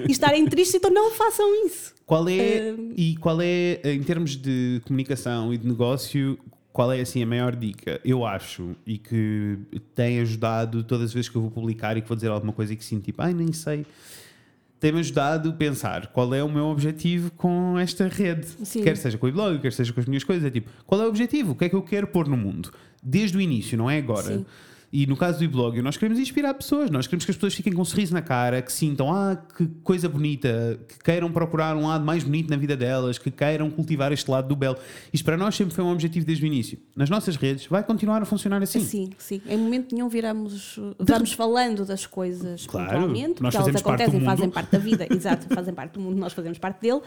e 0.08 0.12
estarem 0.12 0.46
tristes, 0.48 0.76
então 0.76 0.90
não 0.92 1.12
façam 1.12 1.66
isso. 1.66 1.94
Qual 2.06 2.28
é, 2.30 2.74
Hum. 2.78 2.94
e 2.98 3.16
qual 3.18 3.40
é, 3.42 3.80
em 3.84 4.02
termos 4.04 4.36
de 4.36 4.82
comunicação 4.86 5.54
e 5.54 5.58
de 5.58 5.68
negócio, 5.68 6.38
qual 6.74 6.92
é 6.92 7.00
assim 7.02 7.24
a 7.24 7.26
maior 7.26 7.56
dica? 7.56 8.00
Eu 8.04 8.26
acho, 8.26 8.76
e 8.86 8.98
que 8.98 9.58
tem 9.94 10.20
ajudado 10.20 10.84
todas 10.84 11.06
as 11.06 11.14
vezes 11.14 11.30
que 11.30 11.36
eu 11.36 11.42
vou 11.42 11.50
publicar 11.52 11.96
e 11.98 12.02
que 12.02 12.08
vou 12.08 12.16
dizer 12.16 12.30
alguma 12.30 12.52
coisa 12.54 12.74
e 12.74 12.76
que 12.76 12.84
sinto 12.84 13.04
tipo, 13.06 13.22
ai, 13.22 13.34
nem 13.34 13.52
sei. 13.54 13.86
Tem-me 14.86 15.00
ajudado 15.00 15.50
a 15.50 15.52
pensar 15.52 16.06
qual 16.10 16.32
é 16.32 16.44
o 16.44 16.48
meu 16.48 16.66
objetivo 16.66 17.32
com 17.32 17.76
esta 17.80 18.08
rede. 18.08 18.46
Sim. 18.46 18.84
Quer 18.84 18.96
seja 18.96 19.18
com 19.18 19.26
o 19.26 19.32
blog, 19.32 19.58
quer 19.58 19.74
seja 19.74 19.92
com 19.92 20.00
as 20.00 20.06
minhas 20.06 20.24
coisas. 20.24 20.46
É 20.46 20.52
tipo, 20.52 20.70
qual 20.86 21.02
é 21.02 21.06
o 21.06 21.10
objetivo? 21.10 21.54
O 21.54 21.56
que 21.56 21.66
é 21.66 21.70
que 21.70 21.76
eu 21.76 21.82
quero 21.82 22.06
pôr 22.06 22.28
no 22.28 22.38
mundo? 22.38 22.72
Desde 23.02 23.36
o 23.36 23.42
início, 23.42 23.76
não 23.76 23.90
é 23.90 23.98
agora. 23.98 24.38
Sim. 24.38 24.46
E 24.98 25.06
no 25.06 25.18
caso 25.18 25.40
do 25.40 25.50
blog, 25.50 25.82
nós 25.82 25.98
queremos 25.98 26.18
inspirar 26.18 26.54
pessoas, 26.54 26.90
nós 26.90 27.06
queremos 27.06 27.26
que 27.26 27.32
as 27.32 27.36
pessoas 27.36 27.54
fiquem 27.54 27.74
com 27.74 27.82
um 27.82 27.86
sorriso 27.86 28.14
na 28.14 28.22
cara, 28.22 28.62
que 28.62 28.72
sintam, 28.72 29.14
ah, 29.14 29.36
que 29.36 29.68
coisa 29.84 30.08
bonita, 30.08 30.80
que 30.88 31.00
queiram 31.04 31.30
procurar 31.30 31.76
um 31.76 31.88
lado 31.88 32.06
mais 32.06 32.24
bonito 32.24 32.50
na 32.50 32.56
vida 32.56 32.78
delas, 32.78 33.18
que 33.18 33.30
queiram 33.30 33.70
cultivar 33.70 34.14
este 34.14 34.32
lado 34.32 34.48
do 34.48 34.56
belo. 34.56 34.78
Isto 35.12 35.26
para 35.26 35.36
nós 35.36 35.54
sempre 35.54 35.76
foi 35.76 35.84
um 35.84 35.92
objetivo 35.92 36.26
desde 36.26 36.46
o 36.46 36.48
início. 36.48 36.80
Nas 36.96 37.10
nossas 37.10 37.36
redes 37.36 37.68
vai 37.68 37.84
continuar 37.84 38.22
a 38.22 38.26
funcionar 38.26 38.64
assim. 38.64 38.80
Sim, 38.80 39.10
sim. 39.18 39.42
Em 39.50 39.58
momento 39.58 39.94
nenhum 39.94 40.08
viramos, 40.08 40.80
vamos 40.98 41.34
falando 41.34 41.84
das 41.84 42.06
coisas 42.06 42.66
Claro, 42.66 42.92
pontualmente, 42.92 43.44
nós 43.44 43.54
porque 43.54 43.72
elas 43.72 43.82
acontecem, 43.82 44.22
fazem 44.22 44.50
parte 44.50 44.72
da 44.72 44.80
vida, 44.80 45.08
exato, 45.14 45.54
fazem 45.54 45.74
parte 45.74 45.92
do 45.96 46.00
mundo, 46.00 46.18
nós 46.18 46.32
fazemos 46.32 46.58
parte 46.58 46.80
dele, 46.80 47.02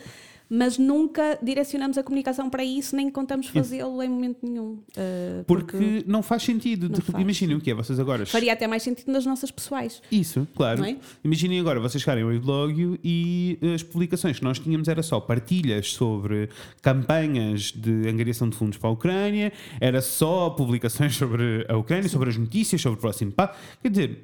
mas 0.49 0.79
nunca 0.79 1.39
direcionamos 1.43 1.99
a 1.99 2.03
comunicação 2.03 2.49
para 2.49 2.65
isso, 2.65 2.97
nem 2.97 3.11
contamos 3.11 3.49
fazê-lo 3.49 4.03
em 4.03 4.09
momento 4.09 4.39
nenhum. 4.43 4.73
Uh, 4.97 5.45
Porque, 5.47 6.05
não 6.07 6.23
faz 6.23 6.43
sentido. 6.43 6.89
Não. 6.89 7.21
Imaginem 7.21 7.57
o 7.57 7.61
que 7.61 7.71
é, 7.71 7.75
vocês 7.75 7.99
agora. 8.01 8.25
faria 8.25 8.53
até 8.53 8.67
mais 8.67 8.83
sentido 8.83 9.13
nas 9.13 9.27
nossas 9.27 9.51
pessoais. 9.51 10.03
Isso, 10.11 10.47
claro. 10.55 10.85
É? 10.85 10.97
Imaginem 11.23 11.61
agora 11.61 11.81
vocês 11.81 12.03
chegarem 12.03 12.25
ao 12.25 12.41
blog 12.41 12.99
e 13.05 13.59
as 13.75 13.83
publicações 13.83 14.39
que 14.39 14.45
nós 14.45 14.59
tínhamos 14.59 14.89
era 14.89 15.03
só 15.03 15.21
partilhas 15.21 15.93
sobre 15.93 16.49
campanhas 16.81 17.73
de 17.73 18.09
angariação 18.09 18.49
de 18.49 18.57
fundos 18.57 18.79
para 18.79 18.89
a 18.89 18.93
Ucrânia, 18.93 19.53
era 19.81 20.01
só 20.01 20.51
publicações 20.51 21.15
sobre 21.17 21.67
a 21.69 21.77
Ucrânia, 21.77 22.09
sobre 22.09 22.31
as 22.31 22.37
notícias, 22.37 22.81
sobre 22.81 22.99
o 22.99 23.01
próximo 23.01 23.33
passo. 23.33 23.59
Quer 23.83 23.91
dizer, 23.91 24.23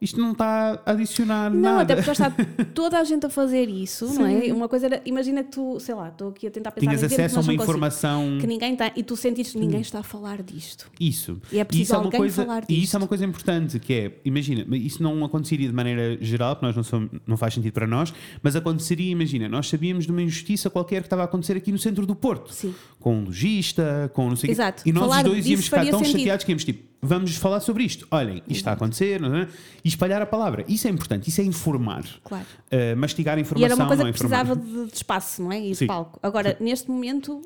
isto 0.00 0.20
não 0.20 0.32
está 0.32 0.80
a 0.86 0.92
adicionar 0.92 1.50
Não, 1.50 1.60
nada. 1.60 1.82
até 1.82 1.96
porque 1.96 2.14
já 2.14 2.28
está 2.28 2.44
toda 2.74 2.98
a 2.98 3.04
gente 3.04 3.26
a 3.26 3.28
fazer 3.28 3.68
isso, 3.68 4.06
não 4.14 4.26
é? 4.26 4.52
Uma 4.52 4.68
coisa 4.68 4.86
era, 4.86 5.02
imagina 5.04 5.42
que 5.42 5.50
tu, 5.50 5.78
sei 5.80 5.94
lá, 5.94 6.08
estou 6.08 6.28
aqui 6.28 6.46
a 6.46 6.50
tentar 6.50 6.70
pensar 6.70 6.86
Tinhas 6.86 7.02
acesso 7.02 7.38
a 7.38 7.40
uma 7.42 7.52
não 7.52 7.62
informação. 7.62 8.38
que 8.40 8.46
ninguém 8.46 8.76
tem, 8.76 8.92
e 8.94 9.02
tu 9.02 9.16
sentires 9.16 9.52
que 9.52 9.58
ninguém 9.58 9.80
está 9.80 9.98
a 9.98 10.02
falar 10.02 10.42
disto. 10.42 10.90
Isso. 11.00 11.40
E 11.50 11.58
é 11.58 11.64
preciso 11.64 11.82
isso 11.84 11.94
é 11.94 11.96
alguém 11.96 12.20
coisa, 12.20 12.44
falar 12.44 12.64
E 12.68 12.72
isso 12.74 12.80
disto. 12.82 12.94
é 12.94 12.98
uma 12.98 13.08
coisa 13.08 13.24
importante, 13.24 13.78
que 13.80 13.92
é, 13.92 14.12
imagina, 14.24 14.64
isso 14.76 15.02
não 15.02 15.24
aconteceria 15.24 15.66
de 15.68 15.74
maneira 15.74 16.16
geral, 16.20 16.54
porque 16.54 16.66
nós 16.66 16.76
não, 16.76 16.82
somos, 16.84 17.10
não 17.26 17.36
faz 17.36 17.54
sentido 17.54 17.72
para 17.72 17.86
nós, 17.86 18.12
mas 18.42 18.54
aconteceria, 18.54 19.10
imagina, 19.10 19.48
nós 19.48 19.68
sabíamos 19.68 20.04
de 20.06 20.12
uma 20.12 20.22
injustiça 20.22 20.70
qualquer 20.70 21.00
que 21.00 21.06
estava 21.06 21.22
a 21.22 21.24
acontecer 21.24 21.56
aqui 21.56 21.72
no 21.72 21.78
centro 21.78 22.06
do 22.06 22.14
Porto. 22.14 22.52
Sim. 22.52 22.74
Com 23.00 23.16
um 23.18 23.24
logista, 23.24 24.10
com 24.14 24.28
não 24.28 24.36
sei 24.36 24.46
o 24.46 24.48
quê. 24.48 24.52
Exato. 24.52 24.82
E 24.86 24.92
nós 24.92 25.16
os 25.16 25.22
dois 25.24 25.46
íamos 25.46 25.64
ficar 25.64 25.86
tão 25.86 25.98
sentido. 26.00 26.18
chateados 26.18 26.44
que 26.44 26.52
íamos 26.52 26.64
tipo, 26.64 26.88
vamos 27.00 27.36
falar 27.36 27.60
sobre 27.60 27.84
isto. 27.84 28.06
Olhem, 28.10 28.36
isto 28.46 28.50
está 28.56 28.70
a 28.72 28.74
acontecer, 28.74 29.20
não 29.20 29.34
é? 29.36 29.48
e 29.84 29.88
espalhar 29.88 30.20
a 30.20 30.26
palavra. 30.26 30.64
Isso 30.68 30.86
é 30.88 30.90
importante, 30.90 31.28
isso 31.28 31.40
é 31.40 31.44
informar. 31.44 32.04
Claro. 32.24 32.44
Uh, 32.72 32.96
mastigar 32.96 33.36
a 33.36 33.38
E 33.38 33.42
informação. 33.42 33.64
era 33.66 33.74
uma 33.74 33.86
coisa 33.86 34.02
não 34.02 34.08
é 34.10 34.12
que 34.12 34.18
precisava 34.18 34.56
de, 34.56 34.86
de 34.86 34.94
espaço, 34.94 35.42
não 35.42 35.52
é? 35.52 35.60
E 35.60 35.70
de 35.70 35.76
Sim. 35.76 35.86
palco. 35.86 36.18
Agora, 36.22 36.56
neste 36.60 36.90
momento, 36.90 37.42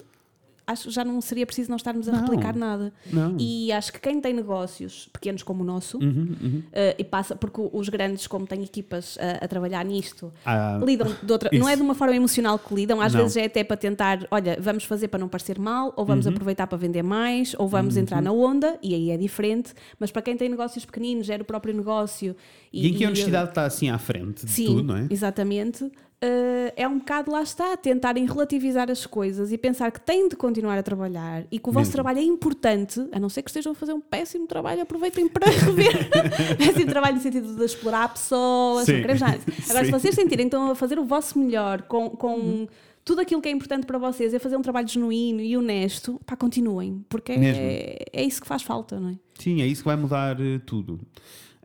acho 0.72 0.90
já 0.90 1.04
não 1.04 1.20
seria 1.20 1.46
preciso 1.46 1.70
nós 1.70 1.80
estarmos 1.80 2.08
a 2.08 2.12
Não. 2.12 2.20
replicar 2.20 2.56
nada. 2.56 2.92
Não. 3.12 3.36
E 3.38 3.70
acho 3.72 3.92
que 3.92 4.00
quem 4.00 4.20
tem 4.20 4.32
negócios 4.34 5.08
pequenos 5.12 5.42
como 5.42 5.62
o 5.62 5.66
nosso, 5.66 5.98
Uhum, 5.98 6.34
uhum. 6.42 6.62
eh, 6.72 6.96
e 6.98 7.04
passa, 7.04 7.36
porque 7.36 7.60
os 7.72 7.88
grandes, 7.88 8.26
como 8.26 8.46
têm 8.46 8.62
equipas 8.64 9.16
a, 9.20 9.44
a 9.44 9.48
trabalhar 9.48 9.84
nisto, 9.84 10.32
Ah, 10.44 10.80
lidam 10.84 11.14
de 11.22 11.32
outra. 11.32 11.48
isso. 11.52 11.60
Não 11.62 11.68
é 11.68 11.76
de 11.76 11.82
uma 11.82 11.94
forma 11.94 12.16
emocional 12.16 12.58
que 12.58 12.74
lidam, 12.74 13.00
às 13.00 13.12
Não. 13.12 13.20
vezes 13.22 13.36
é 13.36 13.44
até 13.44 13.62
para 13.62 13.76
tentar, 13.76 14.26
olha, 14.30 14.56
vamos 14.60 14.84
fazer 14.84 15.08
para 15.08 15.18
não 15.20 15.28
parecer 15.28 15.58
mal, 15.58 15.92
ou 15.96 16.02
Uhum. 16.02 16.06
vamos 16.06 16.26
aproveitar 16.26 16.66
para 16.66 16.78
vender 16.78 17.02
mais, 17.02 17.54
ou 17.58 17.68
vamos 17.68 17.96
entrar 17.96 18.20
na 18.22 18.32
onda, 18.32 18.78
e 18.82 18.94
aí 18.94 19.10
é 19.10 19.16
diferente. 19.16 19.72
Mas 19.98 20.10
para 20.10 20.22
quem 20.22 20.36
tem 20.36 20.48
negócios 20.48 20.84
pequeninos, 20.84 21.26
gera 21.26 21.42
o 21.42 21.46
próprio 21.46 21.74
negócio. 21.74 22.34
E 22.72 22.88
em 22.88 22.94
que 22.94 23.04
a 23.04 23.08
e- 23.08 23.10
honestidade 23.10 23.50
está 23.50 23.64
assim 23.64 23.90
à 23.90 23.98
frente 23.98 24.46
de 24.46 24.50
Sim, 24.50 24.66
tudo, 24.66 24.82
não 24.84 24.96
é? 24.96 25.06
exatamente. 25.10 25.90
Uh, 26.22 26.70
é 26.76 26.86
um 26.86 26.98
bocado, 26.98 27.32
lá 27.32 27.42
está, 27.42 27.76
tentarem 27.76 28.24
relativizar 28.24 28.88
as 28.88 29.04
coisas 29.06 29.50
e 29.50 29.58
pensar 29.58 29.90
que 29.90 30.00
têm 30.00 30.28
de 30.28 30.36
continuar 30.36 30.78
a 30.78 30.82
trabalhar 30.82 31.44
e 31.50 31.58
que 31.58 31.68
o 31.68 31.72
vosso 31.72 31.86
Mesmo. 31.86 31.92
trabalho 31.94 32.18
é 32.20 32.22
importante, 32.22 33.04
a 33.10 33.18
não 33.18 33.28
ser 33.28 33.42
que 33.42 33.50
estejam 33.50 33.72
a 33.72 33.74
fazer 33.74 33.92
um 33.92 34.00
péssimo 34.00 34.46
trabalho, 34.46 34.82
aproveitem 34.82 35.26
para 35.26 35.50
rever. 35.50 36.08
péssimo 36.56 36.86
trabalho 36.86 37.16
no 37.16 37.20
sentido 37.20 37.56
de 37.56 37.64
explorar 37.64 38.12
pessoas, 38.12 38.86
Sim. 38.86 38.92
não 38.92 39.00
queremos 39.00 39.20
nada. 39.20 39.40
Agora, 39.68 39.84
se 39.84 39.86
Sim. 39.86 39.90
vocês 39.90 40.14
sentirem 40.14 40.46
então 40.46 40.70
a 40.70 40.74
fazer 40.76 40.96
o 40.96 41.04
vosso 41.04 41.36
melhor 41.36 41.82
com. 41.82 42.10
com 42.10 42.68
Tudo 43.04 43.20
aquilo 43.20 43.42
que 43.42 43.48
é 43.48 43.52
importante 43.52 43.84
para 43.84 43.98
vocês 43.98 44.32
é 44.32 44.38
fazer 44.38 44.56
um 44.56 44.62
trabalho 44.62 44.86
genuíno 44.86 45.40
e 45.40 45.56
honesto, 45.56 46.20
pá, 46.24 46.36
continuem, 46.36 47.04
porque 47.08 47.32
é, 47.32 47.98
é 48.12 48.22
isso 48.22 48.40
que 48.40 48.46
faz 48.46 48.62
falta, 48.62 49.00
não 49.00 49.08
é? 49.08 49.14
Sim, 49.40 49.60
é 49.60 49.66
isso 49.66 49.82
que 49.82 49.88
vai 49.88 49.96
mudar 49.96 50.40
eh, 50.40 50.60
tudo. 50.64 51.00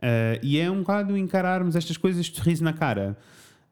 Eh, 0.02 0.40
e 0.42 0.58
é 0.58 0.68
um 0.68 0.80
bocado 0.80 1.16
encararmos 1.16 1.76
estas 1.76 1.96
coisas 1.96 2.26
de 2.26 2.36
sorriso 2.36 2.64
na 2.64 2.72
cara. 2.72 3.16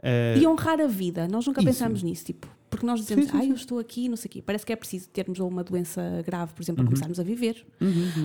Eh, 0.03 0.39
E 0.41 0.47
honrar 0.47 0.81
a 0.81 0.87
vida, 0.87 1.27
nós 1.29 1.47
nunca 1.47 1.61
Isso. 1.61 1.69
pensamos 1.71 2.03
nisso, 2.03 2.25
tipo, 2.27 2.47
porque 2.69 2.85
nós 2.85 3.01
dizemos, 3.01 3.27
Sim, 3.27 3.31
sim, 3.33 3.39
ah, 3.39 3.45
eu 3.47 3.55
estou 3.55 3.79
aqui, 3.79 4.09
não 4.09 4.17
sei 4.17 4.29
o 4.29 4.33
quê. 4.33 4.43
Parece 4.45 4.67
que 4.67 4.73
é 4.73 4.77
preciso 4.77 5.09
termos 5.09 5.39
uma 5.39 5.65
doença 5.65 6.23
grave, 6.27 6.53
por 6.53 6.61
Uhum. 6.61 6.65
exemplo, 6.65 6.77
para 6.85 6.91
começarmos 6.91 7.19
a 7.21 7.23
viver, 7.23 7.65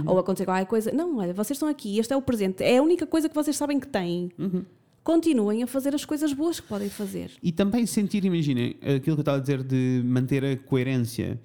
ou 0.05 0.19
acontecer 0.19 0.45
qualquer 0.45 0.65
coisa. 0.65 0.91
Não, 0.91 1.17
olha, 1.17 1.34
vocês 1.34 1.55
estão 1.55 1.69
aqui, 1.69 1.97
este 1.99 2.12
é 2.13 2.17
o 2.17 2.21
presente, 2.21 2.62
é 2.63 2.77
a 2.77 2.81
única 2.84 3.05
coisa 3.07 3.29
que 3.29 3.36
vocês 3.36 3.55
sabem 3.55 3.79
que 3.79 3.88
têm. 3.88 4.29
Uhum. 4.38 4.63
Continuem 5.03 5.63
a 5.63 5.67
fazer 5.67 5.95
as 5.95 6.05
coisas 6.05 6.31
boas 6.34 6.60
que 6.60 6.67
podem 6.67 6.89
fazer. 6.89 7.31
E 7.41 7.51
também 7.51 7.86
sentir, 7.88 8.23
imaginem, 8.23 8.75
aquilo 8.81 9.01
que 9.01 9.10
eu 9.12 9.19
estava 9.21 9.38
a 9.38 9.41
dizer 9.41 9.63
de 9.63 10.01
manter 10.05 10.43
a 10.45 10.55
coerência. 10.57 11.39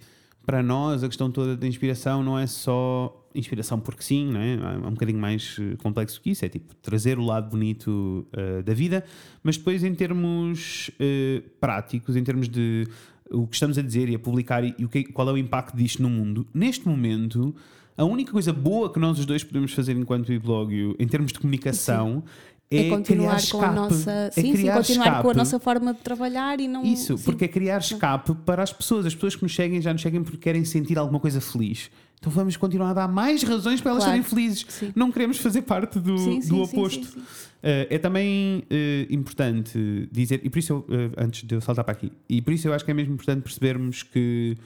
Para 0.44 0.62
nós, 0.62 1.02
a 1.02 1.08
questão 1.08 1.30
toda 1.30 1.56
da 1.56 1.66
inspiração 1.66 2.22
não 2.22 2.38
é 2.38 2.46
só 2.46 3.25
inspiração 3.38 3.78
porque 3.78 4.02
sim, 4.02 4.30
não 4.32 4.40
é? 4.40 4.54
É 4.54 4.86
um 4.86 4.92
bocadinho 4.92 5.18
mais 5.18 5.56
eh, 5.60 5.76
complexo 5.76 6.20
que 6.20 6.30
isso. 6.30 6.44
É 6.44 6.48
tipo 6.48 6.74
trazer 6.76 7.18
o 7.18 7.24
lado 7.24 7.50
bonito 7.50 8.26
eh, 8.32 8.62
da 8.62 8.74
vida, 8.74 9.04
mas 9.42 9.56
depois, 9.56 9.84
em 9.84 9.94
termos 9.94 10.90
eh, 10.98 11.42
práticos, 11.60 12.16
em 12.16 12.24
termos 12.24 12.48
de 12.48 12.86
o 13.30 13.46
que 13.46 13.54
estamos 13.56 13.76
a 13.76 13.82
dizer 13.82 14.08
e 14.08 14.14
a 14.14 14.18
publicar 14.18 14.64
e, 14.64 14.74
o 14.84 14.88
que, 14.88 15.04
qual 15.04 15.28
é 15.28 15.32
o 15.32 15.38
impacto 15.38 15.76
disto 15.76 16.02
no 16.02 16.08
mundo, 16.10 16.46
neste 16.54 16.86
momento. 16.88 17.54
A 17.98 18.04
única 18.04 18.30
coisa 18.30 18.52
boa 18.52 18.92
que 18.92 18.98
nós 18.98 19.18
os 19.18 19.24
dois 19.24 19.42
podemos 19.42 19.72
fazer 19.72 19.96
enquanto 19.96 20.26
biblógio, 20.26 20.94
em 20.98 21.08
termos 21.08 21.32
de 21.32 21.38
comunicação, 21.38 22.22
é, 22.70 22.88
É, 22.88 22.90
continuar 22.90 23.30
com 23.30 23.34
a 23.34 23.38
escape. 23.38 23.74
nossa. 23.74 24.10
é 24.10 24.30
Sim, 24.32 24.56
sim, 24.56 24.70
continuar 24.70 25.04
com 25.04 25.28
a 25.28 25.30
escape. 25.30 25.36
nossa 25.36 25.58
forma 25.58 25.94
de 25.94 26.00
trabalhar 26.00 26.60
e 26.60 26.68
não. 26.68 26.84
Isso, 26.84 27.16
sim. 27.16 27.24
porque 27.24 27.44
é 27.44 27.48
criar 27.48 27.78
escape 27.78 28.34
para 28.44 28.62
as 28.62 28.72
pessoas. 28.72 29.06
As 29.06 29.14
pessoas 29.14 29.34
que 29.36 29.42
nos 29.44 29.54
seguem 29.54 29.80
já 29.80 29.92
nos 29.92 30.02
seguem 30.02 30.22
porque 30.22 30.38
querem 30.38 30.64
sentir 30.64 30.98
alguma 30.98 31.20
coisa 31.20 31.40
feliz. 31.40 31.90
Então 32.26 32.34
vamos 32.34 32.56
continuar 32.56 32.90
a 32.90 32.94
dar 32.94 33.08
mais 33.08 33.44
razões 33.44 33.80
para 33.80 33.92
elas 33.92 34.02
Claro. 34.02 34.18
serem 34.18 34.28
felizes. 34.28 34.66
Sim. 34.68 34.92
Não 34.96 35.12
queremos 35.12 35.38
fazer 35.38 35.62
parte 35.62 36.00
do, 36.00 36.18
Sim, 36.18 36.40
sim, 36.40 36.48
do 36.48 36.60
oposto. 36.60 37.06
Eh, 37.62 37.86
é 37.88 37.98
também 37.98 38.64
eh, 38.68 39.06
importante 39.10 40.08
dizer, 40.10 40.40
e 40.42 40.50
por 40.50 40.58
isso, 40.58 40.72
eu, 40.72 40.86
eh, 40.90 41.10
antes 41.24 41.44
de 41.44 41.54
eu 41.54 41.60
saltar 41.60 41.84
para 41.84 41.92
aqui, 41.92 42.10
e 42.28 42.42
por 42.42 42.52
isso 42.52 42.66
eu 42.66 42.74
acho 42.74 42.84
que 42.84 42.90
é 42.90 42.94
mesmo 42.94 43.14
importante 43.14 43.42
percebermos 43.42 44.02
que 44.02 44.56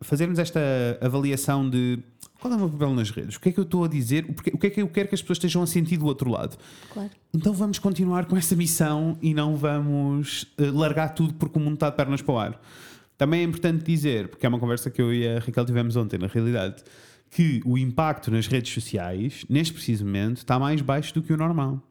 fazermos 0.00 0.36
esta 0.36 0.58
avaliação 1.00 1.70
de 1.70 2.00
qual 2.40 2.52
é 2.52 2.56
o 2.56 2.58
meu 2.58 2.68
papel 2.68 2.92
nas 2.92 3.08
redes, 3.08 3.36
o 3.36 3.40
que 3.40 3.50
é 3.50 3.52
que 3.52 3.60
eu 3.60 3.62
estou 3.62 3.84
a 3.84 3.88
dizer, 3.88 4.26
o, 4.28 4.34
que 4.58 4.66
é 4.66 4.70
que 4.70 4.82
eu 4.82 4.88
quero 4.88 5.08
que 5.08 5.14
as 5.14 5.22
pessoas 5.22 5.36
estejam 5.36 5.62
a 5.62 5.66
sentir 5.68 5.96
do 5.96 6.06
outro 6.06 6.28
lado. 6.28 6.56
Claro. 6.92 7.08
Então 7.32 7.52
vamos 7.52 7.78
continuar 7.78 8.24
com 8.24 8.36
essa 8.36 8.56
missão 8.56 9.16
e 9.22 9.32
não 9.32 9.54
vamos 9.54 10.44
largar 10.58 11.10
tudo 11.10 11.34
porque 11.34 11.56
o 11.56 11.62
mundo 11.62 11.74
está 11.74 11.88
de 11.88 11.94
pernas 11.94 12.20
para 12.20 12.34
o 12.34 12.36
ar. 12.36 12.60
Também 13.18 13.40
é 13.40 13.42
importante 13.44 13.84
dizer, 13.84 14.28
porque 14.28 14.46
é 14.46 14.48
uma 14.48 14.58
conversa 14.60 14.88
que 14.90 15.02
eu 15.02 15.12
e 15.12 15.28
a 15.28 15.40
Raquel 15.40 15.66
tivemos 15.66 15.96
ontem, 15.96 16.16
na 16.18 16.28
realidade, 16.28 16.82
que 17.30 17.60
o 17.66 17.76
impacto 17.76 18.30
nas 18.30 18.46
redes 18.46 18.72
sociais, 18.72 19.44
neste 19.50 19.74
preciso 19.74 20.04
momento, 20.04 20.38
está 20.38 20.58
mais 20.58 20.80
baixo 20.80 21.12
do 21.12 21.20
que 21.20 21.32
o 21.32 21.36
normal. 21.36 21.82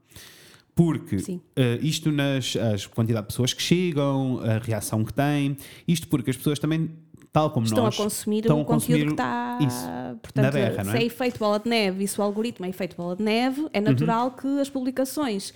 Porque 0.74 1.18
eh, 1.56 1.80
isto 1.82 2.12
nas 2.12 2.56
as 2.56 2.86
quantidade 2.86 3.26
de 3.26 3.34
pessoas 3.34 3.52
que 3.54 3.62
chegam, 3.62 4.40
a 4.44 4.60
reação 4.60 5.04
que 5.04 5.12
têm, 5.12 5.58
isto 5.88 6.08
porque 6.08 6.30
as 6.30 6.38
pessoas 6.38 6.60
também, 6.60 6.92
tal 7.34 7.50
como 7.50 7.66
Estão 7.66 7.84
nós, 7.86 8.00
a 8.00 8.04
consumir 8.04 8.40
estão 8.42 8.60
o 8.60 8.62
a 8.62 8.66
conteúdo 8.66 8.86
consumir 8.92 9.06
que 9.08 9.12
está. 9.14 9.58
isso, 9.62 10.18
Portanto, 10.22 10.46
na 10.46 10.52
berra, 10.52 10.84
não 10.84 10.92
se 10.92 10.98
é? 10.98 11.02
é 11.02 11.06
efeito 11.06 11.40
bola 11.40 11.60
de 11.60 11.68
neve 11.70 12.04
e 12.04 12.08
se 12.08 12.20
o 12.20 12.24
algoritmo 12.24 12.66
é 12.66 12.70
efeito 12.70 12.96
bola 12.96 13.16
de 13.16 13.24
neve, 13.24 13.62
Uhum. 13.62 13.70
é 13.74 13.82
natural 13.82 14.32
que 14.32 14.48
as 14.60 14.70
publicações 14.70 15.52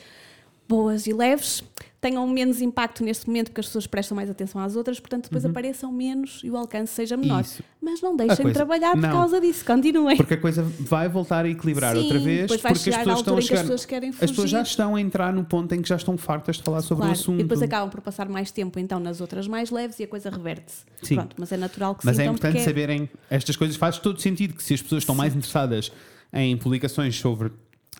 boas 0.71 1.05
e 1.05 1.11
leves 1.13 1.61
tenham 1.99 2.25
menos 2.27 2.61
impacto 2.61 3.03
neste 3.03 3.27
momento 3.27 3.49
porque 3.49 3.59
as 3.59 3.67
pessoas 3.67 3.85
prestam 3.85 4.15
mais 4.15 4.27
atenção 4.27 4.59
às 4.59 4.75
outras, 4.75 4.99
portanto 4.99 5.25
depois 5.25 5.45
apareçam 5.45 5.91
menos 5.91 6.41
e 6.43 6.49
o 6.49 6.57
alcance 6.57 6.93
seja 6.93 7.15
menor. 7.15 7.35
Uhum. 7.35 7.41
Isso. 7.41 7.63
Mas 7.79 8.01
não 8.01 8.15
deixem 8.15 8.37
de 8.37 8.41
coisa- 8.41 8.55
trabalhar 8.55 8.91
por 8.93 9.01
não. 9.01 9.11
causa 9.11 9.39
disso, 9.39 9.63
continuem. 9.63 10.17
Porque 10.17 10.33
a 10.33 10.37
coisa 10.37 10.63
vai 10.79 11.07
voltar 11.07 11.45
a 11.45 11.49
equilibrar 11.49 11.95
Sim, 11.95 12.01
outra 12.03 12.19
vez, 12.19 12.47
porque 12.47 12.67
as 12.67 12.79
chegar 12.81 12.97
pessoas 12.99 13.19
estão 13.19 13.33
a 13.33 13.37
que 13.37 13.41
as 13.43 13.47
chegar. 13.47 13.61
pessoas 13.61 13.85
querem 13.85 14.09
As 14.09 14.15
pessoas 14.15 14.49
já 14.49 14.59
fugir. 14.59 14.71
estão 14.71 14.95
a 14.95 15.01
entrar 15.01 15.31
no 15.33 15.43
ponto 15.45 15.75
em 15.75 15.81
que 15.81 15.89
já 15.89 15.95
estão 15.97 16.17
fartas 16.17 16.55
de 16.57 16.63
falar 16.63 16.81
sobre 16.81 17.03
Claro, 17.03 17.11
o 17.11 17.13
assunto. 17.19 17.39
e 17.39 17.43
depois 17.43 17.61
acabam 17.61 17.89
por 17.89 18.01
passar 18.01 18.27
mais 18.29 18.49
tempo 18.49 18.79
então 18.79 18.99
nas 18.99 19.21
outras 19.21 19.47
mais 19.47 19.69
leves 19.69 19.99
e 19.99 20.03
a 20.03 20.07
coisa 20.07 20.29
reverte-se. 20.31 20.83
Sim. 21.03 21.15
Pronto, 21.15 21.35
mas 21.37 21.51
é 21.51 21.57
natural 21.57 21.93
que 21.93 22.03
Mas 22.05 22.15
sim, 22.15 22.23
é 22.23 22.25
importante 22.25 22.51
porque 22.53 22.61
é- 22.63 22.65
saberem 22.65 23.09
estas 23.29 23.55
coisas. 23.55 23.75
Faz 23.77 23.99
todo 23.99 24.19
sentido 24.19 24.55
que 24.55 24.63
se 24.63 24.73
as 24.73 24.81
pessoas 24.81 25.03
estão 25.03 25.13
mais 25.13 25.35
interessadas 25.35 25.91
em 26.33 26.57
publicações 26.57 27.15
sobre 27.19 27.51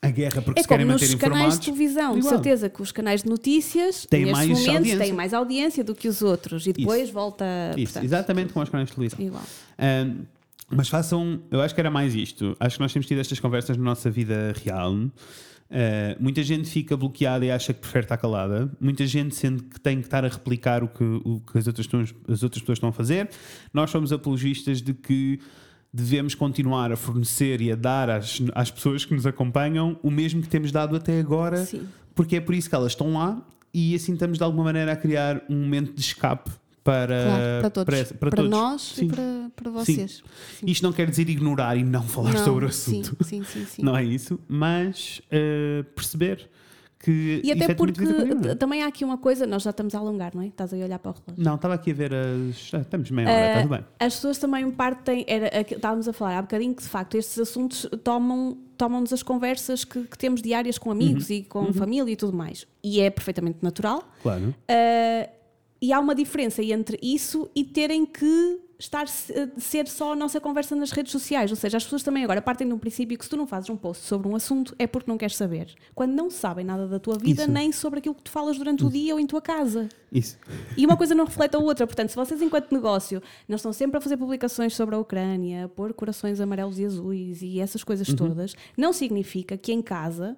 a 0.01 0.09
guerra 0.09 0.41
porque 0.41 0.59
É 0.59 0.63
se 0.63 0.67
querem 0.67 0.85
como 0.85 0.93
manter 0.97 1.05
nos 1.11 1.15
canais 1.15 1.35
informados. 1.55 1.59
de 1.59 1.65
televisão, 1.65 2.19
de 2.19 2.25
certeza 2.25 2.69
que 2.69 2.81
os 2.81 2.91
canais 2.91 3.21
de 3.23 3.29
notícias 3.29 4.05
Têm 4.09 4.21
neste 4.25 4.33
mais 4.33 4.49
momento 4.49 4.69
audiência. 4.77 4.97
têm 4.99 5.13
mais 5.13 5.33
audiência 5.33 5.83
do 5.83 5.93
que 5.93 6.07
os 6.07 6.21
outros 6.21 6.65
e 6.65 6.73
depois 6.73 7.09
volta. 7.09 7.45
Isso, 7.77 7.93
portanto, 7.93 8.03
exatamente 8.05 8.53
como 8.53 8.63
os 8.63 8.69
canais 8.69 8.89
de 8.89 8.95
televisão. 8.95 9.19
Igual. 9.25 9.43
Ahm, 9.77 10.21
mas 10.69 10.87
façam, 10.89 11.39
eu 11.51 11.61
acho 11.61 11.75
que 11.75 11.81
era 11.81 11.91
mais 11.91 12.15
isto. 12.15 12.55
Acho 12.59 12.77
que 12.77 12.81
nós 12.81 12.91
temos 12.93 13.05
tido 13.05 13.19
estas 13.19 13.39
conversas 13.39 13.75
na 13.77 13.83
nossa 13.83 14.09
vida 14.09 14.53
real. 14.63 14.95
Ah, 15.69 16.15
muita 16.19 16.41
gente 16.43 16.69
fica 16.69 16.97
bloqueada 16.97 17.45
e 17.45 17.51
acha 17.51 17.73
que 17.73 17.79
prefere 17.79 18.05
estar 18.05 18.17
calada. 18.17 18.71
Muita 18.79 19.05
gente 19.05 19.35
sente 19.35 19.63
que 19.63 19.79
tem 19.79 19.99
que 19.99 20.07
estar 20.07 20.25
a 20.25 20.27
replicar 20.27 20.83
o 20.83 20.87
que, 20.87 21.03
o 21.03 21.41
que 21.41 21.57
as, 21.57 21.67
outras, 21.67 21.87
as 22.27 22.41
outras 22.43 22.61
pessoas 22.61 22.77
estão 22.77 22.89
a 22.89 22.93
fazer. 22.93 23.29
Nós 23.73 23.89
somos 23.91 24.11
apologistas 24.11 24.81
de 24.81 24.93
que 24.93 25.39
devemos 25.93 26.33
continuar 26.35 26.91
a 26.91 26.95
fornecer 26.95 27.59
e 27.61 27.71
a 27.71 27.75
dar 27.75 28.09
às, 28.09 28.41
às 28.53 28.71
pessoas 28.71 29.03
que 29.05 29.13
nos 29.13 29.25
acompanham 29.25 29.99
o 30.01 30.09
mesmo 30.09 30.41
que 30.41 30.47
temos 30.47 30.71
dado 30.71 30.95
até 30.95 31.19
agora, 31.19 31.65
Sim. 31.65 31.87
porque 32.15 32.37
é 32.37 32.41
por 32.41 32.55
isso 32.55 32.69
que 32.69 32.75
elas 32.75 32.93
estão 32.93 33.13
lá 33.13 33.41
e 33.73 33.93
assim 33.95 34.13
estamos 34.13 34.37
de 34.37 34.43
alguma 34.43 34.63
maneira 34.65 34.93
a 34.93 34.95
criar 34.95 35.41
um 35.49 35.55
momento 35.55 35.93
de 35.93 36.01
escape 36.01 36.49
para, 36.83 37.23
Claro, 37.25 37.61
para 37.61 37.69
todos. 37.69 37.93
essa- 37.95 38.13
para 38.15 38.31
todos. 38.31 38.49
nós 38.49 38.81
Sim. 38.81 39.05
e 39.05 39.09
para, 39.09 39.51
para 39.55 39.71
vocês. 39.71 40.23
Sim. 40.59 40.65
Isto 40.65 40.83
não 40.83 40.91
quer 40.93 41.09
dizer 41.09 41.29
ignorar 41.29 41.75
e 41.77 41.83
não 41.83 42.01
falar 42.03 42.33
Não, 42.33 42.43
sobre 42.45 42.65
o 42.65 42.71
sim, 42.71 43.01
assunto. 43.01 43.23
Sim, 43.23 43.43
sim, 43.43 43.65
sim. 43.65 43.83
Não 43.83 43.95
é 43.95 44.03
isso, 44.03 44.39
mas 44.47 45.21
eh, 45.29 45.83
perceber 45.93 46.49
que. 47.01 47.41
E 47.43 47.51
até 47.51 47.73
porque 47.73 48.03
também 48.59 48.83
há 48.83 48.87
aqui 48.87 49.03
uma 49.03 49.17
coisa, 49.17 49.45
nós 49.47 49.63
já 49.63 49.69
estamos 49.71 49.95
a 49.95 49.99
alongar, 49.99 50.31
não 50.35 50.41
é? 50.43 50.47
Estás 50.47 50.73
aí 50.73 50.81
a 50.81 50.85
olhar 50.85 50.99
para 50.99 51.11
o 51.11 51.13
relógio. 51.13 51.43
Não, 51.43 51.55
estava 51.55 51.73
aqui 51.73 51.91
a 51.91 51.93
ver 51.93 52.13
as. 52.13 52.71
Ah, 52.73 52.77
estamos 52.81 53.09
meia 53.11 53.27
hora, 53.29 53.37
Eh, 53.39 53.47
está 53.49 53.61
tudo 53.61 53.71
bem. 53.71 53.85
As 53.99 54.15
pessoas 54.15 54.37
também 54.37 54.71
partem, 54.71 55.25
era, 55.27 55.47
aquilo- 55.59 55.77
estávamos 55.77 56.07
a 56.07 56.13
falar 56.13 56.37
há 56.37 56.41
bocadinho 56.41 56.73
que 56.75 56.83
de 56.83 56.89
facto 56.89 57.15
estes 57.15 57.39
assuntos 57.39 57.87
tomam 58.03 58.57
tomam-nos 58.77 59.13
as 59.13 59.21
conversas 59.21 59.83
que, 59.83 60.03
que 60.05 60.17
temos 60.17 60.41
diárias 60.41 60.77
com 60.79 60.89
amigos 60.89 61.29
Uhum. 61.29 61.35
e 61.35 61.43
com 61.43 61.71
família 61.71 62.11
e 62.11 62.15
tudo 62.15 62.35
mais. 62.35 62.65
E 62.83 62.99
é 62.99 63.11
perfeitamente 63.11 63.59
natural. 63.61 64.03
Claro. 64.23 64.55
Uh, 64.67 65.29
e 65.79 65.93
há 65.93 65.99
uma 65.99 66.15
diferença 66.15 66.63
entre 66.63 66.97
isso 67.01 67.49
e 67.55 67.63
terem 67.63 68.05
que 68.07 68.59
estar 68.81 69.07
ser 69.07 69.87
só 69.87 70.13
a 70.13 70.15
nossa 70.15 70.41
conversa 70.41 70.75
nas 70.75 70.91
redes 70.91 71.11
sociais. 71.11 71.51
Ou 71.51 71.55
seja, 71.55 71.77
as 71.77 71.83
pessoas 71.83 72.01
também 72.01 72.23
agora 72.23 72.41
partem 72.41 72.67
de 72.67 72.73
um 72.73 72.79
princípio 72.79 73.17
que 73.17 73.23
se 73.23 73.29
tu 73.29 73.37
não 73.37 73.45
fazes 73.45 73.69
um 73.69 73.77
post 73.77 74.03
sobre 74.03 74.27
um 74.27 74.35
assunto 74.35 74.75
é 74.79 74.87
porque 74.87 75.09
não 75.09 75.17
queres 75.17 75.35
saber. 75.35 75.73
Quando 75.93 76.13
não 76.13 76.29
sabem 76.29 76.65
nada 76.65 76.87
da 76.87 76.99
tua 76.99 77.17
vida, 77.17 77.43
Isso. 77.43 77.51
nem 77.51 77.71
sobre 77.71 77.99
aquilo 77.99 78.15
que 78.15 78.23
tu 78.23 78.31
falas 78.31 78.57
durante 78.57 78.83
o 78.83 78.89
dia 78.89 79.13
ou 79.13 79.19
em 79.19 79.27
tua 79.27 79.41
casa. 79.41 79.87
Isso. 80.11 80.37
E 80.75 80.85
uma 80.85 80.97
coisa 80.97 81.13
não 81.13 81.25
reflete 81.25 81.55
a 81.55 81.59
outra. 81.59 81.85
Portanto, 81.85 82.09
se 82.09 82.15
vocês, 82.15 82.41
enquanto 82.41 82.71
negócio, 82.73 83.21
não 83.47 83.55
estão 83.55 83.71
sempre 83.71 83.97
a 83.97 84.01
fazer 84.01 84.17
publicações 84.17 84.75
sobre 84.75 84.95
a 84.95 84.97
Ucrânia, 84.97 85.67
pôr 85.69 85.93
corações 85.93 86.41
amarelos 86.41 86.79
e 86.79 86.85
azuis 86.85 87.41
e 87.41 87.59
essas 87.59 87.83
coisas 87.83 88.07
Uhum. 88.09 88.15
todas, 88.15 88.55
não 88.75 88.91
significa 88.91 89.55
que 89.57 89.71
em 89.71 89.81
casa 89.81 90.35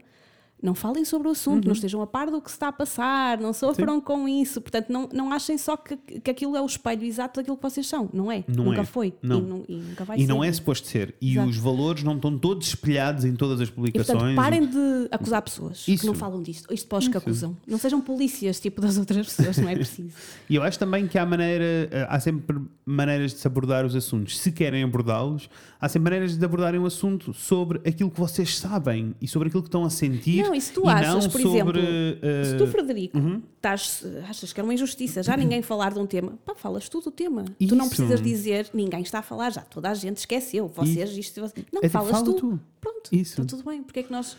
não 0.64 0.74
falem 0.74 1.04
sobre 1.06 1.28
o 1.28 1.32
assunto, 1.32 1.56
Uhum. 1.66 1.68
não 1.68 1.74
estejam 1.74 2.02
a 2.02 2.08
par 2.08 2.32
do 2.32 2.42
que 2.42 2.50
se 2.50 2.56
está 2.56 2.70
a 2.70 2.72
passar, 2.72 3.38
não 3.40 3.52
sofram 3.54 4.00
com 4.02 4.28
isso. 4.28 4.62
Portanto, 4.62 4.90
não, 4.90 5.10
não 5.14 5.32
achem 5.34 5.58
só 5.58 5.76
que, 5.76 5.98
que 5.98 6.32
aquilo 6.32 6.56
é 6.56 6.62
o 6.62 6.66
espelho 6.66 7.04
exato 7.04 7.40
daquilo 7.42 7.58
que 7.58 7.64
vocês 7.64 7.86
são. 7.86 8.10
Não 8.14 8.32
é. 8.32 8.44
Não 8.48 8.64
nunca 8.66 8.82
é. 8.82 8.86
foi. 8.86 9.14
Não. 9.22 9.40
E, 9.40 9.42
nu- 9.42 9.66
e 9.68 9.76
nunca 9.76 10.06
vai 10.06 10.18
E 10.18 10.22
ser. 10.22 10.28
não 10.28 10.44
é 10.44 10.52
suposto 10.52 10.88
ser. 10.88 11.14
E 11.22 11.34
Exato. 11.34 11.50
os 11.50 11.58
valores 11.58 12.02
não 12.04 12.16
estão 12.16 12.38
todos 12.38 12.68
espelhados 12.70 13.26
em 13.26 13.36
todas 13.36 13.60
as 13.62 13.68
E, 13.68 13.72
publicações. 13.72 14.18
portanto, 14.18 14.36
parem 14.36 14.66
de 14.66 15.08
acusar 15.12 15.42
pessoas 15.42 15.86
Isso. 15.88 16.02
que 16.02 16.08
não 16.08 16.14
falam 16.16 16.42
disto. 16.42 16.74
Isto 16.74 16.88
pós 16.88 17.08
que 17.08 17.18
acusam. 17.18 17.58
Não 17.68 17.78
sejam 17.78 18.00
polícias 18.00 18.60
tipo 18.60 18.80
das 18.82 18.98
outras 18.98 19.26
pessoas, 19.34 19.58
não 19.58 19.68
é 19.70 19.76
preciso. 19.76 20.10
E 20.50 20.56
eu 20.56 20.64
acho 20.64 20.80
também 20.80 21.08
que 21.08 21.18
há 21.18 21.26
maneira, 21.26 21.64
eh, 21.92 22.08
há 22.10 22.20
sempre 22.20 22.58
maneiras 22.86 23.34
de 23.34 23.40
se 23.40 23.48
abordar 23.48 23.86
os 23.86 23.96
assuntos. 23.96 24.38
Se 24.40 24.52
querem 24.52 24.84
abordá-los, 24.84 25.50
há 25.80 25.90
sempre 25.90 26.06
maneiras 26.12 26.38
de 26.38 26.46
abordarem 26.46 26.80
o 26.80 26.86
assunto 26.86 27.34
sobre 27.34 27.80
aquilo 27.88 28.10
que 28.10 28.20
vocês 28.20 28.58
sabem 28.58 29.14
e 29.22 29.28
sobre 29.28 29.48
aquilo 29.50 29.62
que 29.64 29.68
estão 29.68 29.84
a 29.84 29.90
sentir. 29.90 30.42
Não, 30.44 30.53
e 30.56 30.62
se 30.62 30.72
tu 30.74 30.84
e 30.86 30.90
achas, 30.90 31.24
não 31.26 31.32
por 31.32 31.42
sobre, 31.42 31.80
exemplo, 31.80 32.20
eh, 32.22 32.44
Se 32.46 32.58
tu, 32.58 32.68
Frederico, 32.68 33.18
Uhum. 33.18 33.42
estás, 33.56 34.06
achas 34.30 34.52
que 34.54 34.60
é 34.60 34.64
uma 34.64 34.74
injustiça 34.74 35.22
já 35.24 35.36
ninguém 35.38 35.62
falar 35.62 35.94
de 35.94 36.00
um 36.00 36.06
tema, 36.06 36.34
pá, 36.46 36.54
falas 36.56 36.88
tu 36.90 37.02
do 37.02 37.12
tema. 37.12 37.46
Tu 37.60 37.76
não 37.76 37.86
Isso. 37.86 37.96
precisas 37.96 38.22
dizer 38.22 38.70
ninguém 38.74 39.02
está 39.02 39.20
a 39.20 39.24
falar, 39.24 39.52
já 39.52 39.62
toda 39.62 39.90
a 39.90 39.94
gente 39.94 40.18
esqueceu, 40.18 40.68
vocês, 40.68 41.12
isto, 41.18 41.42
vocês. 41.42 41.66
Não, 41.72 41.80
É 41.80 41.88
tipo, 41.88 41.92
falas 41.94 42.12
fala 42.12 42.24
tu. 42.26 42.34
tu. 42.34 42.60
Pronto, 42.82 43.10
Isso. 43.12 43.42
está 43.42 43.46
tudo 43.58 43.70
bem. 43.70 43.82
Porque 43.84 44.00
é 44.02 44.04
que 44.04 44.12
nós. 44.12 44.36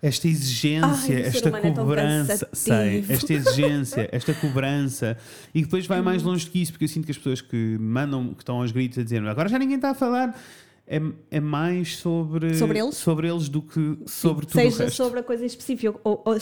esta 0.00 0.28
exigência, 0.28 1.16
Ai, 1.16 1.22
esta 1.26 1.48
é 1.48 1.70
cobrança, 1.72 2.48
sei, 2.52 2.72
cansativo. 3.02 3.12
esta 3.12 3.32
exigência, 3.34 4.08
esta 4.12 4.34
cobrança, 4.34 5.16
e 5.54 5.62
depois 5.62 5.86
vai 5.86 6.00
mais 6.02 6.22
longe 6.22 6.44
do 6.44 6.50
que 6.52 6.62
isso, 6.62 6.72
porque 6.72 6.84
eu 6.84 6.88
sinto 6.88 7.04
que 7.04 7.10
as 7.10 7.18
pessoas 7.18 7.40
que 7.40 7.76
mandam, 7.80 8.32
que 8.34 8.42
estão 8.42 8.60
aos 8.60 8.70
gritos 8.70 8.98
a 8.98 9.02
dizer 9.02 9.26
agora 9.26 9.48
já 9.48 9.58
ninguém 9.58 9.74
está 9.76 9.90
a 9.90 9.94
falar, 9.94 10.40
é, 10.88 11.00
é 11.30 11.40
mais 11.40 11.96
sobre, 11.98 12.54
Sobre 12.54 12.78
eles? 12.78 12.96
sobre 12.96 13.28
eles 13.28 13.48
do 13.48 13.62
que 13.62 13.98
sobre 14.06 14.46
tudo 14.46 14.58
o 14.58 14.62
seja 14.62 14.84
resto. 14.84 14.96
sobre 14.96 15.20
a 15.20 15.22
coisa 15.22 15.44
específica 15.44 15.98
ou, 16.02 16.22
ou 16.24 16.34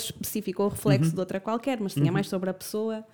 ou 0.63 0.69
reflexo 0.69 1.09
Uhum. 1.11 1.15
de 1.15 1.21
outra 1.21 1.41
qualquer, 1.41 1.81
mas 1.81 1.93
tinha 1.95 2.11
mais 2.13 2.29
sobre 2.29 2.49
a 2.51 2.55
pessoa 2.55 3.05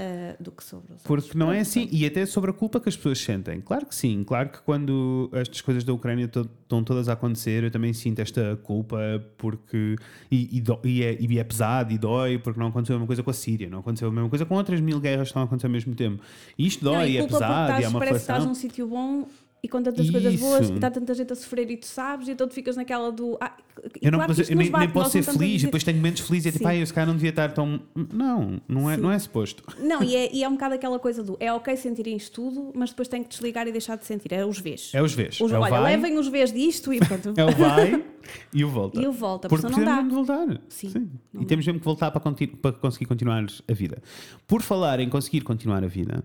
ah, 0.00 0.36
do 0.38 0.52
que 0.52 0.62
sobre 0.62 0.92
os 0.94 1.02
Porque 1.02 1.36
não 1.36 1.50
é 1.50 1.58
assim, 1.58 1.88
e 1.90 2.06
até 2.06 2.24
sobre 2.24 2.50
a 2.50 2.54
culpa 2.54 2.78
que 2.78 2.88
as 2.88 2.96
pessoas 2.96 3.18
sentem. 3.18 3.60
Claro 3.60 3.84
que 3.84 3.92
sim, 3.94 4.22
claro 4.22 4.48
que 4.50 4.58
quando 4.62 5.28
estas 5.32 5.60
coisas 5.60 5.82
da 5.82 5.92
Ucrânia 5.92 6.28
to- 6.28 6.48
estão 6.62 6.84
todas 6.84 7.08
a 7.08 7.14
acontecer, 7.14 7.64
eu 7.64 7.70
também 7.72 7.92
sinto 7.92 8.20
esta 8.20 8.56
culpa, 8.62 8.96
porque. 9.36 9.96
E, 10.30 10.58
e, 10.58 10.60
do- 10.60 10.78
e 10.84 11.02
é, 11.02 11.16
e 11.20 11.38
é 11.40 11.42
pesado 11.42 11.92
e 11.92 11.98
dói, 11.98 12.38
porque 12.38 12.60
não 12.60 12.68
aconteceu 12.68 12.94
a 12.94 12.98
mesma 12.98 13.08
coisa 13.08 13.24
com 13.24 13.30
a 13.30 13.34
Síria, 13.34 13.68
não 13.68 13.80
aconteceu 13.80 14.06
a 14.06 14.12
mesma 14.12 14.28
coisa 14.30 14.46
com 14.46 14.54
outras 14.54 14.80
mil 14.80 15.00
guerras 15.00 15.22
que 15.22 15.30
estão 15.30 15.42
a 15.42 15.44
acontecer 15.46 15.66
ao 15.66 15.72
mesmo 15.72 15.92
tempo. 15.96 16.22
E 16.56 16.64
isto 16.68 16.84
Não, 16.84 16.92
dói, 16.92 17.10
e 17.10 17.16
é 17.18 17.26
pesado, 17.26 17.80
e 17.80 17.84
é 17.84 17.88
uma 17.88 17.98
parece 17.98 18.18
que 18.18 18.20
estás 18.20 18.44
num 18.46 18.54
sítio 18.54 18.86
bom 18.86 19.26
e 19.62 19.68
com 19.68 19.82
tantas 19.82 20.08
coisas 20.08 20.34
Isso. 20.34 20.42
boas 20.44 20.70
e 20.70 20.74
está 20.74 20.88
tanta 20.90 21.12
gente 21.14 21.32
a 21.32 21.36
sofrer 21.36 21.68
e 21.70 21.76
tu 21.76 21.86
sabes, 21.86 22.28
e 22.28 22.30
então 22.30 22.46
tu 22.46 22.54
ficas 22.54 22.76
naquela 22.76 23.10
do. 23.10 23.36
Ah, 23.40 23.56
Eu, 24.00 24.12
não, 24.12 24.18
claro 24.20 24.34
mas 24.36 24.48
eu 24.50 24.56
nem, 24.56 24.70
bate, 24.70 24.84
nem 24.86 24.92
posso 24.94 25.10
ser 25.10 25.26
não 25.26 25.32
feliz, 25.32 25.48
e 25.50 25.54
dizer- 25.56 25.66
depois 25.66 25.82
tenho 25.84 25.96
momentos 25.96 26.22
felizes 26.22 26.46
e 26.46 26.48
é 26.48 26.52
tipo, 26.52 26.64
Sim. 26.64 26.70
ai, 26.70 26.80
esse 26.82 26.94
cara 26.94 27.06
não 27.06 27.14
devia 27.14 27.30
estar 27.30 27.52
tão. 27.52 27.80
Não, 28.12 28.60
não 28.68 28.88
é, 28.90 28.94
Sim. 28.94 29.02
não 29.02 29.10
é 29.10 29.18
suposto. 29.18 29.64
Não, 29.80 30.02
e 30.02 30.14
é, 30.14 30.30
e 30.34 30.44
é 30.44 30.48
um 30.48 30.52
bocado 30.52 30.74
aquela 30.76 30.98
coisa 31.00 31.22
do 31.24 31.36
é 31.40 31.52
ok 31.52 31.76
sentirem 31.76 32.16
isto 32.16 32.32
tudo, 32.40 32.70
mas 32.74 32.90
depois 32.90 33.08
tem 33.08 33.22
que 33.22 33.28
desligar 33.30 33.66
e 33.66 33.72
deixar 33.72 33.96
de 33.96 34.06
sentir. 34.06 34.32
É 34.32 34.44
os 34.46 34.58
vês. 34.60 34.90
É 34.94 35.02
os 35.02 35.12
vês. 35.12 35.40
Os- 35.40 35.50
é 35.50 35.58
olha, 35.58 35.70
vai, 35.70 35.96
levem 35.96 36.18
os 36.18 36.28
vês 36.28 36.52
disto 36.52 36.92
e 36.92 37.00
pronto. 37.00 37.34
é 37.36 37.44
o 37.44 37.50
vai 37.56 38.04
e 38.54 38.64
o 38.64 38.68
volta. 38.68 39.00
E 39.00 39.06
o 39.06 39.12
volta, 39.12 39.48
Porque 39.48 39.66
porque 39.66 39.80
não 39.80 39.84
dá. 39.84 40.02
de 40.02 40.08
voltar. 40.14 40.60
Sim, 40.68 41.10
não 41.32 41.42
E 41.42 41.46
temos 41.46 41.66
mesmo 41.66 41.80
que 41.80 41.84
voltar 41.84 42.10
para, 42.12 42.20
para 42.62 42.72
conseguir 42.72 43.06
continuar 43.06 43.44
a 43.68 43.72
vida. 43.72 43.98
Por 44.46 44.62
falar 44.62 45.00
em 45.00 45.08
conseguir 45.08 45.40
continuar 45.40 45.82
a 45.82 45.88
vida, 45.88 46.22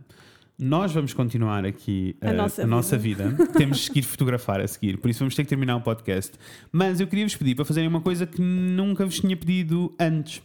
Nós 0.57 0.93
vamos 0.93 1.13
continuar 1.13 1.65
aqui 1.65 2.15
A 2.21 2.29
uh, 2.29 2.33
nossa 2.33 2.63
a 2.63 2.67
nossa 2.67 2.97
vida. 2.97 3.31
Temos 3.57 3.79
de 3.79 3.83
seguir 3.85 4.03
fotografar 4.03 4.61
a 4.61 4.67
seguir, 4.67 4.97
por 4.97 5.09
isso 5.09 5.19
vamos 5.19 5.35
ter 5.35 5.43
que 5.43 5.49
terminar 5.49 5.75
o 5.75 5.81
podcast. 5.81 6.33
Mas 6.71 6.99
eu 6.99 7.07
queria 7.07 7.25
vos 7.25 7.35
pedir 7.35 7.55
para 7.55 7.65
fazerem 7.65 7.89
uma 7.89 8.01
coisa 8.01 8.25
que 8.25 8.41
nunca 8.41 9.05
vos 9.05 9.19
tinha 9.19 9.35
pedido 9.35 9.93
antes. 9.99 10.41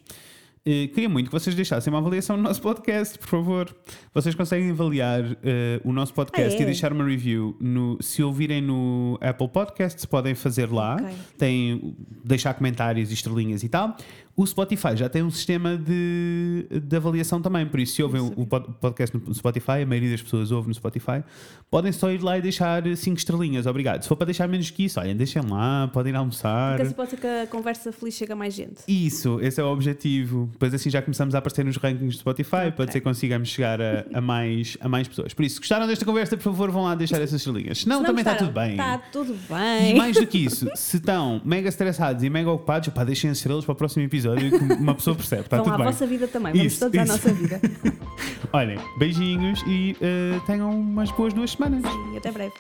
Queria 0.89 1.09
muito 1.09 1.27
que 1.27 1.33
vocês 1.33 1.55
deixassem 1.55 1.93
uma 1.93 1.99
avaliação 2.01 2.37
no 2.37 2.43
nosso 2.43 2.61
podcast, 2.61 3.19
por 3.19 3.29
favor. 3.29 3.75
Vocês 4.13 4.35
conseguem 4.35 4.71
avaliar 4.71 5.23
uh, 5.25 5.37
o 5.85 5.93
nosso 5.93 6.13
podcast 6.15 6.55
Ah, 6.55 6.59
é? 6.59 6.63
e 6.63 6.65
deixar 6.65 6.93
uma 6.93 7.05
review. 7.05 7.57
No, 7.61 7.97
se 8.01 8.23
ouvirem 8.23 8.61
no 8.61 9.19
Apple 9.21 9.49
Podcasts, 9.49 10.05
podem 10.05 10.35
fazer 10.35 10.71
lá. 10.71 10.97
Ok. 10.97 11.09
Tem, 11.39 11.97
deixar 12.25 12.55
comentários 12.55 13.11
e 13.11 13.15
estrelinhas 13.15 13.63
e 13.63 13.69
tal. 13.69 13.97
O 14.37 14.47
Spotify 14.47 14.97
já 14.97 15.09
tem 15.09 15.21
um 15.25 15.31
sistema 15.33 15.77
de, 15.77 16.69
de 16.71 16.97
avaliação 16.97 17.43
também, 17.43 17.67
por 17.67 17.81
isso, 17.81 17.97
se 17.97 18.03
ouvem 18.05 18.21
o, 18.21 18.27
o 18.37 18.47
pod- 18.47 18.69
podcast 18.81 19.17
no 19.17 19.35
Spotify, 19.35 19.83
a 19.83 19.87
maioria 19.87 20.13
das 20.13 20.23
pessoas 20.23 20.53
ouve 20.53 20.69
no 20.69 20.75
Spotify, 20.75 21.25
podem 21.69 21.91
só 21.91 22.09
ir 22.13 22.23
lá 22.23 22.39
e 22.39 22.43
deixar 22.43 22.85
5 22.97 23.17
estrelinhas. 23.17 23.67
Obrigado. 23.67 24.03
Se 24.03 24.09
for 24.09 24.15
para 24.15 24.27
deixar 24.27 24.47
menos 24.47 24.71
que 24.71 24.85
isso, 24.85 25.01
olhem, 25.01 25.17
deixem 25.17 25.43
lá, 25.43 25.89
podem 25.93 26.13
ir 26.13 26.17
almoçar. 26.17 26.71
Porque 26.77 26.83
assim 26.87 26.95
pode 26.95 27.11
ser 27.11 27.17
que 27.17 27.27
a 27.27 27.47
conversa 27.49 27.91
feliz 27.91 28.15
chega 28.15 28.35
a 28.35 28.37
mais 28.37 28.55
gente. 28.55 28.77
Isso, 28.87 29.41
esse 29.43 29.61
é 29.61 29.65
o 29.65 29.73
objetivo. 29.73 30.49
Depois 30.59 30.75
assim 30.75 30.91
já 30.91 31.01
começamos 31.01 31.37
a 31.37 31.39
aparecer 31.39 31.65
nos 31.65 31.77
rankings 31.77 32.17
do 32.17 32.21
Spotify, 32.21 32.73
pode 32.77 32.91
ser 32.93 32.99
que 32.99 33.05
consigamos 33.05 33.49
chegar 33.49 33.81
a, 33.81 34.05
a 34.13 34.21
mais, 34.21 34.77
a 34.81 34.89
mais 34.89 35.07
pessoas. 35.07 35.33
Por 35.33 35.45
isso, 35.45 35.55
se 35.55 35.61
gostaram 35.61 35.87
desta 35.87 36.05
conversa, 36.05 36.37
por 36.37 36.43
favor, 36.43 36.69
vão 36.73 36.83
lá 36.83 36.97
deixar 36.97 37.23
essas. 37.23 37.41
Senão, 37.41 37.75
Se 37.75 37.89
não 37.89 38.03
também 38.03 38.23
está 38.23 38.35
tudo 38.35 38.51
bem. 38.51 38.73
Está 38.73 38.99
tudo 38.99 39.35
E 39.35 39.55
bem. 39.55 39.97
mais 39.97 40.17
do 40.17 40.27
que 40.27 40.39
isso, 40.39 40.69
se 40.75 40.97
estão 40.97 41.41
mega 41.45 41.69
estressados 41.69 42.25
e 42.25 42.29
mega 42.29 42.51
ocupados, 42.51 42.89
pá, 42.89 43.05
deixem 43.05 43.31
as 43.31 43.37
estrelas 43.39 43.65
para 43.65 43.73
o 43.73 43.77
próximo 43.77 44.05
episódio 44.05 44.51
que 44.51 44.65
uma 44.75 44.97
pessoa 44.97 45.15
percebe. 45.15 45.43
Está 45.43 45.59
tudo 45.59 45.75
à 45.75 45.77
bem. 45.77 45.87
vossa 45.87 46.05
vida 46.07 46.27
também. 46.27 46.53
Vamos 46.53 46.73
Isso, 46.73 46.81
todos 46.81 46.99
à 46.99 47.03
isso. 47.05 47.13
nossa 47.13 47.33
vida. 47.33 47.61
Olhem, 48.53 48.79
beijinhos 48.99 49.63
e 49.67 49.97
eh, 50.01 50.41
tenham 50.45 50.71
umas 50.71 51.11
boas 51.13 51.33
duas 51.33 51.53
semanas. 51.53 51.85
E 52.13 52.17
até 52.17 52.33
breve. 52.33 52.55